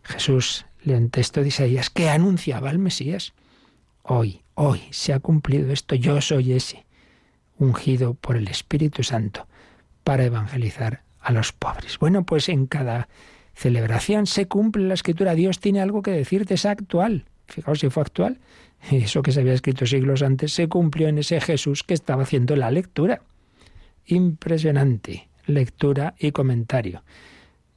Jesús 0.03 0.65
lee 0.83 0.93
un 0.93 1.09
texto 1.09 1.41
de 1.41 1.49
Isaías 1.49 1.89
que 1.89 2.09
anunciaba 2.09 2.69
al 2.69 2.79
Mesías. 2.79 3.33
Hoy, 4.03 4.41
hoy 4.55 4.81
se 4.91 5.13
ha 5.13 5.19
cumplido 5.19 5.71
esto. 5.71 5.95
Yo 5.95 6.21
soy 6.21 6.53
ese, 6.53 6.85
ungido 7.57 8.13
por 8.15 8.35
el 8.35 8.47
Espíritu 8.47 9.03
Santo 9.03 9.47
para 10.03 10.23
evangelizar 10.23 11.03
a 11.19 11.31
los 11.31 11.51
pobres. 11.51 11.99
Bueno, 11.99 12.25
pues 12.25 12.49
en 12.49 12.65
cada 12.65 13.07
celebración 13.53 14.25
se 14.25 14.47
cumple 14.47 14.87
la 14.87 14.95
escritura. 14.95 15.35
Dios 15.35 15.59
tiene 15.59 15.81
algo 15.81 16.01
que 16.01 16.11
decirte, 16.11 16.55
es 16.55 16.65
actual. 16.65 17.25
Fijaos 17.51 17.79
si 17.79 17.89
fue 17.89 18.01
actual. 18.01 18.39
Eso 18.91 19.21
que 19.21 19.31
se 19.31 19.41
había 19.41 19.53
escrito 19.53 19.85
siglos 19.85 20.21
antes 20.21 20.53
se 20.53 20.67
cumplió 20.67 21.07
en 21.07 21.17
ese 21.17 21.39
Jesús 21.41 21.83
que 21.83 21.93
estaba 21.93 22.23
haciendo 22.23 22.55
la 22.55 22.71
lectura. 22.71 23.21
Impresionante 24.05 25.29
lectura 25.45 26.15
y 26.19 26.31
comentario 26.31 27.03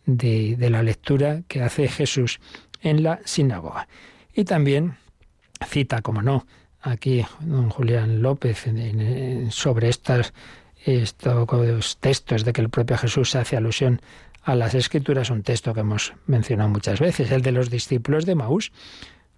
de, 0.07 0.57
la 0.71 0.83
lectura 0.83 1.43
que 1.49 1.63
hace 1.63 1.89
Jesús 1.89 2.41
en 2.83 3.03
la 3.03 3.21
sinagoga. 3.25 3.89
Y 4.35 4.45
también 4.45 4.97
cita, 5.67 6.03
como 6.03 6.23
no, 6.23 6.47
aquí 6.81 7.25
don 7.41 7.71
Julián 7.71 8.23
López 8.23 8.67
sobre 9.51 9.89
estas, 9.89 10.35
estos 10.85 11.99
textos 11.99 12.45
de 12.45 12.53
que 12.53 12.61
el 12.61 12.69
propio 12.69 12.99
Jesús 12.99 13.35
hace 13.35 13.57
alusión 13.57 14.01
a 14.43 14.55
las 14.55 14.75
escrituras, 14.75 15.31
un 15.31 15.43
texto 15.43 15.73
que 15.73 15.81
hemos 15.81 16.13
mencionado 16.27 16.69
muchas 16.69 17.01
veces, 17.01 17.31
el 17.31 17.41
de 17.41 17.53
los 17.53 17.71
discípulos 17.71 18.27
de 18.27 18.35
Maús, 18.35 18.73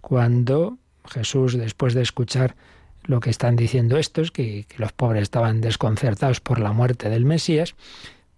cuando 0.07 0.79
Jesús, 1.09 1.59
después 1.59 1.93
de 1.93 2.03
escuchar 2.03 2.55
lo 3.03 3.19
que 3.19 3.31
están 3.31 3.57
diciendo 3.57 3.97
estos, 3.97 4.31
que, 4.31 4.65
los 4.77 4.93
pobres 4.93 5.23
estaban 5.23 5.61
desconcertados 5.61 6.39
por 6.39 6.61
la 6.61 6.71
muerte 6.73 7.11
del 7.11 7.25
Mesías, 7.25 7.75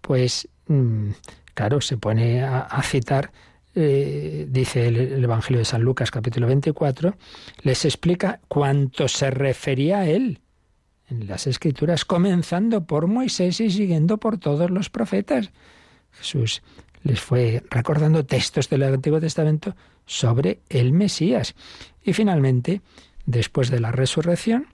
pues 0.01 0.49
mm, 0.69 1.11
claro, 1.53 1.83
se 1.83 1.99
pone 1.99 2.43
a, 2.43 2.81
citar, 2.83 3.33
eh, 3.75 4.47
dice 4.49 4.89
el, 4.89 5.23
Evangelio 5.23 5.59
de 5.59 5.67
San 5.67 5.83
Lucas 5.83 6.11
capítulo 6.11 6.47
24, 6.47 7.15
les 7.61 7.85
explica 7.85 8.41
cuánto 8.49 9.07
se 9.07 9.31
refería 9.31 9.99
a 9.99 10.09
él 10.09 10.41
en 11.11 11.27
las 11.27 11.47
Escrituras, 11.47 12.07
comenzando 12.07 12.87
por 12.87 13.09
Moisés 13.09 13.61
y 13.61 13.71
siguiendo 13.71 14.17
por 14.17 14.39
todos 14.39 14.71
los 14.71 14.89
profetas. 14.89 15.51
Jesús 16.13 16.63
les 17.03 17.21
fue 17.21 17.63
recordando 17.69 18.25
textos 18.25 18.71
del 18.71 18.85
Antiguo 18.85 19.21
Testamento 19.21 19.77
sobre 20.09 20.63
el 20.69 20.93
Mesías. 20.93 21.55
Y 22.03 22.15
finalmente, 22.15 22.81
después 23.27 23.71
de 23.71 23.79
la 23.79 23.93
resurrección, 23.93 24.67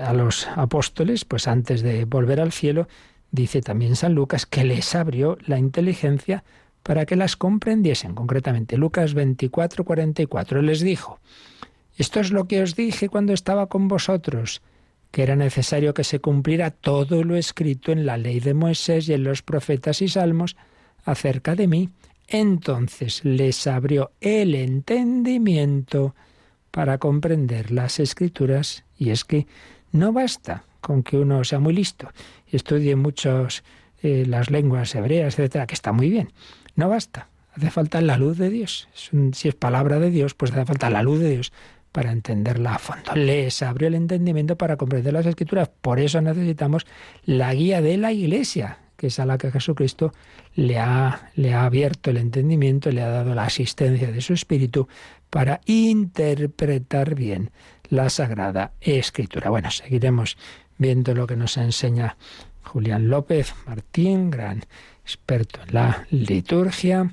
a 0.00 0.12
los 0.12 0.46
apóstoles, 0.54 1.24
pues 1.24 1.48
antes 1.48 1.82
de 1.82 2.04
volver 2.04 2.40
al 2.40 2.52
cielo, 2.52 2.86
dice 3.32 3.60
también 3.60 3.96
San 3.96 4.14
Lucas 4.14 4.46
que 4.46 4.62
les 4.62 4.94
abrió 4.94 5.36
la 5.46 5.58
inteligencia 5.58 6.44
para 6.84 7.06
que 7.06 7.16
las 7.16 7.36
comprendiesen. 7.36 8.14
Concretamente, 8.14 8.76
Lucas 8.76 9.14
24, 9.14 9.84
44, 9.84 10.62
les 10.62 10.80
dijo, 10.80 11.18
esto 11.96 12.20
es 12.20 12.30
lo 12.30 12.46
que 12.46 12.62
os 12.62 12.76
dije 12.76 13.08
cuando 13.08 13.32
estaba 13.32 13.66
con 13.66 13.88
vosotros, 13.88 14.62
que 15.10 15.22
era 15.22 15.34
necesario 15.34 15.94
que 15.94 16.04
se 16.04 16.20
cumpliera 16.20 16.70
todo 16.70 17.24
lo 17.24 17.36
escrito 17.36 17.90
en 17.90 18.04
la 18.04 18.18
ley 18.18 18.40
de 18.40 18.52
Moisés 18.52 19.08
y 19.08 19.14
en 19.14 19.24
los 19.24 19.42
profetas 19.42 20.02
y 20.02 20.08
salmos 20.08 20.56
acerca 21.04 21.54
de 21.54 21.66
mí. 21.66 21.88
Entonces 22.28 23.24
les 23.24 23.66
abrió 23.66 24.12
el 24.20 24.54
entendimiento 24.54 26.14
para 26.70 26.98
comprender 26.98 27.70
las 27.70 28.00
escrituras 28.00 28.84
y 28.98 29.10
es 29.10 29.24
que 29.24 29.46
no 29.92 30.12
basta 30.12 30.64
con 30.80 31.02
que 31.02 31.16
uno 31.16 31.44
sea 31.44 31.60
muy 31.60 31.72
listo 31.72 32.10
y 32.50 32.56
estudie 32.56 32.96
muchos 32.96 33.62
eh, 34.02 34.24
las 34.26 34.50
lenguas 34.50 34.94
hebreas, 34.94 35.38
etcétera, 35.38 35.66
que 35.66 35.74
está 35.74 35.92
muy 35.92 36.10
bien. 36.10 36.32
No 36.76 36.88
basta. 36.88 37.28
Hace 37.54 37.70
falta 37.70 38.00
la 38.00 38.18
luz 38.18 38.36
de 38.36 38.50
Dios. 38.50 38.88
si 39.32 39.48
es 39.48 39.54
palabra 39.54 40.00
de 40.00 40.10
Dios, 40.10 40.34
pues 40.34 40.50
hace 40.50 40.64
falta 40.64 40.90
la 40.90 41.02
luz 41.02 41.20
de 41.20 41.30
Dios 41.30 41.52
para 41.92 42.10
entenderla 42.10 42.74
a 42.74 42.78
fondo. 42.78 43.14
Les 43.14 43.62
abrió 43.62 43.86
el 43.86 43.94
entendimiento 43.94 44.56
para 44.56 44.76
comprender 44.76 45.12
las 45.12 45.26
escrituras. 45.26 45.70
Por 45.80 46.00
eso 46.00 46.20
necesitamos 46.20 46.86
la 47.24 47.54
guía 47.54 47.80
de 47.80 47.96
la 47.96 48.10
Iglesia, 48.10 48.78
es 49.06 49.18
a 49.18 49.26
la 49.26 49.38
que 49.38 49.50
Jesucristo 49.50 50.12
le 50.54 50.78
ha, 50.78 51.30
le 51.34 51.54
ha 51.54 51.64
abierto 51.64 52.10
el 52.10 52.16
entendimiento, 52.16 52.90
le 52.90 53.02
ha 53.02 53.08
dado 53.08 53.34
la 53.34 53.44
asistencia 53.44 54.10
de 54.10 54.20
su 54.20 54.32
Espíritu 54.32 54.88
para 55.30 55.60
interpretar 55.66 57.14
bien 57.14 57.50
la 57.88 58.08
Sagrada 58.10 58.72
Escritura. 58.80 59.50
Bueno, 59.50 59.70
seguiremos 59.70 60.36
viendo 60.78 61.14
lo 61.14 61.26
que 61.26 61.36
nos 61.36 61.56
enseña 61.56 62.16
Julián 62.62 63.08
López 63.08 63.54
Martín, 63.66 64.30
gran 64.30 64.64
experto 65.02 65.60
en 65.66 65.74
la 65.74 66.06
liturgia, 66.10 67.12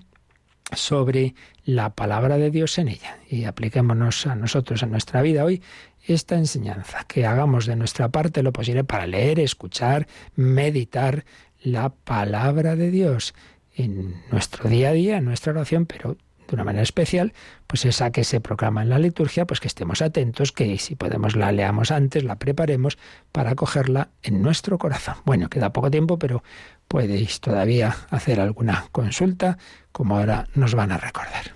sobre 0.73 1.35
la 1.65 1.89
palabra 1.93 2.37
de 2.37 2.49
Dios 2.49 2.77
en 2.77 2.87
ella. 2.87 3.17
Y 3.29 3.45
apliquémonos 3.45 4.25
a 4.27 4.35
nosotros 4.35 4.83
en 4.83 4.91
nuestra 4.91 5.21
vida 5.21 5.43
hoy 5.43 5.61
esta 6.07 6.35
enseñanza, 6.35 7.05
que 7.07 7.25
hagamos 7.25 7.65
de 7.65 7.75
nuestra 7.75 8.09
parte 8.09 8.41
lo 8.41 8.51
posible 8.51 8.83
para 8.83 9.05
leer, 9.05 9.39
escuchar, 9.39 10.07
meditar 10.35 11.25
la 11.63 11.89
palabra 11.89 12.75
de 12.75 12.91
Dios 12.91 13.33
en 13.75 14.15
nuestro 14.31 14.69
día 14.69 14.89
a 14.89 14.93
día, 14.93 15.17
en 15.17 15.25
nuestra 15.25 15.53
oración, 15.53 15.85
pero 15.85 16.17
de 16.47 16.55
una 16.55 16.63
manera 16.65 16.83
especial, 16.83 17.33
pues 17.65 17.85
esa 17.85 18.11
que 18.11 18.23
se 18.23 18.41
proclama 18.41 18.81
en 18.81 18.89
la 18.89 18.99
liturgia, 18.99 19.45
pues 19.45 19.59
que 19.59 19.67
estemos 19.67 20.01
atentos, 20.01 20.51
que 20.51 20.77
si 20.77 20.95
podemos 20.95 21.35
la 21.35 21.51
leamos 21.51 21.91
antes, 21.91 22.23
la 22.23 22.35
preparemos 22.35 22.97
para 23.31 23.55
cogerla 23.55 24.09
en 24.21 24.41
nuestro 24.41 24.77
corazón. 24.77 25.15
Bueno, 25.23 25.49
queda 25.49 25.71
poco 25.71 25.89
tiempo, 25.89 26.19
pero 26.19 26.43
podéis 26.87 27.39
todavía 27.39 27.95
hacer 28.09 28.41
alguna 28.41 28.85
consulta, 28.91 29.57
como 29.93 30.17
ahora 30.17 30.47
nos 30.53 30.75
van 30.75 30.91
a 30.91 30.97
recordar. 30.97 31.53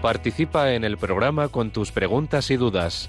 Participa 0.00 0.72
en 0.72 0.84
el 0.84 0.98
programa 0.98 1.48
con 1.48 1.70
tus 1.70 1.90
preguntas 1.90 2.50
y 2.50 2.56
dudas. 2.56 3.08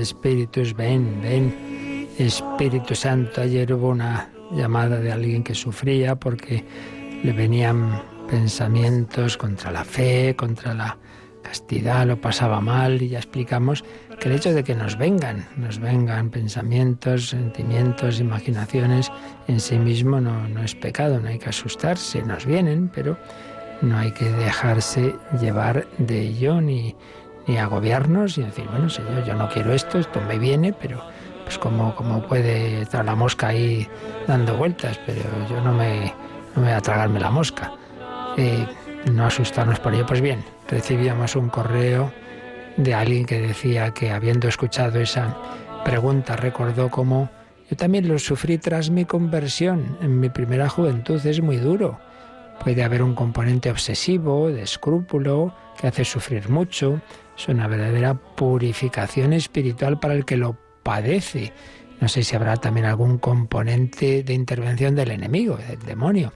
Espíritus, 0.00 0.74
ven, 0.74 1.20
ven. 1.22 2.08
Espíritu 2.18 2.94
Santo, 2.94 3.42
ayer 3.42 3.72
hubo 3.72 3.90
una 3.90 4.30
llamada 4.50 4.98
de 4.98 5.12
alguien 5.12 5.44
que 5.44 5.54
sufría 5.54 6.16
porque 6.16 6.64
le 7.22 7.32
venían 7.32 8.02
pensamientos 8.28 9.36
contra 9.36 9.70
la 9.70 9.84
fe, 9.84 10.34
contra 10.36 10.74
la 10.74 10.98
castidad, 11.42 12.06
lo 12.06 12.20
pasaba 12.20 12.60
mal 12.60 13.00
y 13.00 13.10
ya 13.10 13.18
explicamos 13.18 13.84
que 14.20 14.28
el 14.28 14.34
hecho 14.34 14.52
de 14.52 14.64
que 14.64 14.74
nos 14.74 14.98
vengan, 14.98 15.46
nos 15.56 15.78
vengan 15.78 16.30
pensamientos, 16.30 17.30
sentimientos, 17.30 18.20
imaginaciones, 18.20 19.10
en 19.46 19.60
sí 19.60 19.78
mismo 19.78 20.20
no, 20.20 20.62
es 20.62 20.74
pecado, 20.74 21.20
no 21.20 21.28
hay 21.28 21.38
que 21.38 21.48
asustarse, 21.48 22.22
nos 22.22 22.44
vienen, 22.44 22.90
pero 22.92 23.16
no 23.80 23.96
hay 23.96 24.10
que 24.12 24.28
dejarse 24.28 25.14
llevar 25.40 25.86
de 25.98 26.20
ello 26.20 26.60
ni, 26.60 26.94
ni 27.48 27.58
agobiarnos 27.58 28.38
y 28.38 28.42
decir, 28.42 28.66
bueno, 28.70 28.88
señor, 28.88 29.24
yo 29.24 29.34
no 29.34 29.48
quiero 29.48 29.72
esto, 29.72 29.98
esto 29.98 30.20
me 30.20 30.38
viene, 30.38 30.72
pero 30.72 31.02
pues 31.42 31.58
como, 31.58 31.94
como 31.96 32.22
puede 32.22 32.82
estar 32.82 33.04
la 33.04 33.14
mosca 33.14 33.48
ahí 33.48 33.88
dando 34.26 34.56
vueltas, 34.56 35.00
pero 35.06 35.22
yo 35.50 35.60
no 35.62 35.72
me, 35.72 36.14
no 36.54 36.62
me 36.62 36.68
voy 36.68 36.76
a 36.76 36.80
tragarme 36.80 37.18
la 37.18 37.30
mosca. 37.30 37.72
Eh, 38.36 38.66
no 39.10 39.24
asustarnos 39.24 39.80
por 39.80 39.94
ello. 39.94 40.06
Pues 40.06 40.20
bien, 40.20 40.44
recibíamos 40.68 41.34
un 41.34 41.48
correo 41.48 42.12
de 42.76 42.94
alguien 42.94 43.24
que 43.24 43.40
decía 43.40 43.92
que 43.92 44.10
habiendo 44.10 44.46
escuchado 44.46 45.00
esa 45.00 45.36
pregunta 45.84 46.36
recordó 46.36 46.90
cómo 46.90 47.30
yo 47.70 47.76
también 47.76 48.08
lo 48.08 48.18
sufrí 48.18 48.58
tras 48.58 48.90
mi 48.90 49.04
conversión 49.04 49.98
en 50.02 50.20
mi 50.20 50.28
primera 50.28 50.68
juventud. 50.68 51.24
Es 51.24 51.40
muy 51.40 51.56
duro 51.56 51.98
puede 52.58 52.82
haber 52.82 53.02
un 53.02 53.14
componente 53.14 53.70
obsesivo, 53.70 54.48
de 54.48 54.62
escrúpulo, 54.62 55.54
que 55.80 55.86
hace 55.86 56.04
sufrir 56.04 56.48
mucho. 56.48 57.00
Es 57.38 57.48
una 57.48 57.68
verdadera 57.68 58.14
purificación 58.14 59.32
espiritual 59.32 60.00
para 60.00 60.14
el 60.14 60.24
que 60.24 60.36
lo 60.36 60.56
padece. 60.82 61.52
No 62.00 62.08
sé 62.08 62.24
si 62.24 62.34
habrá 62.34 62.56
también 62.56 62.86
algún 62.86 63.18
componente 63.18 64.24
de 64.24 64.34
intervención 64.34 64.96
del 64.96 65.12
enemigo, 65.12 65.56
del 65.56 65.78
demonio, 65.78 66.32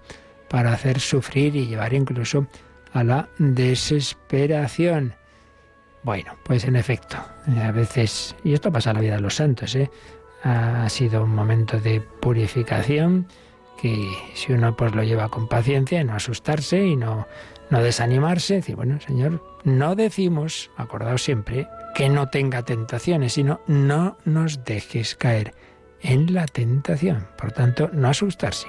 para 0.49 0.73
hacer 0.73 1.01
sufrir 1.01 1.57
y 1.57 1.67
llevar 1.67 1.93
incluso 1.93 2.47
a 2.93 3.03
la 3.03 3.29
desesperación. 3.39 5.15
Bueno, 6.05 6.37
pues 6.45 6.65
en 6.65 6.77
efecto, 6.77 7.17
a 7.47 7.73
veces, 7.73 8.37
y 8.45 8.53
esto 8.53 8.71
pasa 8.71 8.91
en 8.91 8.97
la 8.97 9.03
vida 9.03 9.15
de 9.17 9.23
los 9.23 9.35
santos, 9.35 9.75
¿eh? 9.75 9.91
ha 10.45 10.89
sido 10.89 11.25
un 11.25 11.35
momento 11.35 11.79
de 11.79 12.01
purificación 12.01 13.27
que 13.81 14.09
si 14.35 14.53
uno 14.53 14.77
pues 14.77 14.95
lo 14.95 15.03
lleva 15.03 15.29
con 15.29 15.49
paciencia 15.49 16.01
y 16.01 16.05
no 16.05 16.15
asustarse 16.15 16.85
y 16.85 16.97
no, 16.97 17.27
no 17.73 17.83
desanimarse, 17.83 18.57
decir, 18.57 18.77
bueno, 18.77 19.01
Señor, 19.01 19.43
no 19.65 19.95
decimos, 19.95 20.71
acordaos 20.77 21.23
siempre, 21.23 21.67
que 21.95 22.11
no 22.11 22.29
tenga 22.29 22.65
tentaciones, 22.65 23.33
sino 23.33 23.61
no 23.67 24.19
nos 24.27 24.63
dejes 24.63 25.15
caer 25.15 25.55
en 26.03 26.35
la 26.35 26.45
tentación. 26.45 27.29
Por 27.39 27.53
tanto, 27.53 27.89
no 27.95 28.09
asustarse. 28.09 28.69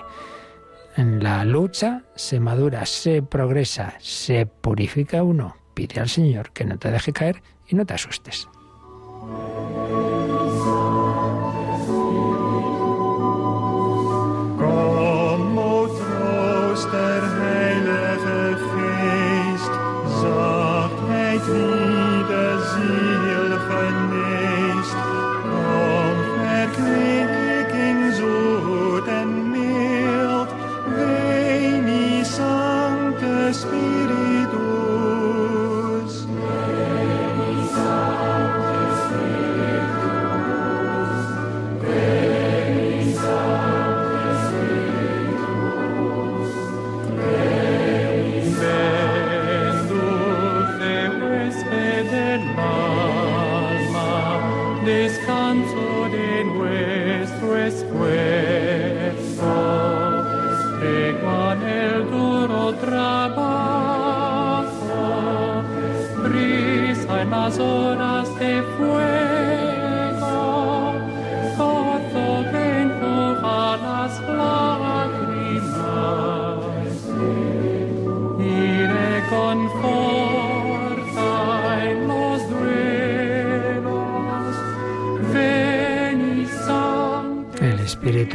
En 0.96 1.22
la 1.22 1.44
lucha 1.44 2.04
se 2.16 2.40
madura, 2.40 2.86
se 2.86 3.22
progresa, 3.22 3.96
se 4.00 4.46
purifica 4.46 5.22
uno. 5.22 5.58
Pide 5.74 6.00
al 6.00 6.08
Señor 6.08 6.52
que 6.52 6.64
no 6.64 6.78
te 6.78 6.90
deje 6.90 7.12
caer 7.12 7.44
y 7.68 7.76
no 7.76 7.86
te 7.86 7.96
asustes. 7.96 8.48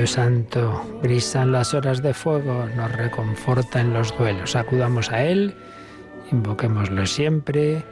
Santo, 0.09 0.83
brisa 1.03 1.43
en 1.43 1.53
las 1.53 1.75
horas 1.75 2.03
de 2.03 2.15
fuego, 2.15 2.67
nos 2.75 2.91
reconforta 2.93 3.81
en 3.81 3.93
los 3.93 4.17
duelos. 4.17 4.57
Acudamos 4.57 5.11
a 5.11 5.23
Él, 5.23 5.55
invoquémoslo 6.33 7.05
siempre. 7.05 7.85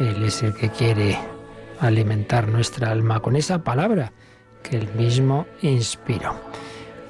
Él 0.00 0.24
es 0.24 0.42
el 0.42 0.54
que 0.54 0.68
quiere 0.70 1.16
alimentar 1.80 2.48
nuestra 2.48 2.90
alma 2.90 3.20
con 3.20 3.36
esa 3.36 3.64
palabra 3.64 4.12
que 4.62 4.76
Él 4.76 4.88
mismo 4.94 5.46
inspiró. 5.62 6.34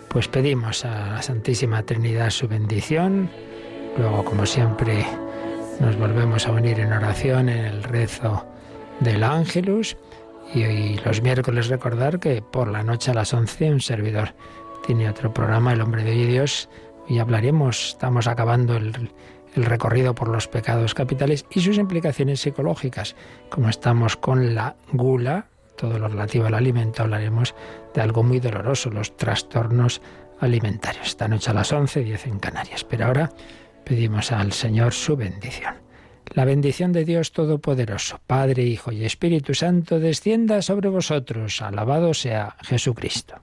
Pues 0.09 0.29
pedimos 0.29 0.85
a 0.85 1.11
la 1.11 1.23
Santísima 1.23 1.83
Trinidad 1.83 2.31
su 2.31 2.49
bendición. 2.49 3.31
Luego, 3.97 4.25
como 4.25 4.47
siempre, 4.47 5.07
nos 5.81 5.97
volvemos 5.97 6.47
a 6.47 6.53
unir 6.53 6.81
en 6.81 6.93
oración 6.93 7.49
en 7.49 7.65
el 7.65 7.83
rezo 7.83 8.45
del 9.01 9.23
Ángelus. 9.23 9.97
Y 10.53 10.65
hoy 10.65 11.01
los 11.05 11.23
miércoles 11.23 11.69
recordar 11.69 12.19
que 12.19 12.43
por 12.43 12.69
la 12.69 12.83
noche 12.83 13.13
a 13.13 13.15
las 13.15 13.33
11 13.33 13.71
un 13.71 13.81
servidor 13.81 14.35
tiene 14.85 15.09
otro 15.09 15.33
programa, 15.33 15.73
El 15.73 15.81
hombre 15.81 16.03
de 16.03 16.27
Dios. 16.27 16.69
Y 17.09 17.19
hablaremos, 17.19 17.91
estamos 17.91 18.27
acabando 18.27 18.77
el, 18.77 19.11
el 19.55 19.65
recorrido 19.65 20.15
por 20.15 20.29
los 20.29 20.49
pecados 20.49 20.95
capitales 20.95 21.47
y 21.51 21.61
sus 21.61 21.79
implicaciones 21.79 22.41
psicológicas. 22.41 23.17
Como 23.49 23.69
estamos 23.69 24.17
con 24.17 24.55
la 24.55 24.77
gula, 24.93 25.47
todo 25.77 25.99
lo 25.99 26.09
relativo 26.09 26.47
al 26.47 26.55
alimento, 26.55 27.03
hablaremos 27.03 27.55
de 27.95 28.01
algo 28.01 28.23
muy 28.23 28.39
doloroso, 28.41 28.91
los 28.91 29.17
trastornos 29.17 30.01
alimentarios. 30.41 31.07
Esta 31.07 31.29
noche 31.29 31.51
a 31.51 31.55
las 31.55 31.73
11, 31.73 32.05
10 32.05 32.27
en 32.27 32.39
Canarias. 32.39 32.85
Pero 32.85 33.07
ahora 33.07 33.31
pedimos 33.85 34.33
al 34.33 34.53
Señor 34.53 34.93
su 34.93 35.17
bendición. 35.17 35.75
La 36.33 36.45
bendición 36.45 36.93
de 36.93 37.05
Dios 37.05 37.33
Todopoderoso, 37.33 38.21
Padre, 38.27 38.63
Hijo 38.63 38.93
y 38.93 39.05
Espíritu 39.05 39.55
Santo, 39.55 39.99
descienda 39.99 40.63
sobre 40.63 40.89
vosotros. 40.89 41.61
Alabado 41.61 42.15
sea 42.15 42.57
Jesucristo. 42.63 43.43